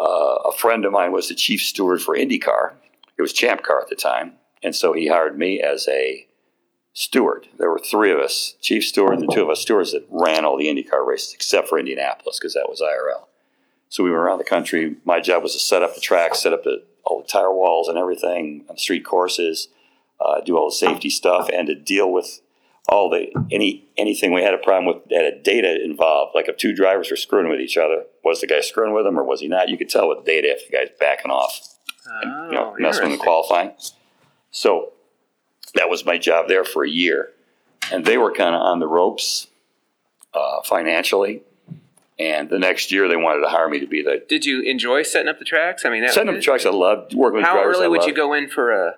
Uh, 0.00 0.36
a 0.46 0.52
friend 0.56 0.84
of 0.84 0.92
mine 0.92 1.12
was 1.12 1.28
the 1.28 1.34
chief 1.34 1.62
steward 1.62 2.00
for 2.00 2.16
IndyCar. 2.16 2.72
It 3.16 3.22
was 3.22 3.32
Champ 3.32 3.62
Car 3.62 3.82
at 3.82 3.88
the 3.88 3.94
time, 3.94 4.32
and 4.62 4.74
so 4.74 4.94
he 4.94 5.06
hired 5.06 5.38
me 5.38 5.60
as 5.60 5.86
a 5.86 6.26
steward. 6.94 7.48
There 7.58 7.70
were 7.70 7.78
three 7.78 8.10
of 8.10 8.18
us, 8.18 8.54
chief 8.60 8.84
steward 8.86 9.18
and 9.18 9.22
the 9.22 9.32
two 9.32 9.42
of 9.42 9.50
us 9.50 9.60
stewards 9.60 9.92
that 9.92 10.06
ran 10.10 10.44
all 10.44 10.56
the 10.56 10.66
IndyCar 10.66 11.06
races 11.06 11.34
except 11.34 11.68
for 11.68 11.78
Indianapolis 11.78 12.38
because 12.38 12.54
that 12.54 12.68
was 12.68 12.80
IRL. 12.80 13.26
So 13.88 14.02
we 14.02 14.10
went 14.10 14.22
around 14.22 14.38
the 14.38 14.44
country. 14.44 14.96
My 15.04 15.20
job 15.20 15.42
was 15.42 15.52
to 15.52 15.58
set 15.58 15.82
up 15.82 15.94
the 15.94 16.00
tracks, 16.00 16.40
set 16.40 16.52
up 16.52 16.64
the, 16.64 16.84
all 17.04 17.20
the 17.20 17.28
tire 17.28 17.52
walls 17.52 17.88
and 17.88 17.98
everything 17.98 18.64
on 18.68 18.78
street 18.78 19.04
courses, 19.04 19.68
uh, 20.20 20.40
do 20.40 20.56
all 20.56 20.70
the 20.70 20.74
safety 20.74 21.10
stuff, 21.10 21.50
and 21.52 21.66
to 21.66 21.74
deal 21.74 22.10
with 22.10 22.40
all 22.88 23.08
the 23.08 23.26
any 23.50 23.88
anything 23.96 24.32
we 24.32 24.42
had 24.42 24.54
a 24.54 24.58
problem 24.58 24.94
with 24.94 25.08
that 25.08 25.24
had 25.24 25.42
data 25.42 25.82
involved. 25.82 26.32
Like 26.34 26.48
if 26.48 26.56
two 26.56 26.74
drivers 26.74 27.10
were 27.10 27.16
screwing 27.16 27.48
with 27.48 27.60
each 27.60 27.76
other, 27.76 28.04
was 28.24 28.40
the 28.40 28.46
guy 28.46 28.60
screwing 28.60 28.92
with 28.94 29.04
them 29.04 29.18
or 29.18 29.24
was 29.24 29.40
he 29.40 29.48
not? 29.48 29.68
You 29.68 29.78
could 29.78 29.88
tell 29.88 30.08
with 30.08 30.24
data 30.24 30.48
if 30.50 30.68
the 30.68 30.76
guy's 30.76 30.90
backing 30.98 31.30
off 31.30 31.72
Oh, 32.06 32.46
you 32.46 32.52
know, 32.52 32.74
messing 32.78 33.08
with 33.08 33.18
the 33.18 33.24
qualifying. 33.24 33.72
So 34.50 34.92
that 35.74 35.88
was 35.88 36.04
my 36.04 36.18
job 36.18 36.48
there 36.48 36.64
for 36.64 36.84
a 36.84 36.90
year. 36.90 37.30
And 37.92 38.04
they 38.04 38.18
were 38.18 38.32
kind 38.32 38.54
of 38.54 38.60
on 38.60 38.78
the 38.80 38.86
ropes 38.86 39.48
uh, 40.34 40.62
financially. 40.62 41.42
And 42.18 42.48
the 42.48 42.58
next 42.58 42.92
year 42.92 43.08
they 43.08 43.16
wanted 43.16 43.42
to 43.42 43.48
hire 43.48 43.68
me 43.68 43.80
to 43.80 43.86
be 43.86 44.02
the 44.02 44.22
Did 44.28 44.44
you 44.44 44.62
enjoy 44.62 45.02
setting 45.02 45.28
up 45.28 45.38
the 45.38 45.44
tracks? 45.44 45.84
I 45.84 45.90
mean, 45.90 46.02
that, 46.02 46.12
setting 46.12 46.28
up 46.28 46.34
the 46.36 46.42
tracks, 46.42 46.66
I 46.66 46.70
loved 46.70 47.14
working 47.14 47.38
with 47.38 47.46
How 47.46 47.54
drivers. 47.54 47.76
early 47.76 47.86
I 47.86 47.88
would 47.88 48.04
you 48.04 48.14
go 48.14 48.32
in 48.32 48.48
for 48.48 48.70
a 48.70 48.96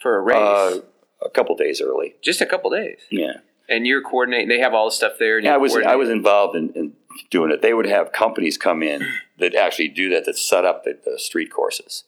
for 0.00 0.16
a 0.16 0.20
race? 0.20 0.36
Uh, 0.36 0.80
a 1.24 1.30
couple 1.30 1.54
days 1.56 1.80
early. 1.80 2.14
Just 2.22 2.40
a 2.40 2.46
couple 2.46 2.70
days, 2.70 2.98
Yeah. 3.10 3.38
and 3.68 3.86
you're 3.86 4.02
coordinating. 4.02 4.48
They 4.48 4.58
have 4.60 4.74
all 4.74 4.86
the 4.86 4.90
stuff 4.94 5.14
there. 5.18 5.36
And 5.38 5.44
Yeah, 5.46 5.54
I 5.54 5.56
was 5.58 5.76
I 5.76 5.96
was 5.96 6.08
involved 6.10 6.56
in, 6.56 6.70
in 6.70 6.92
doing 7.30 7.50
it. 7.50 7.62
They 7.62 7.74
would 7.74 7.86
have 7.86 8.12
companies 8.12 8.56
come 8.58 8.82
in 8.82 9.02
that 9.38 9.54
actually 9.54 9.88
do 9.88 10.08
that, 10.10 10.24
that 10.26 10.36
set 10.38 10.64
up 10.64 10.84
the, 10.84 10.98
the 11.04 11.18
street 11.18 11.50
courses. 11.52 12.04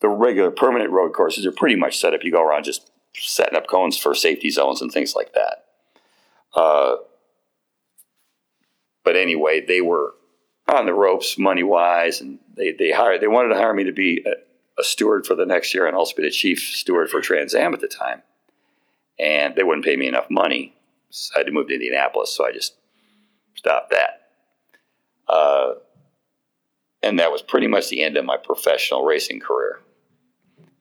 The 0.00 0.08
regular 0.08 0.50
permanent 0.50 0.90
road 0.90 1.12
courses 1.12 1.46
are 1.46 1.52
pretty 1.52 1.76
much 1.76 1.98
set 1.98 2.12
up. 2.12 2.24
You 2.24 2.32
go 2.32 2.42
around 2.42 2.64
just 2.64 2.90
setting 3.14 3.56
up 3.56 3.66
cones 3.68 3.96
for 3.96 4.14
safety 4.14 4.50
zones 4.50 4.80
and 4.82 4.90
things 4.90 5.14
like 5.14 5.32
that. 5.34 5.64
Uh, 6.54 6.96
but 9.04 9.16
anyway, 9.16 9.64
they 9.64 9.80
were 9.80 10.14
on 10.68 10.86
the 10.86 10.94
ropes 10.94 11.38
money 11.38 11.62
wise, 11.62 12.20
and 12.20 12.38
they 12.56 12.72
they 12.72 12.92
hired 12.92 13.20
they 13.20 13.28
wanted 13.28 13.48
to 13.50 13.60
hire 13.60 13.74
me 13.74 13.84
to 13.84 13.92
be 13.92 14.24
a, 14.26 14.80
a 14.80 14.84
steward 14.84 15.26
for 15.26 15.34
the 15.34 15.46
next 15.46 15.74
year 15.74 15.86
and 15.86 15.96
also 15.96 16.16
be 16.16 16.22
the 16.22 16.30
chief 16.30 16.60
steward 16.60 17.10
for 17.10 17.20
Trans 17.20 17.54
Am 17.54 17.74
at 17.74 17.80
the 17.80 17.88
time. 17.88 18.22
And 19.22 19.54
they 19.54 19.62
wouldn't 19.62 19.84
pay 19.84 19.94
me 19.94 20.08
enough 20.08 20.28
money, 20.30 20.74
so 21.10 21.32
I 21.36 21.38
had 21.40 21.46
to 21.46 21.52
move 21.52 21.68
to 21.68 21.74
Indianapolis. 21.74 22.34
So 22.34 22.44
I 22.44 22.50
just 22.52 22.74
stopped 23.54 23.90
that. 23.90 24.22
Uh, 25.28 25.74
and 27.02 27.18
that 27.18 27.30
was 27.30 27.40
pretty 27.40 27.68
much 27.68 27.88
the 27.88 28.02
end 28.02 28.16
of 28.16 28.24
my 28.24 28.36
professional 28.36 29.04
racing 29.04 29.40
career. 29.40 29.80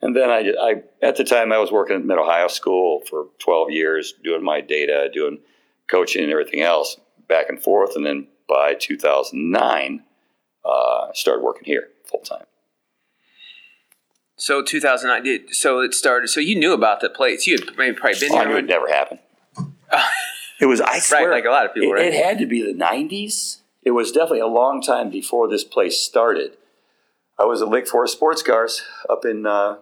And 0.02 0.16
then 0.16 0.30
I, 0.30 0.52
I, 0.60 0.84
at 1.04 1.18
the 1.18 1.24
time, 1.24 1.52
I 1.52 1.60
was 1.60 1.72
working 1.72 1.96
at 1.96 2.06
Mid 2.06 2.18
Ohio 2.18 2.48
School 2.48 3.02
for 3.08 3.28
12 3.40 3.70
years, 3.70 4.14
doing 4.24 4.44
my 4.44 4.60
data, 4.60 5.10
doing 5.14 5.38
coaching 5.88 6.24
and 6.24 6.32
everything 6.32 6.62
else, 6.62 6.98
back 7.28 7.50
and 7.50 7.62
forth. 7.62 7.96
And 7.96 8.06
then 8.06 8.28
by 8.48 8.74
2009, 8.74 10.04
uh, 10.66 10.70
I 10.70 11.12
started 11.14 11.44
working 11.44 11.66
here 11.66 11.90
full 12.06 12.22
time. 12.22 12.46
So 14.42 14.64
2009 14.64 15.24
did 15.24 15.56
so 15.56 15.82
it 15.82 15.94
started. 15.94 16.28
So 16.30 16.40
you 16.40 16.56
knew 16.56 16.74
about 16.74 17.00
the 17.00 17.12
plates. 17.12 17.46
You 17.46 17.60
had 17.60 17.78
maybe 17.78 17.96
probably 17.96 18.20
been 18.20 18.32
Oh. 18.32 18.38
I 18.40 18.46
knew 18.46 18.54
it 18.54 18.56
would 18.56 18.68
never 18.68 18.88
happened. 18.88 19.20
it 20.60 20.66
was, 20.66 20.82
I 20.82 20.98
swear, 20.98 21.30
like 21.30 21.46
a 21.46 21.50
lot 21.50 21.68
of 21.68 21.76
people, 21.76 21.92
it, 21.92 21.94
right? 21.94 22.06
it 22.08 22.16
had 22.16 22.40
to 22.40 22.48
be 22.48 22.64
the 22.64 22.74
90s. 22.74 23.58
It 23.84 23.92
was 23.92 24.12
definitely 24.12 24.40
a 24.40 24.48
long 24.48 24.82
time 24.82 25.12
before 25.12 25.48
this 25.48 25.64
place 25.64 26.02
started. 26.02 26.58
I 27.38 27.46
was 27.46 27.62
at 27.62 27.70
Lake 27.70 27.88
Forest 27.88 28.16
Sports 28.16 28.42
Cars 28.42 28.82
up 29.08 29.26
in 29.26 29.46
uh, 29.46 29.78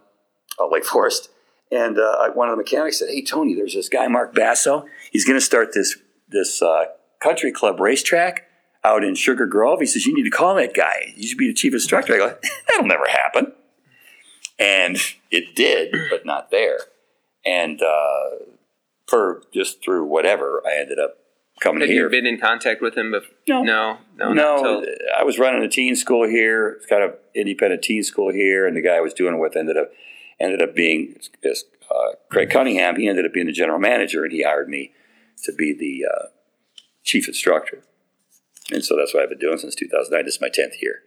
uh, 0.59 0.67
Lake 0.69 0.83
Forest, 0.83 1.29
and 1.71 1.97
uh, 1.97 2.29
one 2.31 2.49
of 2.49 2.57
the 2.57 2.61
mechanics 2.61 2.99
said, 2.99 3.07
"Hey 3.07 3.23
Tony, 3.23 3.55
there's 3.55 3.75
this 3.75 3.87
guy 3.87 4.09
Mark 4.09 4.35
Basso. 4.35 4.85
He's 5.09 5.23
going 5.23 5.39
to 5.39 5.45
start 5.45 5.69
this 5.73 5.97
this 6.27 6.61
uh, 6.61 6.87
country 7.21 7.53
club 7.53 7.79
racetrack 7.79 8.47
out 8.83 9.05
in 9.05 9.15
Sugar 9.15 9.45
Grove." 9.45 9.79
He 9.79 9.85
says, 9.85 10.05
"You 10.05 10.13
need 10.13 10.23
to 10.23 10.29
call 10.29 10.55
that 10.55 10.73
guy. 10.73 11.13
You 11.15 11.29
should 11.29 11.37
be 11.37 11.47
the 11.47 11.53
chief 11.53 11.71
instructor." 11.71 12.13
I 12.13 12.17
go, 12.17 12.37
"That'll 12.67 12.87
never 12.87 13.07
happen," 13.07 13.53
and 14.59 14.97
it 15.31 15.55
did, 15.55 15.95
but 16.09 16.25
not 16.25 16.51
there. 16.51 16.79
And 17.45 17.81
uh, 17.81 18.29
for 19.07 19.43
just 19.53 19.83
through 19.83 20.05
whatever, 20.05 20.61
I 20.67 20.79
ended 20.79 20.99
up 20.99 21.17
coming 21.61 21.81
Had 21.81 21.89
here. 21.89 22.03
Have 22.03 22.13
you 22.13 22.21
been 22.21 22.27
in 22.27 22.39
contact 22.39 22.81
with 22.81 22.95
him 22.97 23.11
before? 23.11 23.33
No. 23.47 23.63
no, 23.63 23.97
no, 24.17 24.33
No, 24.33 24.85
I 25.17 25.23
was 25.23 25.39
running 25.39 25.63
a 25.63 25.69
teen 25.69 25.95
school 25.95 26.27
here. 26.27 26.69
It's 26.69 26.85
kind 26.85 27.03
of 27.03 27.15
independent 27.33 27.81
teen 27.81 28.03
school 28.03 28.31
here, 28.31 28.67
and 28.67 28.75
the 28.75 28.81
guy 28.81 28.95
I 28.95 29.01
was 29.01 29.13
doing 29.13 29.35
it 29.35 29.39
with 29.39 29.55
ended 29.55 29.77
up 29.77 29.91
ended 30.39 30.61
up 30.61 30.73
being 30.73 31.15
is, 31.43 31.65
uh, 31.91 32.15
Craig 32.29 32.49
Cunningham. 32.49 32.95
He 32.95 33.07
ended 33.07 33.25
up 33.25 33.33
being 33.33 33.47
the 33.47 33.51
general 33.51 33.79
manager, 33.79 34.23
and 34.23 34.31
he 34.31 34.43
hired 34.43 34.69
me 34.69 34.91
to 35.43 35.53
be 35.53 35.73
the 35.73 36.05
uh, 36.05 36.27
chief 37.03 37.27
instructor. 37.27 37.83
And 38.71 38.83
so 38.83 38.95
that's 38.95 39.13
what 39.13 39.23
I've 39.23 39.29
been 39.29 39.39
doing 39.39 39.57
since 39.57 39.75
2009. 39.75 40.25
This 40.25 40.35
is 40.35 40.41
my 40.41 40.49
tenth 40.49 40.81
year, 40.81 41.01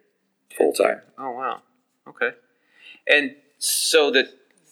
full 0.56 0.72
time. 0.72 1.02
Oh 1.18 1.30
wow. 1.30 1.62
And 3.06 3.34
so 3.58 4.10
the 4.10 4.28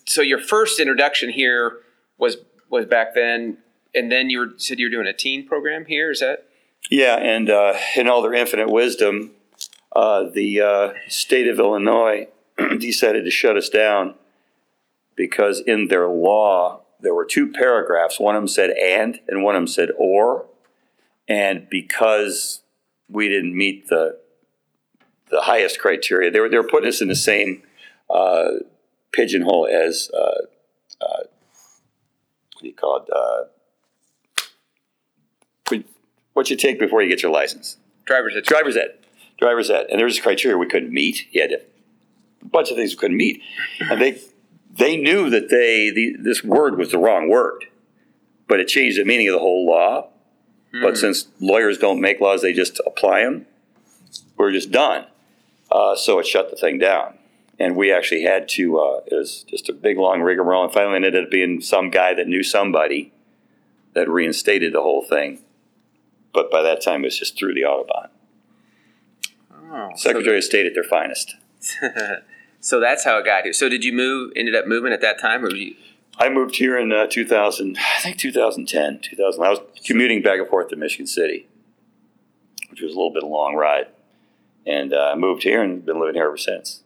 so 0.07 0.23
your 0.23 0.41
first 0.41 0.81
introduction 0.81 1.31
here 1.31 1.79
was 2.19 2.37
was 2.69 2.87
back 2.87 3.15
then, 3.15 3.59
and 3.95 4.11
then 4.11 4.31
you 4.31 4.39
were, 4.41 4.49
said 4.57 4.79
you 4.79 4.87
were 4.87 4.91
doing 4.91 5.07
a 5.07 5.13
teen 5.13 5.47
program 5.47 5.87
here. 5.87 6.11
Is 6.11 6.21
that? 6.21 6.47
Yeah, 6.91 7.17
and 7.17 7.51
uh, 7.51 7.75
in 7.97 8.09
all 8.09 8.23
their 8.23 8.35
infinite 8.35 8.71
wisdom, 8.71 9.33
uh, 9.95 10.25
the 10.33 10.61
uh, 10.61 10.93
state 11.09 11.47
of 11.47 11.59
Illinois 11.59 12.29
decided 12.79 13.25
to 13.25 13.31
shut 13.31 13.57
us 13.57 13.69
down 13.69 14.15
because 15.17 15.61
in 15.61 15.89
their 15.89 16.09
law 16.09 16.81
there 17.01 17.15
were 17.15 17.25
two 17.25 17.51
paragraphs. 17.51 18.19
One 18.19 18.35
of 18.35 18.43
them 18.43 18.49
said 18.49 18.71
"and" 18.71 19.21
and 19.29 19.43
one 19.43 19.55
of 19.55 19.61
them 19.61 19.67
said 19.69 19.91
"or," 19.97 20.47
and 21.29 21.69
because 21.69 22.63
we 23.09 23.29
didn't 23.29 23.57
meet 23.57 23.89
the 23.89 24.19
the 25.31 25.43
highest 25.43 25.79
criteria, 25.79 26.31
they 26.31 26.41
were 26.41 26.49
they 26.49 26.57
were 26.57 26.67
putting 26.67 26.89
us 26.89 27.01
in 27.01 27.09
the 27.09 27.17
same 27.17 27.63
uh, 28.11 28.51
pigeonhole 29.13 29.67
as 29.67 30.11
uh, 30.13 30.47
uh, 31.01 31.23
what 32.55 32.63
do 32.63 32.67
you 32.67 32.75
call 32.75 32.97
it? 32.99 33.09
Uh, 33.15 33.45
what 36.33 36.49
you 36.49 36.57
take 36.57 36.79
before 36.79 37.03
you 37.03 37.09
get 37.09 37.23
your 37.23 37.33
license. 37.33 37.77
Driver's 38.07 38.35
ed. 38.37 38.45
Driver's 38.45 38.77
ed. 38.77 38.95
Driver's 39.39 39.71
ed. 39.71 39.87
And 39.91 39.99
there 39.99 40.07
was 40.07 40.19
a 40.19 40.23
criteria 40.23 40.57
we 40.57 40.67
couldn't 40.67 40.93
meet. 40.93 41.27
You 41.33 41.43
had 41.43 41.53
a 41.53 41.61
bunch 42.47 42.71
of 42.71 42.77
things 42.77 42.93
we 42.93 42.97
couldn't 42.97 43.17
meet. 43.17 43.43
And 43.79 44.01
they 44.01 44.21
they 44.73 44.97
knew 44.97 45.29
that 45.29 45.51
they 45.51 45.91
the, 45.91 46.17
this 46.19 46.43
word 46.43 46.79
was 46.79 46.93
the 46.93 46.99
wrong 46.99 47.29
word. 47.29 47.67
But 48.49 48.59
it 48.59 48.69
changed 48.69 48.99
the 48.99 49.05
meaning 49.05 49.29
of 49.29 49.35
the 49.35 49.39
whole 49.41 49.67
law. 49.67 50.09
But 50.73 50.97
since 50.97 51.27
lawyers 51.41 51.79
don't 51.79 52.01
make 52.01 52.21
laws, 52.21 52.43
they 52.43 52.53
just 52.53 52.81
apply 52.87 53.25
them. 53.25 53.47
We're 54.37 54.53
just 54.53 54.71
done. 54.71 55.07
Uh, 55.71 55.97
so 55.97 56.19
it 56.21 56.27
shut 56.27 56.49
the 56.49 56.57
thing 56.57 56.79
down. 56.79 57.19
And 57.61 57.77
we 57.77 57.93
actually 57.93 58.23
had 58.23 58.49
to, 58.51 58.79
uh, 58.79 59.01
it 59.07 59.15
was 59.15 59.45
just 59.45 59.69
a 59.69 59.73
big 59.73 59.99
long 59.99 60.23
rigmarole. 60.23 60.65
And 60.65 60.73
finally 60.73 60.97
ended 60.97 61.15
up 61.15 61.31
being 61.31 61.61
some 61.61 61.91
guy 61.91 62.15
that 62.15 62.27
knew 62.27 62.43
somebody 62.43 63.13
that 63.93 64.09
reinstated 64.09 64.73
the 64.73 64.83
whole 64.83 65.05
thing. 65.05 65.41
But 66.33 66.51
by 66.51 66.63
that 66.63 66.83
time, 66.83 67.03
it 67.03 67.09
was 67.09 67.19
just 67.19 67.39
through 67.39 67.55
the 67.55 67.63
Autobahn. 67.63 68.09
Oh, 69.73 69.91
Secretary 69.95 70.39
of 70.39 70.45
State 70.45 70.67
at 70.67 70.75
their 70.75 70.83
finest. 70.83 71.37
So 72.61 72.79
that's 72.79 73.05
how 73.05 73.19
it 73.19 73.25
got 73.25 73.45
here. 73.45 73.53
So 73.55 73.69
did 73.69 73.85
you 73.85 73.93
move? 73.93 74.33
Ended 74.37 74.55
up 74.55 74.67
moving 74.67 74.93
at 74.93 75.01
that 75.01 75.19
time, 75.19 75.45
or 75.45 75.55
you? 75.55 75.75
I 76.19 76.29
moved 76.29 76.57
here 76.57 76.79
in 76.79 76.93
uh, 76.93 77.07
2000, 77.07 77.79
I 77.79 78.01
think 78.01 78.19
2010, 78.19 79.01
2000. 79.01 79.43
I 79.43 79.49
was 79.49 79.61
commuting 79.85 80.21
back 80.21 80.39
and 80.39 80.49
forth 80.49 80.69
to 80.69 80.77
Michigan 80.77 81.07
City, 81.07 81.49
which 82.69 82.83
was 82.83 82.93
a 82.93 82.95
little 82.95 83.13
bit 83.13 83.23
of 83.23 83.31
a 83.31 83.33
long 83.33 83.55
ride. 83.55 83.87
And 84.67 84.93
uh, 84.93 85.13
I 85.13 85.15
moved 85.15 85.45
here 85.45 85.63
and 85.63 85.85
been 85.85 85.99
living 85.99 86.17
here 86.17 86.27
ever 86.27 86.37
since. 86.37 86.83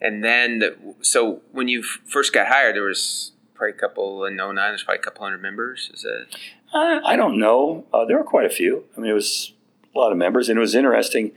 And 0.00 0.24
then, 0.24 0.60
the, 0.60 0.76
so 1.02 1.42
when 1.52 1.68
you 1.68 1.82
first 1.82 2.32
got 2.32 2.48
hired, 2.48 2.76
there 2.76 2.84
was 2.84 3.32
probably 3.54 3.72
a 3.72 3.78
couple 3.78 4.24
in 4.24 4.36
09, 4.36 4.54
there's 4.54 4.82
probably 4.82 5.00
a 5.00 5.02
couple 5.02 5.24
hundred 5.24 5.42
members. 5.42 5.90
Is 5.92 6.02
that? 6.02 6.26
Uh, 6.72 7.00
I 7.04 7.16
don't 7.16 7.38
know. 7.38 7.86
Uh, 7.92 8.04
there 8.04 8.16
were 8.16 8.24
quite 8.24 8.46
a 8.46 8.50
few. 8.50 8.84
I 8.96 9.00
mean, 9.00 9.10
it 9.10 9.14
was 9.14 9.52
a 9.94 9.98
lot 9.98 10.12
of 10.12 10.18
members, 10.18 10.48
and 10.48 10.56
it 10.56 10.60
was 10.60 10.74
interesting. 10.74 11.32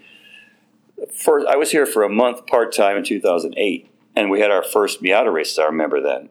First, 1.13 1.47
I 1.47 1.57
was 1.57 1.71
here 1.71 1.85
for 1.85 2.03
a 2.03 2.09
month 2.09 2.47
part 2.47 2.73
time 2.73 2.95
in 2.95 3.03
2008, 3.03 3.89
and 4.15 4.29
we 4.29 4.39
had 4.39 4.51
our 4.51 4.63
first 4.63 5.01
Miata 5.03 5.33
races. 5.33 5.59
I 5.59 5.65
remember 5.65 6.01
then. 6.01 6.29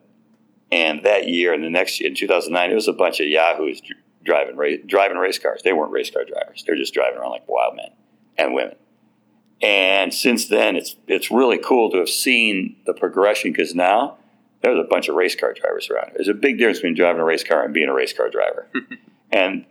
And 0.71 1.03
that 1.03 1.27
year 1.27 1.53
and 1.53 1.63
the 1.63 1.69
next 1.69 1.99
year, 1.99 2.09
in 2.09 2.15
2009, 2.15 2.71
it 2.71 2.73
was 2.73 2.87
a 2.87 2.93
bunch 2.93 3.19
of 3.19 3.27
yahoos 3.27 3.79
driving 4.23 4.55
ra- 4.55 4.81
driving 4.87 5.17
race 5.17 5.37
cars. 5.37 5.61
They 5.63 5.73
weren't 5.73 5.91
race 5.91 6.09
car 6.09 6.25
drivers. 6.25 6.63
They're 6.65 6.75
just 6.75 6.93
driving 6.93 7.19
around 7.19 7.31
like 7.31 7.47
wild 7.47 7.75
men 7.75 7.91
and 8.37 8.53
women. 8.55 8.75
And 9.63 10.13
since 10.13 10.49
then, 10.49 10.75
it's 10.75 10.97
it's 11.07 11.31
really 11.31 11.57
cool 11.57 11.89
to 11.91 11.97
have 11.97 12.09
seen 12.09 12.75
the 12.85 12.93
progression 12.93 13.53
because 13.53 13.73
now 13.73 14.17
there's 14.61 14.77
a 14.77 14.87
bunch 14.87 15.07
of 15.07 15.15
race 15.15 15.35
car 15.35 15.53
drivers 15.53 15.89
around. 15.89 16.11
There's 16.15 16.27
a 16.27 16.33
big 16.33 16.57
difference 16.57 16.79
between 16.79 16.95
driving 16.95 17.21
a 17.21 17.23
race 17.23 17.45
car 17.45 17.63
and 17.63 17.73
being 17.73 17.87
a 17.87 17.93
race 17.93 18.11
car 18.11 18.29
driver. 18.29 18.67
and 19.31 19.65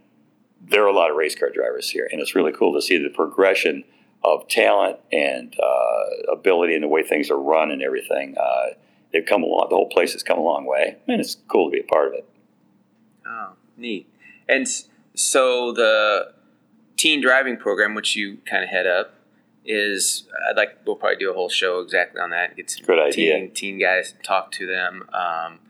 there 0.67 0.83
are 0.83 0.89
a 0.89 0.95
lot 0.95 1.11
of 1.11 1.17
race 1.17 1.35
car 1.35 1.51
drivers 1.51 1.91
here, 1.91 2.09
and 2.11 2.23
it's 2.23 2.35
really 2.35 2.53
cool 2.53 2.73
to 2.73 2.81
see 2.81 2.97
the 2.97 3.11
progression 3.11 3.85
of 4.25 4.49
talent 4.49 4.99
and 5.13 5.55
uh, 5.61 6.33
ability 6.33 6.75
and 6.75 6.83
the 6.83 6.89
way 6.89 7.03
things 7.03 7.31
are 7.31 7.39
run 7.39 7.71
and 7.71 7.83
everything. 7.83 8.35
Uh, 8.39 8.69
they've 9.13 9.27
come 9.27 9.43
along. 9.43 9.67
The 9.69 9.77
whole 9.77 9.91
place 9.91 10.15
has 10.15 10.23
come 10.23 10.39
a 10.39 10.43
long 10.43 10.65
way, 10.65 10.97
and 11.07 11.21
it's 11.21 11.37
cool 11.49 11.71
to 11.71 11.75
be 11.75 11.81
a 11.81 11.85
part 11.85 12.09
of 12.09 12.15
it. 12.15 12.27
Oh, 13.27 13.53
neat. 13.77 14.09
And 14.49 14.67
so 15.15 15.73
the 15.73 16.33
teen 16.97 17.21
driving 17.21 17.59
program, 17.59 17.95
which 17.95 18.17
you 18.17 18.39
kind 18.47 18.65
of 18.65 18.71
head 18.71 18.87
up, 18.87 19.17
is 19.65 20.27
I'd 20.49 20.57
like 20.57 20.79
we'll 20.85 20.97
probably 20.97 21.17
do 21.17 21.31
a 21.31 21.35
whole 21.35 21.49
show 21.49 21.81
exactly 21.81 22.21
on 22.21 22.31
that 22.31 22.49
and 22.49 22.57
get 22.57 22.71
some 22.71 22.85
Good 22.85 22.99
idea. 22.99 23.37
teen 23.39 23.51
teen 23.53 23.79
guys 23.79 24.15
talk 24.23 24.51
to 24.53 24.67
them. 24.67 25.09
Um, 25.13 25.61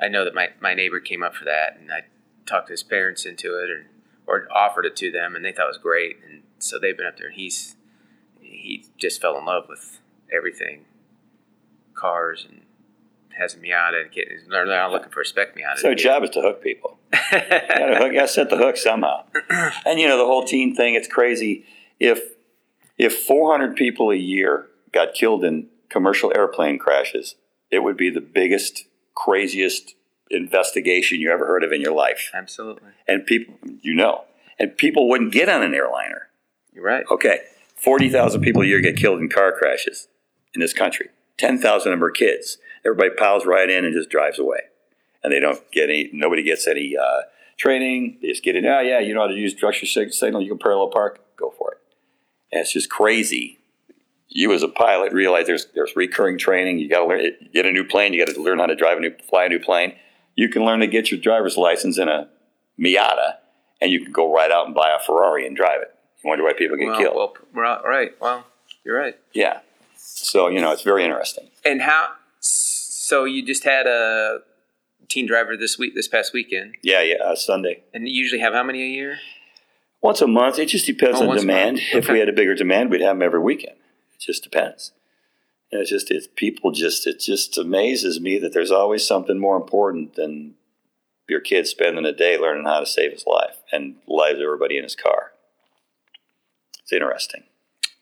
I 0.00 0.08
know 0.08 0.24
that 0.24 0.34
my, 0.34 0.48
my 0.60 0.74
neighbor 0.74 1.00
came 1.00 1.22
up 1.22 1.34
for 1.34 1.44
that, 1.44 1.76
and 1.78 1.90
I 1.92 2.02
talked 2.46 2.68
his 2.68 2.82
parents 2.82 3.24
into 3.24 3.56
it, 3.62 3.70
or 3.70 3.86
or 4.26 4.48
offered 4.54 4.86
it 4.86 4.96
to 4.96 5.10
them, 5.10 5.34
and 5.34 5.44
they 5.44 5.52
thought 5.52 5.64
it 5.64 5.68
was 5.68 5.78
great, 5.78 6.18
and 6.28 6.42
so 6.58 6.78
they've 6.78 6.96
been 6.96 7.06
up 7.06 7.16
there, 7.16 7.28
and 7.28 7.36
he's 7.36 7.76
he 8.40 8.84
just 8.96 9.20
fell 9.20 9.38
in 9.38 9.44
love 9.44 9.64
with 9.68 10.00
everything, 10.32 10.84
cars 11.94 12.46
and 12.48 12.62
has 13.38 13.54
a 13.54 13.58
Miata 13.58 14.02
and 14.02 14.10
getting, 14.10 14.36
they're 14.50 14.66
now 14.66 14.90
looking 14.90 15.10
for 15.10 15.20
a 15.20 15.24
spec 15.24 15.56
Miata. 15.56 15.78
So, 15.78 15.94
job 15.94 16.24
is 16.24 16.30
to 16.30 16.40
hook 16.42 16.62
people. 16.62 16.98
You 17.32 17.38
gotta, 17.40 17.96
hook, 17.98 18.12
you 18.12 18.18
gotta 18.18 18.28
set 18.28 18.50
the 18.50 18.56
hook 18.56 18.76
somehow. 18.76 19.24
And 19.86 20.00
you 20.00 20.08
know 20.08 20.18
the 20.18 20.24
whole 20.26 20.44
teen 20.44 20.74
thing. 20.74 20.94
It's 20.94 21.06
crazy. 21.06 21.64
If 22.00 22.20
if 22.98 23.16
400 23.16 23.76
people 23.76 24.10
a 24.10 24.16
year 24.16 24.66
got 24.92 25.14
killed 25.14 25.44
in 25.44 25.68
commercial 25.88 26.32
airplane 26.34 26.78
crashes, 26.78 27.36
it 27.70 27.80
would 27.80 27.96
be 27.96 28.10
the 28.10 28.20
biggest, 28.20 28.84
craziest 29.14 29.94
investigation 30.30 31.20
you 31.20 31.30
ever 31.30 31.46
heard 31.46 31.64
of 31.64 31.72
in 31.72 31.80
your 31.80 31.94
life. 31.94 32.30
Absolutely. 32.34 32.90
And 33.06 33.24
people, 33.24 33.54
you 33.80 33.94
know, 33.94 34.24
and 34.58 34.76
people 34.76 35.08
wouldn't 35.08 35.32
get 35.32 35.48
on 35.48 35.62
an 35.62 35.74
airliner. 35.74 36.28
You're 36.72 36.84
right. 36.84 37.04
Okay, 37.10 37.40
40,000 37.76 38.40
people 38.40 38.62
a 38.62 38.66
year 38.66 38.80
get 38.80 38.96
killed 38.96 39.20
in 39.20 39.28
car 39.28 39.52
crashes 39.52 40.08
in 40.54 40.60
this 40.60 40.72
country. 40.72 41.08
10,000 41.38 41.92
of 41.92 41.98
them 41.98 42.04
are 42.04 42.10
kids. 42.10 42.58
Everybody 42.84 43.10
piles 43.10 43.46
right 43.46 43.68
in 43.70 43.84
and 43.84 43.94
just 43.94 44.10
drives 44.10 44.38
away. 44.38 44.60
And 45.22 45.32
they 45.32 45.40
don't 45.40 45.60
get 45.72 45.88
any, 45.88 46.10
nobody 46.12 46.42
gets 46.42 46.66
any 46.66 46.96
uh, 46.96 47.22
training. 47.56 48.18
They 48.20 48.28
just 48.28 48.42
get 48.42 48.56
in, 48.56 48.66
oh, 48.66 48.80
yeah, 48.80 48.98
you 48.98 49.14
know 49.14 49.22
how 49.22 49.26
to 49.28 49.34
use 49.34 49.52
structure 49.52 49.86
signal, 49.86 50.42
you 50.42 50.48
can 50.48 50.58
parallel 50.58 50.88
park, 50.88 51.18
go 51.18 51.18
for 51.18 51.24
it. 51.24 51.27
And 52.52 52.60
it's 52.60 52.72
just 52.72 52.88
crazy. 52.90 53.58
You 54.28 54.52
as 54.52 54.62
a 54.62 54.68
pilot 54.68 55.12
realize 55.12 55.46
there's 55.46 55.66
there's 55.74 55.96
recurring 55.96 56.38
training. 56.38 56.78
You 56.78 56.88
got 56.88 57.00
to 57.00 57.06
learn 57.06 57.30
get 57.52 57.66
a 57.66 57.72
new 57.72 57.84
plane. 57.84 58.12
You 58.12 58.24
got 58.24 58.34
to 58.34 58.42
learn 58.42 58.58
how 58.58 58.66
to 58.66 58.76
drive 58.76 58.98
a 58.98 59.00
new 59.00 59.14
fly 59.28 59.44
a 59.44 59.48
new 59.48 59.58
plane. 59.58 59.94
You 60.36 60.48
can 60.48 60.64
learn 60.64 60.80
to 60.80 60.86
get 60.86 61.10
your 61.10 61.18
driver's 61.20 61.56
license 61.56 61.98
in 61.98 62.08
a 62.08 62.28
Miata, 62.78 63.34
and 63.80 63.90
you 63.90 64.02
can 64.02 64.12
go 64.12 64.32
right 64.32 64.50
out 64.50 64.66
and 64.66 64.74
buy 64.74 64.94
a 64.94 65.02
Ferrari 65.04 65.46
and 65.46 65.56
drive 65.56 65.80
it. 65.82 65.94
You 66.22 66.28
wonder 66.28 66.44
why 66.44 66.52
people 66.52 66.76
get 66.76 66.86
well, 66.88 66.98
killed. 66.98 67.14
well, 67.16 67.34
right, 67.54 67.84
right. 67.84 68.10
Well, 68.20 68.44
you're 68.84 68.96
right. 68.96 69.16
Yeah. 69.32 69.60
So, 69.96 70.48
you 70.48 70.60
know, 70.60 70.72
it's 70.72 70.82
very 70.82 71.04
interesting. 71.04 71.48
And 71.64 71.82
how? 71.82 72.08
So 72.40 73.24
you 73.24 73.44
just 73.44 73.64
had 73.64 73.86
a 73.86 74.40
teen 75.08 75.26
driver 75.26 75.56
this 75.56 75.78
week, 75.78 75.94
this 75.94 76.08
past 76.08 76.32
weekend, 76.32 76.76
Yeah, 76.82 77.02
yeah, 77.02 77.16
uh, 77.24 77.34
Sunday. 77.34 77.82
and 77.94 78.06
you 78.06 78.14
usually 78.14 78.40
have 78.40 78.52
how 78.52 78.62
many 78.62 78.82
a 78.82 78.86
year? 78.86 79.18
Once 80.00 80.20
a 80.20 80.26
month. 80.26 80.58
It 80.58 80.66
just 80.66 80.86
depends 80.86 81.20
Oh, 81.20 81.28
on 81.30 81.36
demand. 81.36 81.76
month. 81.76 81.88
If 81.94 82.08
we 82.08 82.18
had 82.20 82.28
a 82.28 82.32
bigger 82.32 82.54
demand, 82.54 82.90
we'd 82.90 83.00
have 83.00 83.16
them 83.16 83.22
every 83.22 83.40
weekend. 83.40 83.76
It 84.14 84.20
just 84.20 84.42
depends. 84.42 84.92
And 85.70 85.80
it's 85.80 85.90
just 85.90 86.10
it's 86.10 86.28
people 86.34 86.70
just 86.72 87.06
it 87.06 87.20
just 87.20 87.58
amazes 87.58 88.20
me 88.20 88.38
that 88.38 88.52
there's 88.52 88.70
always 88.70 89.06
something 89.06 89.38
more 89.38 89.56
important 89.56 90.14
than 90.14 90.54
your 91.28 91.40
kid 91.40 91.66
spending 91.66 92.06
a 92.06 92.12
day 92.12 92.38
learning 92.38 92.64
how 92.64 92.80
to 92.80 92.86
save 92.86 93.12
his 93.12 93.26
life 93.26 93.56
and 93.70 93.96
lives 94.06 94.38
of 94.38 94.44
everybody 94.44 94.78
in 94.78 94.82
his 94.84 94.96
car. 94.96 95.32
It's 96.80 96.92
interesting. 96.92 97.42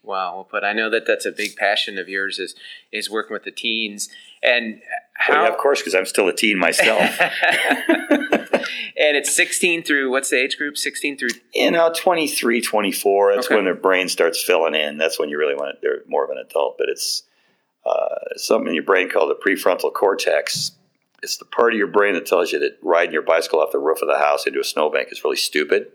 Wow, 0.06 0.34
well 0.36 0.44
put. 0.44 0.62
I 0.64 0.72
know 0.72 0.88
that 0.90 1.04
that's 1.06 1.26
a 1.26 1.32
big 1.32 1.56
passion 1.56 1.98
of 1.98 2.08
yours 2.08 2.38
is 2.38 2.54
is 2.92 3.10
working 3.10 3.34
with 3.34 3.42
the 3.44 3.50
teens 3.50 4.08
and 4.42 4.74
Well, 5.28 5.38
how. 5.38 5.42
yeah, 5.44 5.48
of 5.48 5.58
course, 5.58 5.80
because 5.80 5.94
I'm 5.94 6.06
still 6.06 6.28
a 6.28 6.32
teen 6.32 6.58
myself. 6.58 7.00
and 7.20 9.16
it's 9.16 9.34
16 9.34 9.82
through 9.82 10.10
what's 10.10 10.30
the 10.30 10.38
age 10.40 10.56
group? 10.56 10.76
16 10.76 11.18
through 11.18 11.30
you 11.54 11.70
know, 11.70 11.92
23, 11.94 12.60
24, 12.60 13.34
that's 13.34 13.46
Okay. 13.46 13.54
when 13.56 13.64
their 13.64 13.74
brain 13.74 14.08
starts 14.08 14.42
filling 14.42 14.74
in. 14.74 14.96
That's 14.98 15.18
when 15.18 15.28
you 15.28 15.38
really 15.38 15.54
want 15.54 15.70
it. 15.70 15.78
They're 15.82 16.02
more 16.06 16.24
of 16.24 16.30
an 16.30 16.38
adult, 16.38 16.76
but 16.78 16.88
it's 16.88 17.24
uh, 17.84 18.36
something 18.36 18.68
in 18.68 18.74
your 18.74 18.84
brain 18.84 19.08
called 19.10 19.30
the 19.30 19.34
prefrontal 19.50 19.92
cortex. 19.92 20.72
It's 21.22 21.36
the 21.38 21.44
part 21.46 21.72
of 21.72 21.78
your 21.78 21.86
brain 21.88 22.14
that 22.14 22.26
tells 22.26 22.52
you 22.52 22.58
that 22.60 22.78
riding 22.82 23.12
your 23.12 23.22
bicycle 23.22 23.60
off 23.60 23.72
the 23.72 23.78
roof 23.78 24.02
of 24.02 24.08
the 24.08 24.18
house 24.18 24.46
into 24.46 24.60
a 24.60 24.64
snowbank 24.64 25.10
is 25.10 25.24
really 25.24 25.36
stupid. 25.36 25.88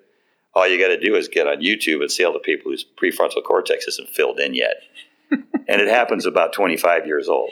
All 0.54 0.68
you 0.68 0.80
got 0.80 0.89
to 0.89 0.99
do 0.99 1.16
is 1.16 1.28
get 1.28 1.47
on 1.47 1.62
YouTube 1.62 2.02
and 2.02 2.12
see 2.12 2.24
all 2.24 2.34
the 2.34 2.39
people 2.39 2.72
whose 2.72 2.86
prefrontal 2.86 3.43
cortex 3.43 3.88
isn't 3.88 4.10
filled 4.10 4.39
in 4.39 4.54
yet. 4.54 4.76
and 5.32 5.82
it 5.82 5.88
happens 5.88 6.26
about 6.26 6.54
25 6.54 7.06
years 7.06 7.30
old. 7.30 7.52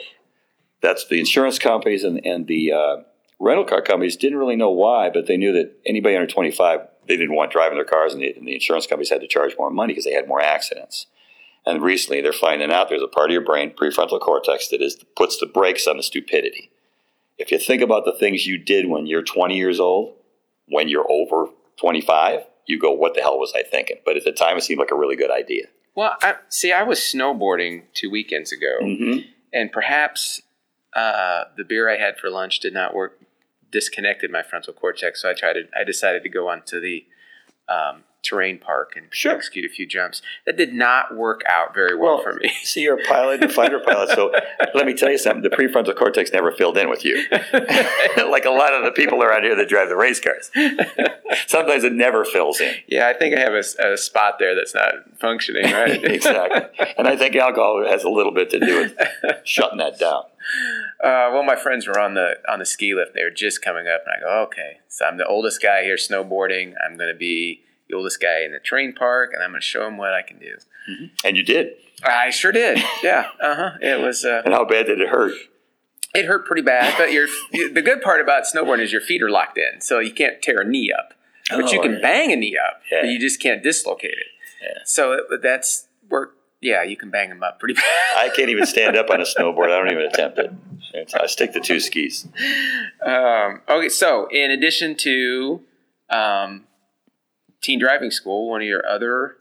That's 0.82 1.06
the 1.06 1.18
insurance 1.18 1.58
companies 1.58 2.04
and, 2.04 2.24
and 2.26 2.46
the 2.46 2.72
uh, 2.72 2.96
rental 3.40 3.64
car 3.64 3.82
companies 3.82 4.16
didn't 4.16 4.38
really 4.38 4.56
know 4.56 4.70
why, 4.70 5.10
but 5.10 5.26
they 5.26 5.36
knew 5.36 5.52
that 5.52 5.72
anybody 5.86 6.14
under 6.14 6.26
25, 6.26 6.80
they 7.08 7.16
didn't 7.16 7.34
want 7.34 7.50
driving 7.50 7.76
their 7.76 7.84
cars, 7.84 8.12
and 8.12 8.22
the, 8.22 8.32
and 8.32 8.46
the 8.46 8.54
insurance 8.54 8.86
companies 8.86 9.10
had 9.10 9.22
to 9.22 9.26
charge 9.26 9.54
more 9.58 9.70
money 9.70 9.92
because 9.92 10.04
they 10.04 10.12
had 10.12 10.28
more 10.28 10.40
accidents. 10.40 11.06
And 11.66 11.82
recently, 11.82 12.20
they're 12.20 12.32
finding 12.32 12.70
out 12.70 12.88
there's 12.88 13.02
a 13.02 13.08
part 13.08 13.30
of 13.30 13.32
your 13.32 13.44
brain, 13.44 13.70
prefrontal 13.70 14.20
cortex, 14.20 14.68
that 14.68 14.80
is 14.80 15.02
puts 15.16 15.38
the 15.38 15.46
brakes 15.46 15.86
on 15.86 15.96
the 15.96 16.02
stupidity. 16.02 16.70
If 17.38 17.50
you 17.50 17.58
think 17.58 17.82
about 17.82 18.04
the 18.04 18.16
things 18.18 18.46
you 18.46 18.58
did 18.58 18.88
when 18.88 19.06
you're 19.06 19.22
20 19.22 19.56
years 19.56 19.80
old, 19.80 20.14
when 20.68 20.88
you're 20.88 21.10
over 21.10 21.46
25, 21.76 22.40
you 22.66 22.78
go, 22.78 22.90
"What 22.92 23.14
the 23.14 23.20
hell 23.22 23.38
was 23.38 23.52
I 23.54 23.62
thinking?" 23.62 23.98
But 24.04 24.16
at 24.16 24.24
the 24.24 24.32
time, 24.32 24.56
it 24.56 24.62
seemed 24.62 24.78
like 24.80 24.90
a 24.90 24.96
really 24.96 25.16
good 25.16 25.30
idea. 25.30 25.66
Well, 25.94 26.16
I, 26.22 26.36
see, 26.48 26.72
I 26.72 26.82
was 26.84 26.98
snowboarding 27.00 27.82
two 27.94 28.10
weekends 28.10 28.52
ago, 28.52 28.78
Mm-hmm. 28.82 29.18
and 29.52 29.72
perhaps 29.72 30.40
uh, 30.94 31.44
the 31.56 31.64
beer 31.64 31.88
I 31.90 31.96
had 31.98 32.16
for 32.18 32.30
lunch 32.30 32.60
did 32.60 32.72
not 32.72 32.94
work, 32.94 33.20
disconnected 33.70 34.30
my 34.30 34.42
frontal 34.42 34.72
cortex. 34.72 35.22
So 35.22 35.30
I 35.30 35.34
tried 35.34 35.54
to, 35.54 35.62
I 35.76 35.84
decided 35.84 36.22
to 36.22 36.28
go 36.28 36.48
onto 36.48 36.80
the 36.80 37.04
um, 37.68 38.04
terrain 38.22 38.58
park 38.58 38.92
and 38.96 39.06
Sure. 39.10 39.32
execute 39.32 39.64
a 39.64 39.68
few 39.68 39.86
jumps. 39.86 40.22
That 40.46 40.56
did 40.56 40.74
not 40.74 41.16
work 41.16 41.42
out 41.48 41.74
very 41.74 41.96
well, 41.96 42.20
for 42.22 42.34
me. 42.34 42.50
See, 42.62 42.80
you're 42.82 43.00
a 43.00 43.04
pilot, 43.04 43.42
a 43.44 43.48
fighter 43.48 43.80
pilot. 43.80 44.10
So 44.10 44.32
let 44.74 44.86
me 44.86 44.94
tell 44.94 45.10
you 45.10 45.18
something: 45.18 45.42
the 45.42 45.50
prefrontal 45.50 45.96
cortex 45.96 46.32
never 46.32 46.52
filled 46.52 46.76
in 46.78 46.88
with 46.90 47.04
you, 47.04 47.24
like 47.32 48.44
a 48.44 48.50
lot 48.50 48.74
of 48.74 48.84
the 48.84 48.92
people 48.94 49.22
around 49.22 49.42
here 49.44 49.56
that 49.56 49.68
drive 49.68 49.88
the 49.88 49.96
race 49.96 50.20
cars. 50.20 50.50
Sometimes 51.46 51.84
it 51.84 51.92
never 51.92 52.24
fills 52.24 52.60
in. 52.60 52.74
yeah, 52.88 53.08
I 53.08 53.12
think 53.14 53.36
I 53.36 53.40
have 53.40 53.54
a 53.54 53.96
spot 53.96 54.36
there 54.38 54.54
that's 54.54 54.74
not 54.74 54.94
functioning 55.18 55.64
right. 55.72 56.02
exactly, 56.04 56.86
and 56.98 57.06
I 57.08 57.16
think 57.16 57.36
alcohol 57.36 57.84
has 57.86 58.04
a 58.04 58.08
little 58.10 58.32
bit 58.32 58.50
to 58.50 58.60
do 58.60 58.80
with 58.80 58.96
shutting 59.44 59.78
that 59.78 59.98
down. 59.98 60.24
Uh, 61.02 61.30
well, 61.32 61.42
my 61.42 61.56
friends 61.56 61.86
were 61.86 61.98
on 61.98 62.14
the 62.14 62.34
on 62.48 62.58
the 62.58 62.66
ski 62.66 62.94
lift. 62.94 63.14
They 63.14 63.22
were 63.22 63.30
just 63.30 63.62
coming 63.62 63.86
up, 63.86 64.02
and 64.06 64.14
I 64.16 64.20
go, 64.20 64.42
okay. 64.44 64.78
So 64.88 65.04
I'm 65.06 65.16
the 65.18 65.26
oldest 65.26 65.62
guy 65.62 65.82
here 65.84 65.96
snowboarding. 65.96 66.74
I'm 66.84 66.96
going 66.96 67.12
to 67.12 67.18
be 67.18 67.62
oldest 67.92 68.20
guy 68.20 68.42
in 68.44 68.52
the 68.52 68.58
terrain 68.60 68.92
park, 68.94 69.30
and 69.34 69.42
I'm 69.42 69.50
going 69.50 69.60
to 69.60 69.66
show 69.66 69.86
him 69.86 69.96
what 69.98 70.12
I 70.14 70.22
can 70.22 70.38
do. 70.38 70.56
And 71.24 71.36
you 71.36 71.42
did. 71.42 71.74
I 72.02 72.30
sure 72.30 72.50
did. 72.52 72.82
Yeah. 73.02 73.26
Uh 73.40 73.54
huh. 73.54 73.70
It 73.80 74.00
was. 74.00 74.24
Uh, 74.24 74.42
And 74.44 74.54
how 74.54 74.64
bad 74.64 74.86
did 74.86 75.00
it 75.00 75.08
hurt? 75.08 75.32
it 76.14 76.24
hurt 76.26 76.44
pretty 76.46 76.62
bad, 76.62 76.94
but 76.98 77.12
your 77.12 77.28
the 77.52 77.82
good 77.82 78.00
part 78.02 78.20
about 78.20 78.42
snowboarding 78.44 78.80
is 78.82 78.90
your 78.90 79.00
feet 79.00 79.22
are 79.22 79.30
locked 79.30 79.58
in, 79.58 79.80
so 79.80 80.00
you 80.00 80.12
can't 80.12 80.42
tear 80.42 80.60
a 80.60 80.64
knee 80.64 80.90
up, 80.92 81.14
but 81.50 81.70
you 81.72 81.78
Oh, 81.78 81.82
can 81.82 81.92
yeah. 81.92 82.00
bang 82.00 82.32
a 82.32 82.36
knee 82.36 82.56
up, 82.58 82.80
Yeah. 82.90 83.02
but 83.02 83.10
you 83.10 83.18
just 83.20 83.40
can't 83.40 83.62
dislocate 83.62 84.10
it. 84.12 84.26
Yeah. 84.60 84.78
So 84.84 85.12
it, 85.12 85.42
that's 85.42 85.86
work. 86.08 86.34
Yeah, 86.60 86.82
you 86.82 86.96
can 86.96 87.10
bang 87.10 87.28
them 87.28 87.42
up 87.44 87.60
pretty 87.60 87.74
bad. 87.80 87.84
I 88.16 88.28
can't 88.34 88.50
even 88.50 88.66
stand 88.66 88.96
up 88.96 89.08
on 89.08 89.20
a 89.20 89.24
snowboard. 89.24 89.66
I 89.66 89.78
don't 89.78 89.90
even 89.92 90.04
attempt 90.04 90.38
it. 90.38 90.50
I 91.14 91.26
stick 91.28 91.52
to 91.52 91.60
two 91.60 91.78
skis. 91.78 92.26
Um, 93.06 93.60
okay, 93.68 93.88
so 93.88 94.26
in 94.32 94.50
addition 94.50 94.96
to 94.96 95.60
um, 96.10 96.64
teen 97.60 97.78
driving 97.78 98.10
school, 98.10 98.48
one 98.48 98.60
of 98.62 98.66
your 98.66 98.86
other 98.86 99.36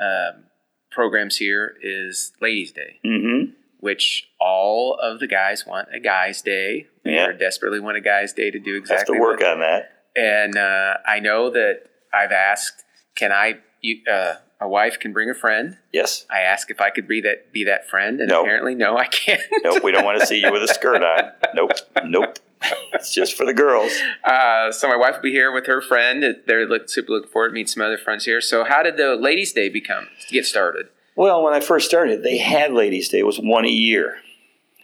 um, 0.00 0.44
programs 0.90 1.36
here 1.36 1.76
is 1.82 2.32
Ladies' 2.40 2.72
Day, 2.72 2.98
Mm-hmm. 3.04 3.52
which 3.80 4.28
all 4.40 4.98
of 5.00 5.20
the 5.20 5.26
guys 5.26 5.66
want 5.66 5.88
a 5.92 6.00
guys' 6.00 6.42
day. 6.42 6.86
They 7.04 7.14
Yeah. 7.14 7.32
desperately 7.32 7.80
want 7.80 7.96
a 7.96 8.00
guys' 8.00 8.32
day 8.32 8.50
to 8.50 8.58
do 8.58 8.76
exactly. 8.76 9.16
Have 9.16 9.22
to 9.22 9.28
work 9.28 9.42
on 9.42 9.60
that. 9.60 9.92
And 10.16 10.56
uh, 10.56 10.94
I 11.06 11.20
know 11.20 11.50
that 11.50 11.82
I've 12.12 12.32
asked, 12.32 12.84
can 13.16 13.32
I? 13.32 13.58
You, 13.80 14.00
uh, 14.10 14.34
a 14.60 14.66
wife 14.68 14.98
can 14.98 15.12
bring 15.12 15.30
a 15.30 15.34
friend. 15.34 15.76
Yes. 15.92 16.26
I 16.28 16.40
asked 16.40 16.68
if 16.70 16.80
I 16.80 16.90
could 16.90 17.06
be 17.06 17.20
that 17.20 17.52
be 17.52 17.62
that 17.64 17.88
friend, 17.88 18.18
and 18.20 18.28
No. 18.28 18.40
apparently, 18.42 18.74
no, 18.74 18.96
I 18.96 19.06
can't. 19.06 19.40
Nope. 19.62 19.84
We 19.84 19.92
don't 19.92 20.04
want 20.04 20.18
to 20.18 20.26
see 20.26 20.40
you 20.40 20.50
with 20.50 20.62
a 20.64 20.68
skirt 20.68 21.02
on. 21.04 21.30
Nope. 21.54 21.70
Nope. 22.04 22.38
It's 22.94 23.14
just 23.14 23.34
for 23.34 23.44
the 23.44 23.54
girls. 23.54 23.92
Uh, 24.24 24.72
so 24.72 24.88
my 24.88 24.96
wife 24.96 25.16
will 25.16 25.22
be 25.22 25.30
here 25.30 25.52
with 25.52 25.66
her 25.66 25.80
friend. 25.80 26.24
They're 26.46 26.66
look, 26.66 26.88
super 26.88 27.12
looking 27.12 27.30
forward 27.30 27.50
to 27.50 27.54
meet 27.54 27.68
some 27.68 27.82
other 27.82 27.98
friends 27.98 28.24
here. 28.24 28.40
So 28.40 28.64
how 28.64 28.82
did 28.82 28.96
the 28.96 29.14
ladies' 29.14 29.52
day 29.52 29.68
become 29.68 30.08
get 30.30 30.46
started? 30.46 30.88
Well, 31.14 31.42
when 31.42 31.52
I 31.52 31.60
first 31.60 31.86
started, 31.86 32.22
they 32.22 32.38
had 32.38 32.72
Ladies' 32.72 33.08
Day. 33.08 33.18
It 33.18 33.26
was 33.26 33.38
one 33.38 33.64
a 33.64 33.70
year. 33.70 34.18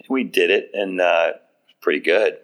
We 0.09 0.25
did 0.25 0.51
it, 0.51 0.71
and 0.75 1.01
uh, 1.01 1.33
it 1.35 1.43
was 1.67 1.75
pretty 1.81 2.01
good. 2.01 2.39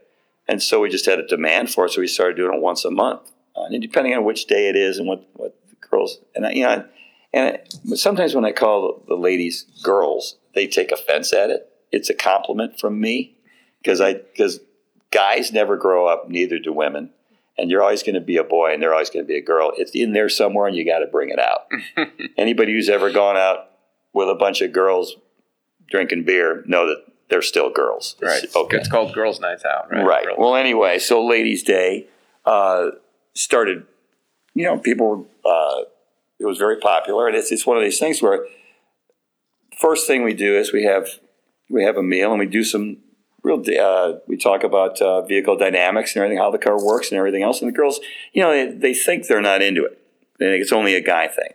And 0.49 0.63
so 0.63 0.81
we 0.81 0.89
just 0.89 1.07
had 1.07 1.19
a 1.19 1.27
demand 1.27 1.71
for 1.71 1.87
it, 1.87 1.91
so 1.91 2.01
we 2.01 2.07
started 2.07 2.37
doing 2.37 2.55
it 2.55 2.61
once 2.61 2.85
a 2.85 2.91
month. 2.91 3.31
Uh, 3.57 3.65
and 3.65 3.83
depending 3.83 4.15
on 4.15 4.25
which 4.25 4.47
day 4.47 4.69
it 4.69 4.77
is 4.77 4.99
and 4.99 5.09
what, 5.09 5.29
what 5.35 5.57
the 5.69 5.89
girls, 5.89 6.19
and 6.35 6.47
I, 6.47 6.53
you 6.53 6.63
know, 6.65 6.85
and 7.33 7.55
it, 7.57 7.75
sometimes 7.99 8.35
when 8.35 8.45
I 8.45 8.53
call 8.53 9.03
the 9.07 9.17
ladies 9.17 9.67
girls, 9.83 10.37
they 10.55 10.67
take 10.67 10.93
offense 10.93 11.33
at 11.33 11.51
it. 11.51 11.69
It's 11.93 12.11
a 12.11 12.15
compliment 12.15 12.79
from 12.79 13.01
me 13.01 13.37
because 13.83 14.01
I 14.01 14.15
because 14.15 14.61
guys 15.11 15.53
never 15.53 15.77
grow 15.77 16.07
up, 16.07 16.29
neither 16.29 16.59
do 16.59 16.73
women. 16.73 17.11
And 17.59 17.71
you're 17.71 17.83
always 17.83 18.03
going 18.03 18.15
to 18.15 18.21
be 18.23 18.37
a 18.39 18.45
boy, 18.45 18.73
and 18.73 18.83
they're 18.83 18.93
always 18.95 19.11
going 19.11 19.25
to 19.25 19.29
be 19.29 19.37
a 19.37 19.43
girl. 19.43 19.73
It's 19.77 19.91
in 19.95 20.13
there 20.13 20.29
somewhere, 20.31 20.67
and 20.67 20.75
you 20.77 20.85
got 20.87 21.01
to 21.01 21.07
bring 21.07 21.29
it 21.29 21.39
out. 21.39 21.67
Anybody 22.39 22.73
who's 22.73 22.89
ever 22.89 23.11
gone 23.13 23.37
out 23.37 23.71
with 24.15 24.29
a 24.31 24.35
bunch 24.35 24.63
of 24.63 24.73
girls 24.73 25.17
drinking 25.91 26.25
beer 26.25 26.63
know 26.67 26.87
that 26.89 27.05
they're 27.29 27.43
still 27.43 27.69
girls. 27.71 28.17
It's- 28.45 28.57
Okay. 28.57 28.77
It's 28.79 28.89
called 28.89 29.13
Girls' 29.13 29.41
Nights 29.41 29.65
Out, 29.65 29.91
right? 29.91 30.05
Right. 30.05 30.25
Girls' 30.25 30.39
Well, 30.39 30.55
anyway, 30.57 30.99
so 30.99 31.25
Ladies' 31.27 31.63
Day 31.63 32.07
uh, 32.47 32.91
started. 33.35 33.87
You 34.55 34.65
know, 34.65 34.79
people. 34.79 35.27
Uh, 35.45 35.83
it 36.39 36.47
was 36.47 36.57
very 36.57 36.77
popular, 36.79 37.27
and 37.29 37.37
it's 37.37 37.53
it's 37.53 37.67
one 37.67 37.77
of 37.77 37.83
these 37.83 37.99
things 37.99 38.23
where 38.23 38.47
first 39.79 40.07
thing 40.07 40.23
we 40.25 40.35
do 40.35 40.57
is 40.57 40.73
we 40.73 40.85
have 40.85 41.07
we 41.69 41.85
have 41.85 41.97
a 41.97 42.03
meal 42.03 42.31
and 42.31 42.39
we 42.41 42.47
do 42.47 42.65
some 42.65 42.99
real. 43.43 43.63
Uh, 43.81 44.19
we 44.27 44.37
talk 44.37 44.65
about 44.65 45.01
uh, 45.01 45.23
vehicle 45.23 45.57
dynamics 45.57 46.15
and 46.15 46.23
everything, 46.23 46.43
how 46.43 46.51
the 46.51 46.59
car 46.59 46.83
works 46.83 47.11
and 47.11 47.19
everything 47.19 47.43
else. 47.43 47.61
And 47.61 47.69
the 47.69 47.77
girls, 47.77 48.01
you 48.33 48.43
know, 48.43 48.51
they, 48.51 48.73
they 48.73 48.95
think 48.95 49.27
they're 49.27 49.41
not 49.41 49.63
into 49.63 49.85
it. 49.85 49.99
They 50.39 50.47
think 50.47 50.63
it's 50.63 50.73
only 50.73 50.95
a 50.95 51.01
guy 51.01 51.29
thing. 51.29 51.53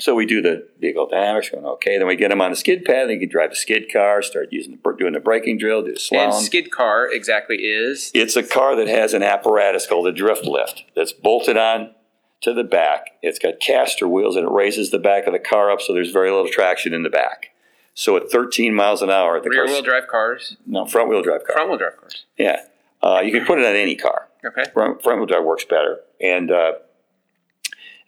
So 0.00 0.14
we 0.14 0.26
do 0.26 0.40
the 0.40 0.68
vehicle 0.80 1.08
dynamics. 1.08 1.50
Going 1.50 1.64
okay, 1.64 1.98
then 1.98 2.06
we 2.06 2.14
get 2.14 2.28
them 2.28 2.40
on 2.40 2.50
the 2.50 2.56
skid 2.56 2.84
pad. 2.84 3.08
They 3.08 3.18
can 3.18 3.28
drive 3.28 3.50
a 3.50 3.56
skid 3.56 3.92
car, 3.92 4.22
start 4.22 4.48
using 4.52 4.78
the, 4.80 4.92
doing 4.96 5.12
the 5.12 5.20
braking 5.20 5.58
drill, 5.58 5.82
do 5.82 5.92
the 5.92 5.98
slalom. 5.98 6.26
And 6.26 6.34
skid 6.34 6.70
car 6.70 7.12
exactly 7.12 7.56
is 7.56 8.12
It's 8.14 8.36
a 8.36 8.44
car 8.44 8.76
that 8.76 8.86
has 8.86 9.12
an 9.12 9.24
apparatus 9.24 9.86
called 9.88 10.06
a 10.06 10.12
drift 10.12 10.44
lift 10.44 10.84
that's 10.94 11.12
bolted 11.12 11.56
on 11.56 11.94
to 12.42 12.54
the 12.54 12.62
back. 12.62 13.10
It's 13.22 13.40
got 13.40 13.58
caster 13.58 14.06
wheels 14.06 14.36
and 14.36 14.46
it 14.46 14.52
raises 14.52 14.90
the 14.90 15.00
back 15.00 15.26
of 15.26 15.32
the 15.32 15.40
car 15.40 15.70
up 15.70 15.80
so 15.80 15.92
there's 15.92 16.12
very 16.12 16.30
little 16.30 16.48
traction 16.48 16.94
in 16.94 17.02
the 17.02 17.10
back. 17.10 17.50
So 17.98 18.16
at 18.16 18.30
13 18.30 18.74
miles 18.74 19.02
an 19.02 19.10
hour, 19.10 19.40
the 19.40 19.50
rear 19.50 19.66
wheel 19.66 19.82
drive 19.82 20.06
cars, 20.06 20.56
no 20.64 20.86
front 20.86 21.08
wheel 21.08 21.20
drive 21.20 21.44
car. 21.44 21.56
front 21.56 21.68
wheel 21.68 21.78
drive 21.78 21.96
cars. 21.96 22.26
Yeah, 22.38 22.60
uh, 23.02 23.22
you 23.24 23.32
can 23.32 23.44
put 23.44 23.58
it 23.58 23.66
on 23.66 23.74
any 23.74 23.96
car. 23.96 24.28
Okay. 24.44 24.70
Front, 24.72 25.02
front 25.02 25.18
wheel 25.18 25.26
drive 25.26 25.42
works 25.42 25.64
better. 25.64 25.98
And 26.20 26.48
uh, 26.52 26.74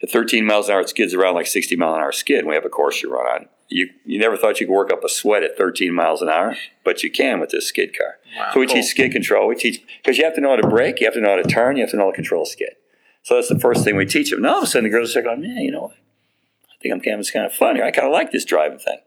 at 0.01 0.09
13 0.09 0.45
miles 0.45 0.69
an 0.69 0.75
hour, 0.75 0.79
it 0.79 0.87
skids 0.87 1.13
around 1.13 1.35
like 1.35 1.45
60 1.45 1.75
mile 1.75 1.93
an 1.93 1.99
hour 1.99 2.13
skid. 2.13 2.45
We 2.45 2.55
have 2.55 2.63
a 2.63 2.69
course 2.69 3.03
you 3.03 3.11
run 3.11 3.25
on. 3.25 3.49
You 3.67 3.89
you 4.05 4.17
never 4.17 4.37
thought 4.37 4.61
you 4.61 4.65
could 4.65 4.71
work 4.71 4.93
up 4.93 5.03
a 5.03 5.09
sweat 5.09 5.43
at 5.43 5.57
13 5.57 5.93
miles 5.93 6.21
an 6.21 6.29
hour, 6.29 6.55
but 6.85 7.03
you 7.03 7.11
can 7.11 7.41
with 7.41 7.49
this 7.49 7.67
skid 7.67 7.93
car. 7.93 8.17
Wow, 8.37 8.51
so 8.53 8.61
we 8.61 8.67
cool. 8.67 8.75
teach 8.75 8.85
skid 8.85 9.11
control. 9.11 9.49
We 9.49 9.55
teach 9.55 9.83
because 10.01 10.17
you 10.17 10.23
have 10.23 10.35
to 10.35 10.41
know 10.41 10.51
how 10.51 10.55
to 10.55 10.69
brake, 10.69 11.01
you 11.01 11.07
have 11.07 11.15
to 11.15 11.21
know 11.21 11.31
how 11.31 11.41
to 11.41 11.49
turn, 11.49 11.75
you 11.75 11.83
have 11.83 11.91
to 11.91 11.97
know 11.97 12.05
how 12.05 12.11
to 12.11 12.15
control 12.15 12.43
a 12.43 12.45
skid. 12.45 12.75
So 13.23 13.35
that's 13.35 13.49
the 13.49 13.59
first 13.59 13.83
thing 13.83 13.97
we 13.97 14.05
teach 14.05 14.29
them. 14.29 14.39
And 14.39 14.47
all 14.47 14.59
of 14.59 14.63
a 14.63 14.67
sudden, 14.67 14.85
the 14.85 14.89
girls 14.89 15.17
are 15.17 15.21
going, 15.21 15.43
"Yeah, 15.43 15.59
you 15.59 15.71
know, 15.71 15.81
what? 15.81 15.91
I 15.91 16.75
think 16.81 16.93
I'm 16.93 17.01
kind 17.01 17.15
of, 17.15 17.19
it's 17.19 17.31
kind 17.31 17.45
of 17.45 17.53
fun 17.53 17.75
here. 17.75 17.83
I 17.83 17.91
kind 17.91 18.07
of 18.07 18.13
like 18.13 18.31
this 18.31 18.45
driving 18.45 18.79
thing." 18.79 18.99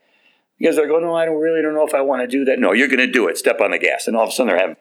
Because 0.59 0.77
they're 0.77 0.87
going, 0.87 1.03
no, 1.03 1.15
I 1.15 1.25
don't 1.25 1.41
really 1.41 1.63
don't 1.63 1.75
know 1.75 1.87
if 1.87 1.95
I 1.95 2.01
want 2.01 2.23
to 2.23 2.29
do 2.29 2.45
that. 2.45 2.59
No, 2.59 2.73
you're 2.73 2.89
going 2.89 2.99
to 2.99 3.11
do 3.11 3.29
it. 3.29 3.37
Step 3.37 3.61
on 3.61 3.73
the 3.73 3.79
gas. 3.79 4.07
And 4.07 4.17
all 4.17 4.25
of 4.25 4.29
a 4.29 4.33
sudden 4.33 4.49
they're 4.49 4.59
having. 4.59 4.77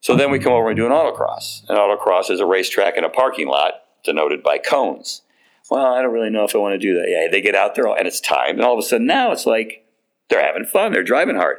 So 0.00 0.16
then 0.16 0.30
we 0.32 0.40
come 0.40 0.52
over 0.52 0.68
and 0.68 0.76
do 0.76 0.84
an 0.84 0.92
autocross. 0.92 1.62
An 1.68 1.76
autocross 1.76 2.30
is 2.30 2.40
a 2.40 2.46
racetrack 2.46 2.96
in 2.96 3.04
a 3.04 3.08
parking 3.08 3.46
lot 3.46 3.74
denoted 4.04 4.42
by 4.42 4.58
cones. 4.58 5.22
Well, 5.70 5.94
I 5.94 6.02
don't 6.02 6.12
really 6.12 6.30
know 6.30 6.44
if 6.44 6.54
I 6.54 6.58
want 6.58 6.72
to 6.72 6.78
do 6.78 6.94
that. 6.94 7.08
Yeah, 7.08 7.28
they 7.30 7.40
get 7.40 7.54
out 7.54 7.76
there 7.76 7.86
and 7.86 8.08
it's 8.08 8.20
time. 8.20 8.56
And 8.56 8.62
all 8.62 8.72
of 8.72 8.78
a 8.80 8.82
sudden 8.82 9.06
now 9.06 9.30
it's 9.30 9.46
like 9.46 9.86
they're 10.28 10.44
having 10.44 10.64
fun. 10.64 10.92
They're 10.92 11.04
driving 11.04 11.36
hard. 11.36 11.58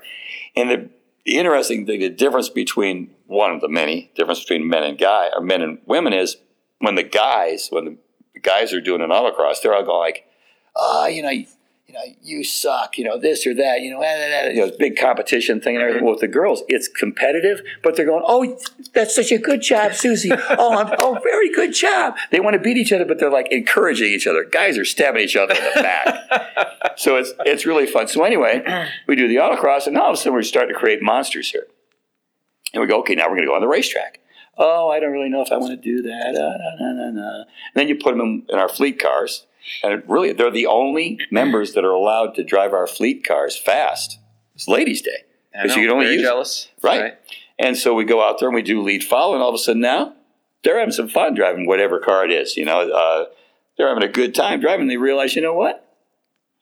And 0.56 0.70
the, 0.70 0.90
the 1.26 1.38
interesting 1.38 1.86
thing, 1.86 2.02
the 2.02 2.10
difference 2.10 2.50
between 2.50 3.12
one 3.28 3.52
of 3.52 3.62
the 3.62 3.70
many 3.70 4.12
difference 4.16 4.42
between 4.42 4.68
men 4.68 4.84
and 4.84 4.98
guy 4.98 5.30
or 5.34 5.42
men 5.42 5.62
and 5.62 5.80
women 5.86 6.12
is 6.12 6.36
when 6.80 6.96
the 6.96 7.04
guys, 7.04 7.70
when 7.70 7.86
the 7.86 7.98
guys 8.42 8.74
are 8.74 8.82
doing 8.82 9.02
an 9.02 9.10
autocross, 9.10 9.62
they're 9.62 9.74
all 9.74 9.86
going 9.86 10.00
like, 10.00 10.26
oh, 10.76 11.08
you 11.08 11.22
know, 11.22 11.32
you, 11.94 12.00
you 12.00 12.12
know, 12.12 12.16
you 12.22 12.44
suck, 12.44 12.98
you 12.98 13.04
know, 13.04 13.20
this 13.20 13.46
or 13.46 13.54
that, 13.54 13.82
you 13.82 13.92
know, 13.92 14.02
eh, 14.02 14.06
eh, 14.06 14.48
eh, 14.48 14.50
you 14.52 14.66
know, 14.66 14.72
big 14.78 14.98
competition 14.98 15.62
thing 15.62 15.76
and 15.76 15.84
everything. 15.84 16.04
Well, 16.04 16.14
with 16.14 16.22
the 16.22 16.28
girls, 16.28 16.64
it's 16.68 16.88
competitive, 16.88 17.62
but 17.82 17.96
they're 17.96 18.06
going, 18.06 18.24
oh, 18.26 18.58
that's 18.94 19.16
such 19.16 19.32
a 19.32 19.38
good 19.38 19.62
job, 19.62 19.94
Susie. 19.94 20.32
Oh, 20.32 20.78
I'm, 20.78 20.96
oh, 21.00 21.20
very 21.24 21.52
good 21.54 21.74
job. 21.74 22.16
They 22.32 22.40
want 22.40 22.56
to 22.56 22.60
beat 22.60 22.78
each 22.78 22.92
other, 22.92 23.06
but 23.06 23.20
they're 23.20 23.32
like 23.32 23.52
encouraging 23.52 24.12
each 24.12 24.28
other. 24.28 24.44
Guys 24.44 24.78
are 24.78 24.86
stabbing 24.86 25.22
each 25.22 25.36
other 25.36 25.54
in 25.54 25.64
the 25.64 25.82
back. 25.82 26.94
so 26.98 27.18
it's 27.18 27.34
it's 27.46 27.66
really 27.66 27.86
fun. 27.86 28.08
So 28.08 28.24
anyway, 28.24 28.64
we 29.08 29.16
do 29.16 29.28
the 29.28 29.36
autocross, 29.36 29.88
and 29.88 29.98
all 29.98 30.10
of 30.10 30.14
a 30.14 30.18
sudden 30.18 30.34
we're 30.34 30.44
starting 30.44 30.74
to 30.74 30.80
create 30.80 31.02
monsters 31.02 31.52
here. 31.52 31.68
And 32.74 32.82
we 32.82 32.88
go, 32.88 33.00
okay, 33.02 33.16
now 33.16 33.26
we're 33.26 33.36
going 33.36 33.44
to 33.44 33.48
go 33.48 33.56
on 33.56 33.62
the 33.62 33.68
racetrack. 33.68 34.20
Oh, 34.58 34.90
I 34.90 35.00
don't 35.00 35.12
really 35.12 35.30
know 35.30 35.42
if 35.42 35.52
I 35.52 35.58
want 35.58 35.72
to 35.72 35.78
do 35.78 36.02
that. 36.04 36.36
Uh, 36.36 36.84
nah, 36.84 36.94
nah, 36.94 37.12
nah, 37.12 37.38
and 37.38 37.46
then 37.76 37.88
you 37.88 37.96
put 37.96 38.12
them 38.12 38.22
in, 38.22 38.46
in 38.50 38.60
our 38.60 38.70
fleet 38.70 39.00
cars, 39.00 39.46
and 39.84 40.04
really, 40.08 40.34
they're 40.34 40.52
the 40.52 40.68
only 40.68 41.20
members 41.32 41.74
that 41.74 41.84
are 41.84 41.92
allowed 41.92 42.36
to 42.36 42.44
drive 42.44 42.74
our 42.74 42.88
fleet 42.88 43.26
cars 43.26 43.58
fast. 43.58 44.20
It's 44.56 44.68
Ladies' 44.68 45.02
Day 45.02 45.24
because 45.52 45.76
you 45.76 45.84
can 45.84 45.92
only 45.92 46.06
Very 46.06 46.16
use 46.16 46.24
jealous. 46.24 46.70
Right. 46.82 47.02
right. 47.02 47.14
And 47.60 47.78
so 47.78 47.94
we 47.94 48.06
go 48.06 48.28
out 48.28 48.40
there 48.40 48.50
and 48.50 48.56
we 48.56 48.62
do 48.62 48.82
lead 48.82 49.04
follow, 49.04 49.34
and 49.34 49.44
all 49.44 49.50
of 49.50 49.56
a 49.56 49.60
sudden 49.60 49.82
now 49.82 50.14
they're 50.64 50.80
having 50.80 50.94
some 50.94 51.10
fun 51.10 51.36
driving 51.36 51.68
whatever 51.68 52.00
car 52.00 52.26
it 52.26 52.32
is. 52.32 52.58
You 52.58 52.66
know, 52.66 52.90
uh, 52.90 53.26
they're 53.78 53.88
having 53.88 54.04
a 54.04 54.12
good 54.12 54.34
time 54.34 54.60
driving. 54.60 54.88
They 54.88 54.98
realize, 54.98 55.36
you 55.36 55.42
know 55.42 55.54
what, 55.54 55.88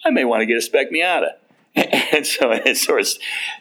I 0.03 0.09
may 0.09 0.25
want 0.25 0.41
to 0.41 0.45
get 0.45 0.57
a 0.57 0.61
spec 0.61 0.91
Miata. 0.91 1.33
and 1.75 2.27
so 2.27 2.51
it 2.51 2.75
sort 2.77 3.01
of 3.01 3.07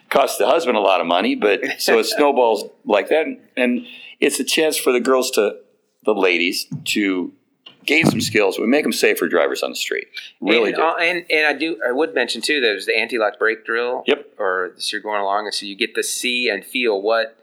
costs 0.09 0.37
the 0.37 0.45
husband 0.45 0.75
a 0.75 0.81
lot 0.81 0.99
of 0.99 1.07
money, 1.07 1.35
but 1.35 1.61
so 1.79 1.97
it 1.99 2.05
snowballs 2.05 2.65
like 2.83 3.07
that. 3.07 3.25
And 3.55 3.85
it's 4.19 4.39
a 4.39 4.43
chance 4.43 4.75
for 4.77 4.91
the 4.91 4.99
girls 4.99 5.31
to, 5.31 5.57
the 6.03 6.13
ladies, 6.13 6.67
to 6.85 7.31
gain 7.85 8.05
some 8.05 8.21
skills. 8.21 8.59
We 8.59 8.67
make 8.67 8.83
them 8.83 8.93
safer 8.93 9.27
drivers 9.27 9.63
on 9.63 9.71
the 9.71 9.75
street. 9.75 10.07
Really 10.39 10.69
and, 10.69 10.75
do. 10.75 10.81
Uh, 10.81 10.95
and, 10.99 11.25
and 11.29 11.47
I 11.47 11.53
do. 11.53 11.79
I 11.87 11.91
would 11.91 12.13
mention 12.13 12.41
too. 12.41 12.61
There's 12.61 12.85
the 12.85 12.97
anti-lock 12.97 13.39
brake 13.39 13.65
drill. 13.65 14.03
Yep. 14.07 14.33
Or 14.37 14.73
so 14.77 14.97
you're 14.97 15.01
going 15.01 15.21
along, 15.21 15.45
and 15.45 15.53
so 15.53 15.65
you 15.65 15.75
get 15.75 15.95
to 15.95 16.03
see 16.03 16.49
and 16.49 16.63
feel 16.63 17.01
what 17.01 17.37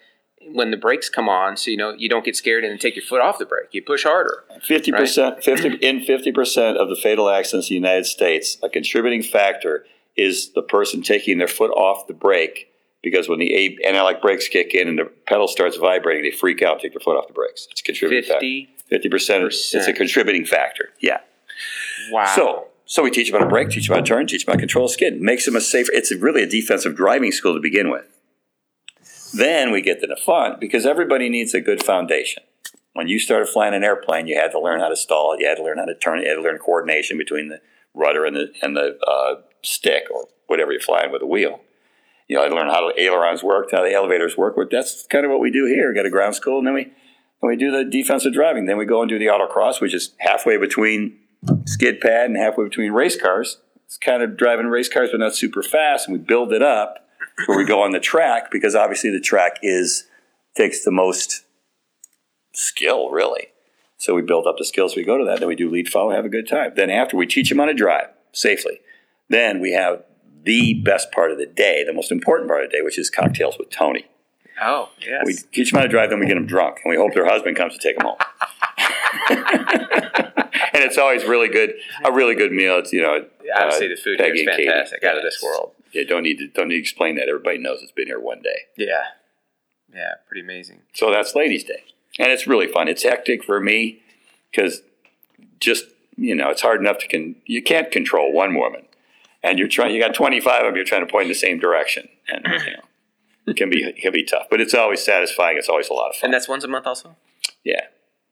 when 0.53 0.71
the 0.71 0.77
brakes 0.77 1.09
come 1.09 1.29
on, 1.29 1.57
so 1.57 1.71
you 1.71 1.77
know 1.77 1.93
you 1.93 2.09
don't 2.09 2.25
get 2.25 2.37
scared 2.37 2.65
and 2.65 2.81
take 2.81 2.97
your 2.97 3.05
foot 3.05 3.21
off 3.21 3.39
the 3.39 3.47
brake. 3.47 3.69
You 3.73 3.83
push 3.83 4.05
harder. 4.05 4.45
Fifty 4.63 4.93
percent, 4.93 5.43
fifty 5.43 5.69
in 5.77 6.01
fifty 6.03 6.33
percent 6.33 6.79
of 6.79 6.89
the 6.89 6.97
fatal 6.97 7.29
accidents 7.29 7.69
in 7.69 7.75
the 7.75 7.81
United 7.81 8.07
States, 8.07 8.57
a 8.63 8.69
contributing 8.69 9.23
factor 9.23 9.85
is 10.17 10.53
the 10.53 10.63
person 10.63 11.03
taking 11.03 11.39
their 11.39 11.49
foot 11.49 11.71
off 11.71 12.07
the 12.07 12.15
brake 12.15 12.73
because 13.03 13.29
when 13.29 13.39
the 13.39 13.79
anti-lock 13.87 14.21
brakes 14.21 14.49
kick 14.49 14.75
in 14.75 14.89
and 14.89 14.99
the 14.99 15.05
pedal 15.27 15.47
starts 15.47 15.77
vibrating, 15.77 16.25
they 16.25 16.37
freak 16.37 16.63
out, 16.63 16.81
take 16.81 16.93
their 16.93 17.01
foot 17.01 17.17
off 17.17 17.29
the 17.29 17.33
brakes. 17.33 17.69
It's 17.71 17.81
a 17.81 17.85
contributing 17.85 18.29
50 18.29 18.65
factor. 18.65 18.78
Fifty 18.89 19.09
percent. 19.09 19.45
It's 19.45 19.75
a 19.75 19.93
contributing 19.93 20.45
factor. 20.45 20.91
Yeah. 21.01 21.19
Wow. 22.11 22.33
So 22.35 22.69
so 22.87 23.03
we 23.03 23.11
teach 23.11 23.31
them 23.31 23.39
how 23.39 23.45
to 23.45 23.51
brake, 23.51 23.69
teach 23.69 23.89
them 23.89 23.97
how 23.97 24.01
to 24.01 24.07
turn, 24.07 24.27
teach 24.27 24.47
them 24.47 24.53
how 24.53 24.57
to 24.57 24.61
control 24.61 24.87
a 24.87 24.89
skid. 24.89 25.21
Makes 25.21 25.45
them 25.45 25.57
a 25.57 25.61
safer. 25.61 25.91
It's 25.93 26.15
really 26.15 26.43
a 26.43 26.47
defensive 26.47 26.97
driving 26.97 27.33
school 27.33 27.55
to 27.55 27.61
begin 27.61 27.91
with. 27.91 28.07
Then 29.35 29.73
we 29.73 29.83
get 29.83 30.01
to 30.01 30.07
the 30.07 30.17
fun 30.17 30.57
because 30.59 30.87
everybody 30.87 31.29
needs 31.29 31.53
a 31.53 31.61
good 31.61 31.83
foundation. 31.83 32.43
When 32.95 33.07
you 33.07 33.19
started 33.19 33.49
flying 33.49 33.75
an 33.75 33.85
airplane, 33.85 34.27
you 34.27 34.37
had 34.37 34.51
to 34.53 34.61
learn 34.61 34.81
how 34.81 34.89
to 34.89 34.97
stall. 34.97 35.37
You 35.39 35.47
had 35.47 35.57
to 35.57 35.63
learn 35.63 35.79
how 35.79 35.85
to 35.85 35.95
turn. 35.95 36.21
You 36.21 36.29
had 36.29 36.37
to 36.37 36.43
learn 36.43 36.59
coordination 36.59 37.19
between 37.19 37.49
the 37.49 37.61
rudder 37.95 38.25
and 38.25 38.35
the 38.35 38.53
and 38.63 38.75
the 38.75 38.99
uh, 39.07 39.43
stick 39.63 40.05
or 40.11 40.29
whatever 40.47 40.73
you're 40.73 40.81
flying 40.81 41.13
with 41.13 41.23
a 41.23 41.27
wheel. 41.27 41.61
You 42.27 42.37
know, 42.37 42.45
I 42.45 42.49
learned 42.49 42.71
how 42.71 42.89
the 42.89 43.01
ailerons 43.01 43.43
worked, 43.43 43.73
how 43.73 43.83
the 43.83 43.93
elevators 43.93 44.37
work. 44.37 44.57
That's 44.71 45.07
kind 45.07 45.25
of 45.25 45.31
what 45.31 45.41
we 45.41 45.51
do 45.51 45.67
here. 45.67 45.91
We 45.91 45.95
got 45.95 46.07
a 46.07 46.11
ground 46.11 46.35
school, 46.35 46.59
and 46.59 46.67
then 46.67 46.75
we 46.75 46.93
then 47.41 47.49
we 47.49 47.57
do 47.57 47.71
the 47.71 47.85
defensive 47.85 48.33
driving. 48.33 48.67
Then 48.67 48.79
we 48.79 48.85
go 48.85 49.01
and 49.01 49.09
do 49.09 49.19
the 49.19 49.27
autocross, 49.27 49.81
which 49.81 49.95
is 49.95 50.15
halfway 50.19 50.57
between 50.57 51.19
skid 51.65 52.01
pad 52.01 52.27
and 52.27 52.37
halfway 52.37 52.65
between 52.65 52.93
race 52.93 53.21
cars. 53.21 53.59
It's 53.85 53.97
kind 53.97 54.23
of 54.23 54.37
driving 54.37 54.67
race 54.67 54.89
cars, 54.89 55.11
but 55.13 55.21
not 55.21 55.35
super 55.35 55.63
fast. 55.63 56.09
And 56.09 56.19
we 56.19 56.23
build 56.23 56.53
it 56.53 56.63
up 56.63 57.07
where 57.47 57.57
we 57.57 57.65
go 57.65 57.83
on 57.83 57.93
the 57.93 58.01
track 58.01 58.51
because 58.51 58.75
obviously 58.75 59.11
the 59.11 59.21
track 59.21 59.59
is 59.63 60.05
takes 60.57 60.85
the 60.85 60.91
most 60.91 61.45
skill, 62.53 63.11
really. 63.11 63.49
So 63.97 64.15
we 64.15 64.23
build 64.23 64.47
up 64.47 64.57
the 64.59 64.65
skills. 64.65 64.97
We 64.97 65.05
go 65.05 65.19
to 65.19 65.25
that. 65.25 65.39
Then 65.39 65.49
we 65.49 65.57
do 65.57 65.71
lead 65.71 65.89
follow, 65.89 66.11
have 66.11 66.25
a 66.25 66.31
good 66.31 66.49
time. 66.49 66.73
Then 66.75 66.91
after 66.91 67.17
we 67.17 67.27
teach 67.27 67.49
them 67.49 67.59
how 67.59 67.67
to 67.67 67.75
drive 67.75 68.09
safely. 68.33 68.81
Then 69.29 69.61
we 69.61 69.73
have 69.73 70.05
the 70.45 70.75
best 70.75 71.13
part 71.13 71.31
of 71.31 71.39
the 71.39 71.47
day, 71.47 71.85
the 71.85 71.93
most 71.93 72.11
important 72.11 72.49
part 72.49 72.65
of 72.65 72.71
the 72.71 72.79
day, 72.79 72.83
which 72.83 72.99
is 72.99 73.11
cocktails 73.11 73.59
with 73.59 73.71
Tony. 73.71 74.07
Oh, 74.61 74.91
yes. 75.01 75.23
We 75.25 75.35
teach 75.53 75.71
them 75.71 75.79
how 75.79 75.85
to 75.85 75.89
drive, 75.89 76.11
then 76.11 76.21
we 76.21 76.27
get 76.27 76.35
them 76.35 76.47
drunk, 76.47 76.81
and 76.85 76.91
we 76.91 76.97
hope 76.97 77.15
their 77.15 77.27
husband 77.27 77.57
comes 77.57 77.77
to 77.77 77.79
take 77.79 77.99
them 77.99 78.07
home. 78.07 78.17
and 80.73 80.85
it's 80.85 80.99
always 80.99 81.25
really 81.25 81.49
good, 81.49 81.75
a 82.05 82.13
really 82.13 82.35
good 82.35 82.53
meal. 82.53 82.79
It's 82.79 82.93
you 82.93 83.03
know, 83.03 83.25
obviously 83.55 83.87
uh, 83.87 83.91
the 83.91 83.97
food 83.97 84.21
here 84.21 84.35
is 84.35 84.45
fantastic, 84.45 85.05
out 85.05 85.17
of 85.17 85.23
this 85.23 85.43
world. 85.43 85.73
Yeah, 85.93 86.05
don't 86.05 86.23
need 86.23 86.39
to 86.39 86.49
don't 86.49 86.69
need 86.69 86.77
to 86.77 86.81
explain 86.81 87.17
that. 87.17 87.29
Everybody 87.29 87.59
knows 87.59 87.83
it's 87.83 87.93
been 87.93 88.07
here 88.07 88.21
one 88.21 88.43
day. 88.43 88.67
Yeah, 88.77 89.05
yeah, 89.95 90.15
pretty 90.27 90.43
amazing. 90.43 90.83
So 90.95 91.11
that's 91.11 91.35
Ladies' 91.35 91.65
Day, 91.65 91.85
and 92.19 92.31
it's 92.31 92.47
really 92.47 92.67
fun. 92.67 92.89
It's 92.89 93.03
hectic 93.03 93.45
for 93.45 93.61
me 93.61 94.03
because 94.51 94.83
just 95.61 95.87
you 96.17 96.35
know, 96.35 96.51
it's 96.51 96.63
hard 96.63 96.81
enough 96.81 96.99
to 96.99 97.09
can 97.09 97.37
you 97.47 97.63
can't 97.63 97.91
control 97.91 98.33
one 98.33 98.55
woman, 98.55 98.83
and 99.43 99.59
you're 99.59 99.69
trying. 99.69 99.95
You 99.95 100.01
got 100.01 100.15
25 100.15 100.61
of 100.61 100.67
them. 100.67 100.77
You're 100.77 100.85
trying 100.85 101.07
to 101.07 101.11
point 101.11 101.25
in 101.25 101.29
the 101.29 101.35
same 101.35 101.59
direction, 101.59 102.09
and 102.29 102.45
you 102.45 102.73
know, 102.73 102.83
can 103.57 103.71
be 103.71 103.83
it 103.83 103.97
can 103.97 104.13
be 104.13 104.25
tough. 104.25 104.47
But 104.51 104.61
it's 104.61 104.75
always 104.75 105.03
satisfying. 105.03 105.57
It's 105.57 105.69
always 105.69 105.89
a 105.89 105.95
lot 105.95 106.11
of 106.11 106.17
fun. 106.17 106.29
And 106.29 106.35
that's 106.35 106.49
once 106.49 106.65
a 106.65 106.69
month, 106.69 106.87
also. 106.87 107.17
Yeah, 107.65 107.87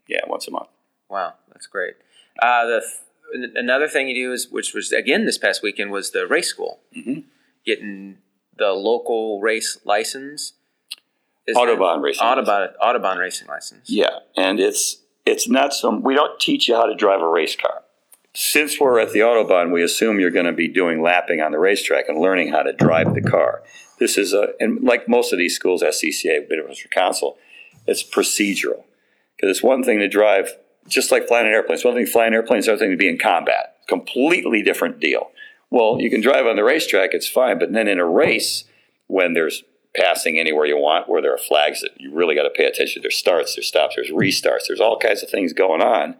yeah, 0.06 0.20
once 0.26 0.46
a 0.48 0.50
month. 0.50 0.68
Wow, 1.08 1.34
that's 1.52 1.66
great. 1.66 1.94
Uh, 2.40 2.66
the 2.66 2.82
another 3.54 3.88
thing 3.88 4.08
you 4.08 4.14
do 4.14 4.32
is, 4.32 4.48
which 4.50 4.74
was 4.74 4.92
again 4.92 5.24
this 5.26 5.38
past 5.38 5.62
weekend, 5.62 5.90
was 5.90 6.10
the 6.10 6.26
race 6.26 6.48
school. 6.48 6.80
Mm-hmm. 6.96 7.20
Getting 7.64 8.18
the 8.56 8.72
local 8.72 9.40
race 9.40 9.78
license. 9.84 10.52
Is 11.46 11.56
Autobahn 11.56 12.02
racing. 12.02 12.24
Autobahn 12.24 12.46
license. 12.60 12.76
Autobahn 12.82 13.18
racing 13.18 13.48
license. 13.48 13.88
Yeah, 13.88 14.18
and 14.36 14.58
it's 14.58 14.98
it's 15.24 15.48
not 15.48 15.72
some. 15.72 16.02
We 16.02 16.14
don't 16.14 16.38
teach 16.40 16.68
you 16.68 16.74
how 16.74 16.86
to 16.86 16.94
drive 16.94 17.20
a 17.20 17.28
race 17.28 17.56
car. 17.56 17.82
Since 18.38 18.78
we're 18.78 19.00
at 19.00 19.12
the 19.12 19.20
Autobahn, 19.20 19.72
we 19.72 19.82
assume 19.82 20.20
you're 20.20 20.30
going 20.30 20.44
to 20.44 20.52
be 20.52 20.68
doing 20.68 21.00
lapping 21.00 21.40
on 21.40 21.52
the 21.52 21.58
racetrack 21.58 22.06
and 22.06 22.18
learning 22.18 22.52
how 22.52 22.62
to 22.62 22.74
drive 22.74 23.14
the 23.14 23.22
car. 23.22 23.62
This 23.98 24.18
is 24.18 24.34
a, 24.34 24.48
and 24.60 24.84
like 24.84 25.08
most 25.08 25.32
of 25.32 25.38
these 25.38 25.56
schools, 25.56 25.82
SCCA, 25.82 26.46
Midwest 26.46 26.90
Council, 26.90 27.38
it's 27.86 28.02
procedural. 28.02 28.84
Because 29.34 29.48
it's 29.48 29.62
one 29.62 29.82
thing 29.82 30.00
to 30.00 30.08
drive, 30.08 30.54
just 30.86 31.10
like 31.10 31.26
flying 31.26 31.46
an 31.46 31.52
airplane. 31.52 31.76
It's 31.76 31.84
one 31.86 31.94
thing 31.94 32.04
to 32.04 32.12
fly 32.12 32.26
an 32.26 32.34
airplane, 32.34 32.58
it's 32.58 32.68
another 32.68 32.78
thing 32.78 32.90
to 32.90 32.98
be 32.98 33.08
in 33.08 33.16
combat. 33.16 33.76
Completely 33.88 34.62
different 34.62 35.00
deal. 35.00 35.30
Well, 35.70 35.96
you 35.98 36.10
can 36.10 36.20
drive 36.20 36.44
on 36.44 36.56
the 36.56 36.64
racetrack, 36.64 37.14
it's 37.14 37.26
fine, 37.26 37.58
but 37.58 37.72
then 37.72 37.88
in 37.88 37.98
a 37.98 38.04
race, 38.04 38.64
when 39.06 39.32
there's 39.32 39.64
passing 39.96 40.38
anywhere 40.38 40.66
you 40.66 40.76
want, 40.76 41.08
where 41.08 41.22
there 41.22 41.32
are 41.32 41.38
flags 41.38 41.80
that 41.80 41.98
you 41.98 42.12
really 42.12 42.34
got 42.34 42.42
to 42.42 42.50
pay 42.50 42.66
attention. 42.66 43.00
To, 43.00 43.04
there's 43.06 43.16
starts, 43.16 43.56
there's 43.56 43.66
stops, 43.66 43.96
there's 43.96 44.10
restarts, 44.10 44.66
there's 44.68 44.80
all 44.80 44.98
kinds 44.98 45.22
of 45.22 45.30
things 45.30 45.54
going 45.54 45.80
on. 45.80 46.16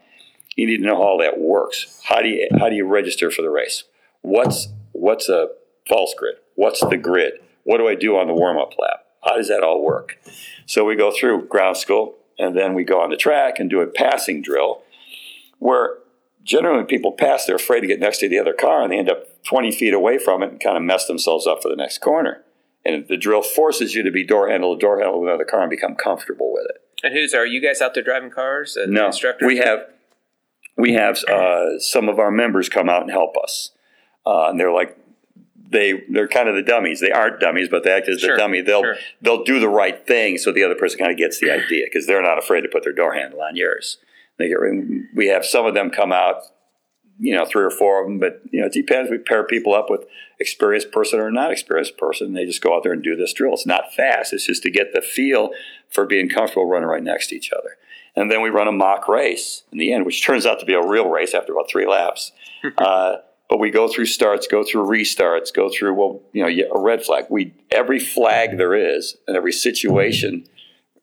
You 0.57 0.65
need 0.65 0.77
to 0.77 0.83
know 0.83 0.95
how 0.95 1.03
all 1.03 1.17
that 1.19 1.39
works. 1.39 2.01
How 2.03 2.21
do 2.21 2.27
you 2.27 2.47
how 2.59 2.67
do 2.67 2.75
you 2.75 2.85
register 2.85 3.31
for 3.31 3.43
the 3.43 3.49
race? 3.49 3.85
What's 4.21 4.67
what's 4.91 5.29
a 5.29 5.49
false 5.87 6.13
grid? 6.17 6.35
What's 6.55 6.81
the 6.81 6.97
grid? 6.97 7.33
What 7.63 7.77
do 7.77 7.87
I 7.87 7.95
do 7.95 8.17
on 8.17 8.27
the 8.27 8.33
warm 8.33 8.57
up 8.57 8.73
lap? 8.79 9.05
How 9.23 9.37
does 9.37 9.47
that 9.47 9.63
all 9.63 9.83
work? 9.83 10.17
So 10.65 10.83
we 10.83 10.95
go 10.95 11.11
through 11.11 11.47
ground 11.47 11.77
school 11.77 12.15
and 12.39 12.57
then 12.57 12.73
we 12.73 12.83
go 12.83 12.99
on 12.99 13.09
the 13.11 13.17
track 13.17 13.59
and 13.59 13.69
do 13.69 13.81
a 13.81 13.87
passing 13.87 14.41
drill 14.41 14.81
where 15.59 15.97
generally 16.43 16.77
when 16.77 16.85
people 16.87 17.11
pass, 17.11 17.45
they're 17.45 17.55
afraid 17.55 17.81
to 17.81 17.87
get 17.87 17.99
next 17.99 18.19
to 18.19 18.29
the 18.29 18.39
other 18.39 18.53
car 18.53 18.81
and 18.81 18.91
they 18.91 18.97
end 18.97 19.09
up 19.09 19.43
20 19.43 19.71
feet 19.71 19.93
away 19.93 20.17
from 20.17 20.41
it 20.41 20.49
and 20.49 20.59
kind 20.59 20.77
of 20.77 20.83
mess 20.83 21.05
themselves 21.05 21.45
up 21.45 21.61
for 21.61 21.69
the 21.69 21.75
next 21.75 21.99
corner. 21.99 22.43
And 22.85 23.07
the 23.07 23.17
drill 23.17 23.43
forces 23.43 23.93
you 23.93 24.01
to 24.03 24.11
be 24.11 24.23
door 24.25 24.49
handle 24.49 24.75
to 24.75 24.79
door 24.79 24.97
handle 24.97 25.19
with 25.19 25.29
another 25.29 25.45
car 25.45 25.61
and 25.61 25.69
become 25.69 25.95
comfortable 25.95 26.51
with 26.53 26.65
it. 26.69 26.81
And 27.03 27.13
who's 27.13 27.33
are 27.33 27.45
you 27.45 27.61
guys 27.61 27.81
out 27.81 27.93
there 27.93 28.03
driving 28.03 28.31
cars? 28.31 28.77
no, 28.87 29.07
instructors? 29.07 29.45
we 29.45 29.57
have 29.57 29.87
we 30.77 30.93
have 30.93 31.17
uh, 31.25 31.79
some 31.79 32.09
of 32.09 32.19
our 32.19 32.31
members 32.31 32.69
come 32.69 32.89
out 32.89 33.01
and 33.01 33.11
help 33.11 33.35
us, 33.41 33.71
uh, 34.25 34.47
and 34.49 34.59
they're 34.59 34.71
like 34.71 34.97
they 35.69 36.03
they're 36.09 36.27
kind 36.27 36.47
of 36.47 36.55
the 36.55 36.61
dummies. 36.61 36.99
They 36.99 37.11
aren't 37.11 37.39
dummies, 37.39 37.67
but 37.69 37.83
they 37.83 37.91
act 37.91 38.07
as 38.07 38.19
sure, 38.19 38.35
the 38.35 38.37
dummy. 38.37 38.61
They'll 38.61 38.83
sure. 38.83 38.97
they'll 39.21 39.43
do 39.43 39.59
the 39.59 39.69
right 39.69 40.05
thing, 40.05 40.37
so 40.37 40.51
the 40.51 40.63
other 40.63 40.75
person 40.75 40.99
kind 40.99 41.11
of 41.11 41.17
gets 41.17 41.39
the 41.39 41.51
idea 41.51 41.85
because 41.85 42.07
they're 42.07 42.21
not 42.21 42.37
afraid 42.37 42.61
to 42.61 42.69
put 42.69 42.83
their 42.83 42.93
door 42.93 43.13
handle 43.13 43.41
on 43.41 43.55
yours. 43.55 43.97
They, 44.37 44.53
we 45.15 45.27
have 45.27 45.45
some 45.45 45.65
of 45.65 45.73
them 45.73 45.89
come 45.89 46.11
out 46.11 46.43
you 47.19 47.35
know, 47.35 47.45
three 47.45 47.63
or 47.63 47.71
four 47.71 48.01
of 48.01 48.07
them, 48.07 48.19
but 48.19 48.41
you 48.51 48.59
know, 48.59 48.67
it 48.67 48.73
depends. 48.73 49.09
We 49.09 49.17
pair 49.17 49.43
people 49.43 49.73
up 49.73 49.89
with 49.89 50.05
experienced 50.39 50.91
person 50.91 51.19
or 51.19 51.31
not 51.31 51.51
experienced 51.51 51.97
person. 51.97 52.33
They 52.33 52.45
just 52.45 52.61
go 52.61 52.75
out 52.75 52.83
there 52.83 52.93
and 52.93 53.03
do 53.03 53.15
this 53.15 53.33
drill. 53.33 53.53
It's 53.53 53.65
not 53.65 53.93
fast. 53.93 54.33
It's 54.33 54.45
just 54.45 54.63
to 54.63 54.69
get 54.69 54.93
the 54.93 55.01
feel 55.01 55.49
for 55.89 56.05
being 56.05 56.29
comfortable 56.29 56.67
running 56.67 56.87
right 56.87 57.03
next 57.03 57.27
to 57.27 57.35
each 57.35 57.51
other. 57.51 57.77
And 58.17 58.31
then 58.31 58.41
we 58.41 58.49
run 58.49 58.67
a 58.67 58.71
mock 58.71 59.07
race 59.07 59.61
in 59.71 59.77
the 59.77 59.93
end, 59.93 60.05
which 60.05 60.25
turns 60.25 60.47
out 60.47 60.59
to 60.59 60.65
be 60.65 60.73
a 60.73 60.85
real 60.85 61.07
race 61.07 61.35
after 61.35 61.53
about 61.53 61.69
three 61.69 61.85
laps. 61.85 62.31
uh, 62.79 63.17
but 63.47 63.59
we 63.59 63.69
go 63.69 63.87
through 63.87 64.07
starts, 64.07 64.47
go 64.47 64.63
through 64.63 64.85
restarts, 64.85 65.53
go 65.53 65.69
through 65.69 65.93
well, 65.93 66.21
you 66.33 66.43
know, 66.43 66.75
a 66.75 66.79
red 66.79 67.03
flag. 67.03 67.27
We 67.29 67.53
every 67.71 67.99
flag 67.99 68.57
there 68.57 68.73
is, 68.73 69.15
and 69.27 69.37
every 69.37 69.53
situation 69.53 70.45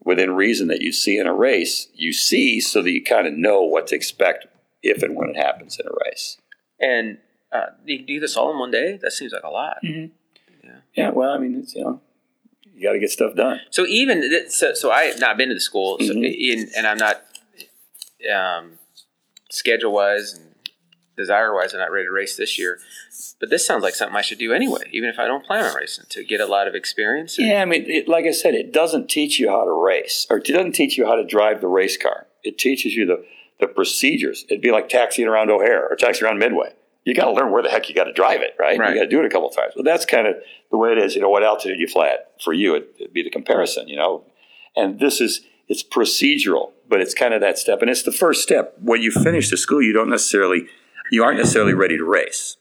within 0.04 0.32
reason 0.32 0.66
that 0.68 0.82
you 0.82 0.92
see 0.92 1.16
in 1.16 1.28
a 1.28 1.32
race, 1.32 1.86
you 1.94 2.12
see 2.12 2.60
so 2.60 2.82
that 2.82 2.90
you 2.90 3.02
kind 3.02 3.28
of 3.28 3.34
know 3.34 3.62
what 3.62 3.86
to 3.86 3.94
expect 3.94 4.46
if 4.82 5.02
and 5.02 5.14
when 5.14 5.30
it 5.30 5.36
happens 5.36 5.78
in 5.78 5.86
a 5.86 5.90
race. 6.04 6.36
And 6.80 7.18
uh, 7.52 7.66
you 7.86 8.04
do 8.04 8.18
this 8.18 8.36
all 8.36 8.50
in 8.50 8.58
one 8.58 8.72
day? 8.72 8.98
That 9.00 9.12
seems 9.12 9.32
like 9.32 9.44
a 9.44 9.50
lot. 9.50 9.78
Mm-hmm. 9.84 10.66
Yeah. 10.66 10.76
Yeah. 10.94 11.10
Well, 11.10 11.30
I 11.30 11.38
mean, 11.38 11.54
it's 11.54 11.74
you 11.76 11.84
know, 11.84 12.00
you 12.74 12.82
got 12.82 12.92
to 12.92 12.98
get 12.98 13.10
stuff 13.10 13.34
done. 13.34 13.60
So 13.70 13.86
even 13.86 14.50
so, 14.50 14.74
so 14.74 14.90
I 14.90 15.04
have 15.04 15.20
not 15.20 15.36
been 15.36 15.48
to 15.48 15.54
the 15.54 15.60
school, 15.60 15.98
so 16.00 16.12
mm-hmm. 16.12 16.24
in, 16.24 16.70
and 16.76 16.86
I'm 16.86 16.98
not 16.98 17.22
um, 18.32 18.78
schedule 19.50 19.92
wise 19.92 20.34
and 20.34 20.54
desire 21.16 21.54
wise, 21.54 21.72
I'm 21.72 21.80
not 21.80 21.90
ready 21.90 22.06
to 22.06 22.12
race 22.12 22.36
this 22.36 22.58
year. 22.58 22.78
But 23.38 23.50
this 23.50 23.66
sounds 23.66 23.82
like 23.82 23.94
something 23.94 24.16
I 24.16 24.22
should 24.22 24.38
do 24.38 24.52
anyway, 24.52 24.88
even 24.92 25.08
if 25.08 25.18
I 25.18 25.26
don't 25.26 25.44
plan 25.44 25.64
on 25.64 25.74
racing, 25.74 26.06
to 26.10 26.24
get 26.24 26.40
a 26.40 26.46
lot 26.46 26.66
of 26.66 26.74
experience. 26.74 27.38
yeah, 27.38 27.62
I 27.62 27.64
mean, 27.64 27.84
it, 27.86 28.08
like 28.08 28.24
I 28.24 28.30
said, 28.30 28.54
it 28.54 28.72
doesn't 28.72 29.08
teach 29.08 29.38
you 29.38 29.50
how 29.50 29.64
to 29.64 29.72
race, 29.72 30.26
or 30.30 30.38
it 30.38 30.44
doesn't 30.44 30.72
teach 30.72 30.96
you 30.96 31.06
how 31.06 31.14
to 31.14 31.24
drive 31.24 31.60
the 31.60 31.68
race 31.68 31.96
car. 31.96 32.26
It 32.42 32.58
teaches 32.58 32.94
you 32.94 33.06
the 33.06 33.24
the 33.60 33.68
procedures. 33.68 34.44
It'd 34.48 34.62
be 34.62 34.72
like 34.72 34.88
taxiing 34.88 35.28
around 35.28 35.50
O'Hare 35.50 35.86
or 35.88 35.94
taxiing 35.96 36.26
around 36.26 36.38
Midway. 36.38 36.72
You 37.04 37.14
got 37.14 37.26
to 37.26 37.32
learn 37.32 37.52
where 37.52 37.62
the 37.62 37.68
heck 37.68 37.88
you 37.88 37.94
got 37.94 38.04
to 38.04 38.12
drive 38.12 38.40
it, 38.40 38.56
right? 38.58 38.78
right. 38.78 38.90
You 38.90 38.96
got 38.96 39.04
to 39.04 39.10
do 39.10 39.20
it 39.20 39.26
a 39.26 39.28
couple 39.28 39.48
of 39.48 39.54
times. 39.54 39.74
But 39.76 39.84
that's 39.84 40.06
kind 40.06 40.26
of 40.26 40.36
the 40.70 40.78
way 40.78 40.92
it 40.92 40.98
is. 40.98 41.14
You 41.14 41.20
know, 41.20 41.28
what 41.28 41.42
altitude 41.42 41.78
you 41.78 41.86
fly 41.86 42.08
at? 42.08 42.32
For 42.42 42.52
you, 42.52 42.74
it, 42.74 42.94
it'd 42.98 43.12
be 43.12 43.22
the 43.22 43.30
comparison. 43.30 43.88
You 43.88 43.96
know, 43.96 44.24
and 44.74 44.98
this 44.98 45.20
is 45.20 45.42
it's 45.68 45.82
procedural, 45.82 46.72
but 46.88 47.00
it's 47.00 47.14
kind 47.14 47.34
of 47.34 47.40
that 47.40 47.58
step, 47.58 47.82
and 47.82 47.90
it's 47.90 48.02
the 48.02 48.12
first 48.12 48.42
step. 48.42 48.74
When 48.80 49.02
you 49.02 49.10
finish 49.10 49.50
the 49.50 49.56
school, 49.56 49.82
you 49.82 49.92
don't 49.92 50.10
necessarily 50.10 50.66
you 51.10 51.22
aren't 51.22 51.38
necessarily 51.38 51.74
ready 51.74 51.96
to 51.96 52.04
race. 52.04 52.56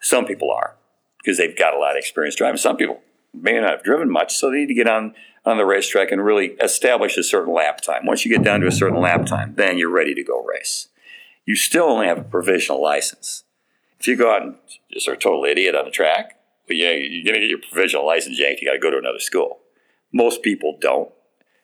Some 0.00 0.24
people 0.26 0.50
are 0.50 0.76
because 1.18 1.38
they've 1.38 1.56
got 1.56 1.74
a 1.74 1.78
lot 1.78 1.92
of 1.92 1.96
experience 1.98 2.36
driving. 2.36 2.58
Some 2.58 2.76
people 2.76 3.00
may 3.32 3.58
not 3.60 3.70
have 3.70 3.82
driven 3.82 4.10
much, 4.10 4.36
so 4.36 4.50
they 4.50 4.58
need 4.58 4.68
to 4.68 4.74
get 4.74 4.88
on 4.88 5.14
on 5.44 5.58
the 5.58 5.66
racetrack 5.66 6.10
and 6.10 6.24
really 6.24 6.56
establish 6.62 7.18
a 7.18 7.22
certain 7.22 7.52
lap 7.52 7.80
time. 7.82 8.06
Once 8.06 8.24
you 8.24 8.34
get 8.34 8.42
down 8.42 8.60
to 8.60 8.66
a 8.66 8.72
certain 8.72 8.98
lap 8.98 9.26
time, 9.26 9.54
then 9.56 9.76
you're 9.76 9.90
ready 9.90 10.14
to 10.14 10.22
go 10.22 10.42
race. 10.42 10.88
You 11.46 11.56
still 11.56 11.84
only 11.84 12.06
have 12.06 12.18
a 12.18 12.24
provisional 12.24 12.82
license. 12.82 13.44
If 14.00 14.08
you 14.08 14.16
go 14.16 14.34
out 14.34 14.42
and 14.42 14.54
just 14.92 15.08
are 15.08 15.12
a 15.12 15.16
total 15.16 15.44
idiot 15.44 15.74
on 15.74 15.84
the 15.84 15.90
track, 15.90 16.38
well, 16.68 16.76
yeah, 16.76 16.92
you're 16.92 17.24
going 17.24 17.34
to 17.34 17.40
get 17.40 17.50
your 17.50 17.58
provisional 17.58 18.06
license 18.06 18.38
yanked. 18.38 18.62
You 18.62 18.68
got 18.68 18.74
to 18.74 18.78
go 18.78 18.90
to 18.90 18.98
another 18.98 19.18
school. 19.18 19.60
Most 20.12 20.42
people 20.42 20.76
don't. 20.80 21.10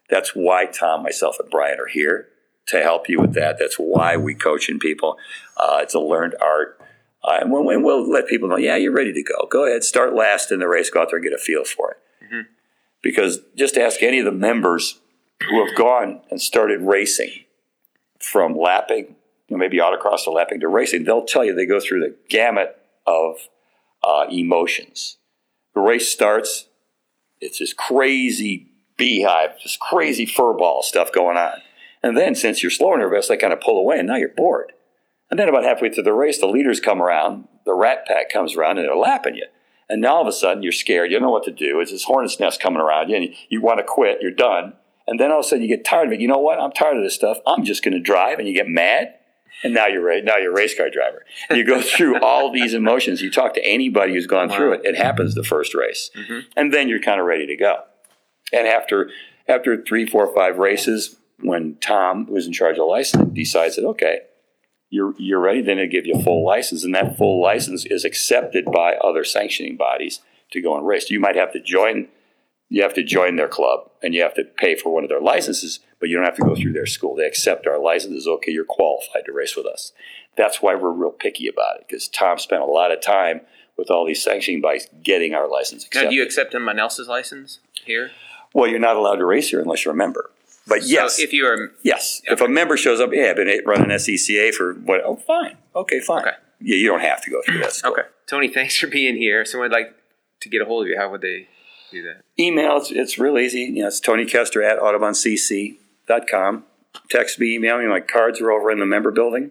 That's 0.09 0.31
why 0.31 0.67
Tom, 0.67 1.03
myself, 1.03 1.37
and 1.41 1.51
Brian 1.51 1.79
are 1.81 1.87
here 1.87 2.29
to 2.67 2.83
help 2.83 3.09
you 3.09 3.21
with 3.21 3.35
that. 3.35 3.59
That's 3.59 3.77
why 3.77 4.17
we 4.17 4.35
coach 4.35 4.69
in 4.69 4.79
people. 4.79 5.17
Uh, 5.57 5.79
it's 5.83 5.95
a 5.95 6.01
learned 6.01 6.35
art. 6.41 6.81
Uh, 7.23 7.39
and 7.41 7.53
we'll, 7.53 7.65
we'll, 7.65 8.11
let 8.11 8.27
people 8.27 8.49
know, 8.49 8.57
yeah, 8.57 8.77
you're 8.77 8.93
ready 8.93 9.13
to 9.13 9.23
go. 9.23 9.47
Go 9.51 9.67
ahead, 9.67 9.85
start 9.85 10.15
last 10.15 10.51
in 10.51 10.59
the 10.59 10.69
race, 10.69 10.89
go 10.89 11.03
out 11.03 11.09
there 11.11 11.19
and 11.19 11.25
get 11.25 11.35
a 11.35 11.39
feel 11.39 11.65
for 11.65 11.93
it. 11.93 12.25
Mm-hmm. 12.25 12.41
Because 13.03 13.41
just 13.57 13.77
ask 13.77 14.03
any 14.03 14.19
of 14.19 14.25
the 14.25 14.33
members 14.33 15.01
who 15.49 15.65
have 15.65 15.77
gone 15.77 16.23
and 16.31 16.41
started 16.41 16.81
racing 16.81 17.31
from 18.19 18.57
lapping, 18.57 19.17
you 19.51 19.57
know, 19.57 19.59
maybe 19.59 19.79
autocross 19.79 20.25
to 20.25 20.31
lapping 20.31 20.61
to 20.61 20.69
racing, 20.69 21.05
they'll 21.05 21.25
tell 21.25 21.45
you 21.45 21.55
they 21.55 21.67
go 21.67 21.81
through 21.81 22.01
the 22.01 22.15
gamut 22.29 22.77
of 23.07 23.49
uh, 24.05 24.27
emotions. 24.31 25.19
The 25.75 25.81
race 25.81 26.09
starts, 26.11 26.69
it's 27.41 27.59
this 27.59 27.73
crazy 27.73 28.69
beehive, 28.97 29.51
this 29.63 29.77
crazy 29.77 30.27
furball 30.27 30.83
stuff 30.83 31.13
going 31.13 31.37
on. 31.37 31.59
And 32.03 32.17
then, 32.17 32.35
since 32.35 32.63
you're 32.63 32.71
slow 32.71 32.93
and 32.93 33.03
nervous, 33.03 33.29
they 33.29 33.37
kind 33.37 33.53
of 33.53 33.61
pull 33.61 33.77
away, 33.77 33.99
and 33.99 34.09
now 34.09 34.17
you're 34.17 34.31
bored. 34.31 34.73
And 35.31 35.39
then, 35.39 35.49
about 35.49 35.65
halfway 35.65 35.91
through 35.91 36.05
the 36.05 36.15
race, 36.15 36.39
the 36.39 36.47
leaders 36.47 36.81
come 36.81 37.03
around, 37.03 37.47
the 37.67 37.75
rat 37.75 38.07
pack 38.07 38.31
comes 38.31 38.57
around, 38.57 38.79
and 38.79 38.87
they're 38.87 38.97
lapping 38.97 39.35
you. 39.35 39.47
And 39.89 40.01
now 40.01 40.15
all 40.15 40.23
of 40.23 40.29
a 40.29 40.33
sudden, 40.33 40.63
you're 40.63 40.73
scared. 40.73 41.11
You 41.11 41.19
don't 41.19 41.27
know 41.27 41.33
what 41.33 41.45
to 41.45 41.51
do. 41.51 41.81
It's 41.81 41.91
this 41.91 42.05
hornet's 42.05 42.41
nest 42.41 42.61
coming 42.61 42.81
around 42.81 43.11
you, 43.11 43.17
and 43.17 43.25
you, 43.25 43.35
you 43.49 43.61
want 43.61 43.79
to 43.79 43.85
quit. 43.85 44.19
You're 44.23 44.31
done. 44.31 44.75
And 45.07 45.19
then 45.19 45.33
all 45.33 45.41
of 45.41 45.45
a 45.45 45.49
sudden, 45.49 45.63
you 45.63 45.69
get 45.69 45.85
tired 45.85 46.07
of 46.07 46.13
it. 46.13 46.21
You 46.21 46.29
know 46.29 46.39
what? 46.39 46.61
I'm 46.61 46.71
tired 46.71 46.97
of 46.97 47.03
this 47.03 47.17
stuff. 47.17 47.39
I'm 47.47 47.65
just 47.65 47.83
going 47.83 47.95
to 47.95 48.01
drive. 48.01 48.39
And 48.39 48.47
you 48.47 48.55
get 48.55 48.69
mad. 48.69 49.15
And 49.63 49.75
now 49.75 49.87
you're 49.87 50.03
ready. 50.03 50.23
Now 50.23 50.37
you're 50.37 50.53
a 50.53 50.55
race 50.55 50.77
car 50.77 50.91
driver. 50.91 51.25
You 51.51 51.65
go 51.65 51.81
through 51.97 52.21
all 52.21 52.53
these 52.53 52.75
emotions. 52.75 53.21
You 53.21 53.31
talk 53.31 53.55
to 53.55 53.65
anybody 53.65 54.15
who's 54.15 54.27
gone 54.27 54.49
wow. 54.49 54.57
through 54.57 54.73
it. 54.75 54.81
It 54.85 54.97
happens 54.97 55.35
the 55.35 55.45
first 55.45 55.75
race, 55.75 56.11
mm-hmm. 56.17 56.41
and 56.57 56.73
then 56.73 56.89
you're 56.89 57.01
kind 57.01 57.21
of 57.21 57.27
ready 57.27 57.47
to 57.47 57.57
go. 57.57 57.83
And 58.53 58.67
after 58.67 59.11
after 59.49 59.83
three, 59.83 60.07
four, 60.07 60.33
five 60.35 60.59
races, 60.59 61.17
when 61.41 61.77
Tom, 61.81 62.27
who 62.27 62.35
was 62.35 62.47
in 62.47 62.53
charge 62.53 62.79
of 62.79 62.87
license, 62.87 63.33
decides 63.33 63.77
that 63.77 63.87
okay, 63.87 64.21
you're 64.89 65.15
you're 65.19 65.41
ready, 65.41 65.63
then 65.63 65.77
they 65.77 65.87
give 65.87 66.07
you 66.07 66.15
a 66.15 66.23
full 66.23 66.45
license, 66.45 66.85
and 66.85 66.95
that 66.95 67.17
full 67.17 67.43
license 67.43 67.87
is 67.87 68.05
accepted 68.05 68.65
by 68.67 68.95
other 68.95 69.25
sanctioning 69.25 69.77
bodies 69.77 70.21
to 70.51 70.61
go 70.61 70.77
and 70.77 70.87
race. 70.87 71.11
You 71.11 71.21
might 71.21 71.37
have 71.37 71.53
to 71.53 71.61
join. 71.61 72.09
You 72.73 72.83
have 72.83 72.95
to 72.95 73.03
join 73.03 73.37
their 73.37 73.49
club, 73.49 73.91
and 74.03 74.15
you 74.15 74.23
have 74.23 74.35
to 74.35 74.45
pay 74.45 74.77
for 74.77 74.95
one 74.95 75.03
of 75.03 75.11
their 75.11 75.21
licenses, 75.21 75.81
but 75.99 76.09
you 76.09 76.17
don't 76.17 76.25
have 76.25 76.37
to 76.37 76.45
go 76.45 76.55
through 76.55 76.73
their 76.73 76.87
school. 76.87 77.17
They 77.17 77.27
accept 77.27 77.67
our 77.67 77.79
licenses. 77.79 78.27
Okay, 78.27 78.53
you're 78.53 78.65
qualified 78.65 79.25
to 79.27 79.33
race 79.33 79.57
with 79.57 79.67
us. 79.67 79.93
That's 80.37 80.63
why 80.63 80.77
we're 80.77 80.93
real 80.93 81.11
picky 81.11 81.49
about 81.49 81.81
it 81.81 81.87
because 81.89 82.09
Tom 82.09 82.39
spent 82.39 82.63
a 82.63 82.67
lot 82.67 82.93
of 82.93 83.01
time 83.03 83.41
with 83.77 83.91
all 83.91 84.07
these 84.07 84.23
sanctioning 84.23 84.61
bodies 84.61 84.89
getting 85.03 85.35
our 85.35 85.49
license 85.49 85.85
accepted. 85.85 86.07
Now, 86.07 86.11
do 86.11 86.17
you 86.17 86.23
accept 86.23 86.55
on 86.55 86.65
Nelson's 86.77 87.09
license 87.09 87.59
here? 87.85 88.13
Well, 88.55 88.69
you're 88.69 88.79
not 88.79 88.97
allowed 88.97 89.17
to 89.17 89.25
race 89.25 89.51
here 89.51 89.61
unless 89.61 89.85
you're 89.85 89.95
a 89.95 89.97
member. 89.97 90.31
But 90.67 90.85
yes, 90.85 91.17
so 91.17 91.23
if 91.23 91.33
you 91.33 91.47
are 91.47 91.73
yes, 91.83 92.21
okay. 92.25 92.35
if 92.35 92.41
a 92.41 92.49
member 92.49 92.77
shows 92.77 93.01
up, 93.01 93.11
yeah, 93.13 93.31
I've 93.31 93.37
been 93.37 93.49
running 93.67 93.89
SCCA 93.89 94.55
for 94.55 94.75
what? 94.75 95.01
Oh, 95.05 95.17
fine, 95.17 95.57
okay, 95.75 95.99
fine. 95.99 96.21
Okay. 96.23 96.37
Yeah, 96.61 96.77
you 96.77 96.87
don't 96.87 97.01
have 97.01 97.23
to 97.25 97.31
go 97.31 97.41
through 97.45 97.59
that. 97.59 97.73
School. 97.73 97.93
Okay, 97.93 98.03
Tony, 98.29 98.49
thanks 98.49 98.77
for 98.77 98.87
being 98.87 99.17
here. 99.17 99.45
Someone 99.45 99.71
would 99.71 99.77
like 99.77 99.97
to 100.41 100.49
get 100.49 100.63
a 100.63 100.67
hold 100.67 100.85
of 100.85 100.89
you. 100.89 100.97
How 100.97 101.11
would 101.11 101.23
they 101.23 101.49
do 101.91 102.03
that? 102.03 102.23
Email. 102.39 102.77
It's, 102.79 102.91
it's 102.91 103.19
real 103.19 103.39
easy. 103.39 103.61
You 103.61 103.83
know, 103.83 103.89
it's 103.89 104.01
Tony 104.01 104.25
Kester 104.25 104.63
at 104.63 104.79
autobahncc.com. 104.79 106.65
Text 107.09 107.39
me, 107.39 107.55
email 107.55 107.79
me. 107.79 107.87
My 107.87 108.01
cards 108.01 108.41
are 108.41 108.51
over 108.51 108.71
in 108.71 108.79
the 108.79 108.87
member 108.87 109.11
building. 109.11 109.51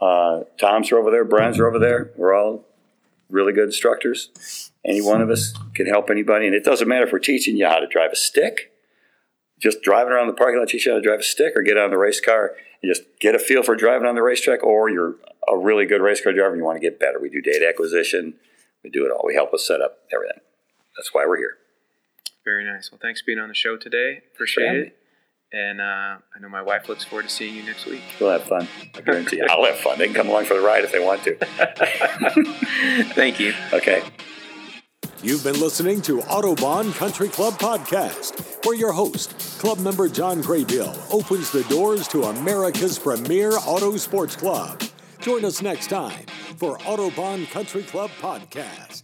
Uh, 0.00 0.44
Tom's 0.58 0.90
are 0.92 0.98
over 0.98 1.10
there. 1.10 1.24
Brian's 1.24 1.58
are 1.58 1.66
over 1.66 1.78
there. 1.78 2.12
We're 2.16 2.34
all 2.34 2.64
really 3.30 3.52
good 3.52 3.66
instructors. 3.66 4.70
Any 4.84 5.02
one 5.02 5.20
of 5.20 5.28
us 5.28 5.52
can 5.74 5.86
help 5.86 6.08
anybody, 6.08 6.46
and 6.46 6.54
it 6.54 6.64
doesn't 6.64 6.88
matter 6.88 7.04
if 7.04 7.12
we're 7.12 7.18
teaching 7.18 7.56
you 7.56 7.66
how 7.66 7.78
to 7.78 7.86
drive 7.86 8.12
a 8.12 8.16
stick 8.16 8.72
just 9.60 9.82
driving 9.82 10.12
around 10.12 10.28
the 10.28 10.34
parking 10.34 10.58
lot 10.58 10.68
teach 10.68 10.86
you 10.86 10.92
how 10.92 10.98
to 10.98 11.02
drive 11.02 11.20
a 11.20 11.24
stick 11.24 11.54
or 11.56 11.62
get 11.62 11.76
on 11.76 11.90
the 11.90 11.98
race 11.98 12.20
car 12.20 12.54
and 12.82 12.92
just 12.92 13.02
get 13.20 13.34
a 13.34 13.38
feel 13.38 13.62
for 13.62 13.74
driving 13.74 14.06
on 14.06 14.14
the 14.14 14.22
racetrack 14.22 14.62
or 14.62 14.88
you're 14.88 15.16
a 15.48 15.56
really 15.56 15.86
good 15.86 16.00
race 16.00 16.20
car 16.20 16.32
driver 16.32 16.50
and 16.50 16.58
you 16.58 16.64
want 16.64 16.76
to 16.76 16.80
get 16.80 17.00
better. 17.00 17.18
We 17.20 17.30
do 17.30 17.40
data 17.40 17.66
acquisition. 17.68 18.34
We 18.84 18.90
do 18.90 19.04
it 19.04 19.10
all. 19.10 19.22
We 19.24 19.34
help 19.34 19.52
us 19.52 19.66
set 19.66 19.80
up 19.80 19.98
everything. 20.12 20.40
That's 20.96 21.12
why 21.12 21.26
we're 21.26 21.38
here. 21.38 21.56
Very 22.48 22.64
nice. 22.64 22.90
Well, 22.90 22.98
thanks 23.02 23.20
for 23.20 23.26
being 23.26 23.38
on 23.38 23.50
the 23.50 23.54
show 23.54 23.76
today. 23.76 24.22
Appreciate 24.32 24.74
it. 24.74 24.96
And 25.52 25.82
uh, 25.82 26.16
I 26.34 26.40
know 26.40 26.48
my 26.48 26.62
wife 26.62 26.88
looks 26.88 27.04
forward 27.04 27.24
to 27.24 27.28
seeing 27.28 27.54
you 27.54 27.62
next 27.62 27.84
week. 27.84 28.00
We'll 28.18 28.30
have 28.30 28.44
fun. 28.44 28.66
I 28.94 29.02
guarantee 29.02 29.36
you. 29.36 29.46
I'll 29.50 29.66
have 29.66 29.76
fun. 29.76 29.98
They 29.98 30.06
can 30.06 30.14
come 30.14 30.30
along 30.30 30.46
for 30.46 30.54
the 30.54 30.62
ride 30.62 30.82
if 30.82 30.90
they 30.90 30.98
want 30.98 31.22
to. 31.24 31.34
Thank 33.12 33.38
you. 33.38 33.52
Okay. 33.74 34.02
You've 35.22 35.44
been 35.44 35.60
listening 35.60 36.00
to 36.02 36.20
Autobahn 36.20 36.94
Country 36.94 37.28
Club 37.28 37.58
Podcast, 37.58 38.64
where 38.64 38.74
your 38.74 38.92
host, 38.92 39.38
club 39.58 39.78
member 39.80 40.08
John 40.08 40.42
Graybill, 40.42 40.96
opens 41.12 41.50
the 41.50 41.64
doors 41.64 42.08
to 42.08 42.22
America's 42.22 42.98
premier 42.98 43.58
auto 43.58 43.94
sports 43.98 44.36
club. 44.36 44.82
Join 45.20 45.44
us 45.44 45.60
next 45.60 45.88
time 45.88 46.24
for 46.56 46.78
Autobahn 46.78 47.50
Country 47.50 47.82
Club 47.82 48.10
Podcast. 48.22 49.02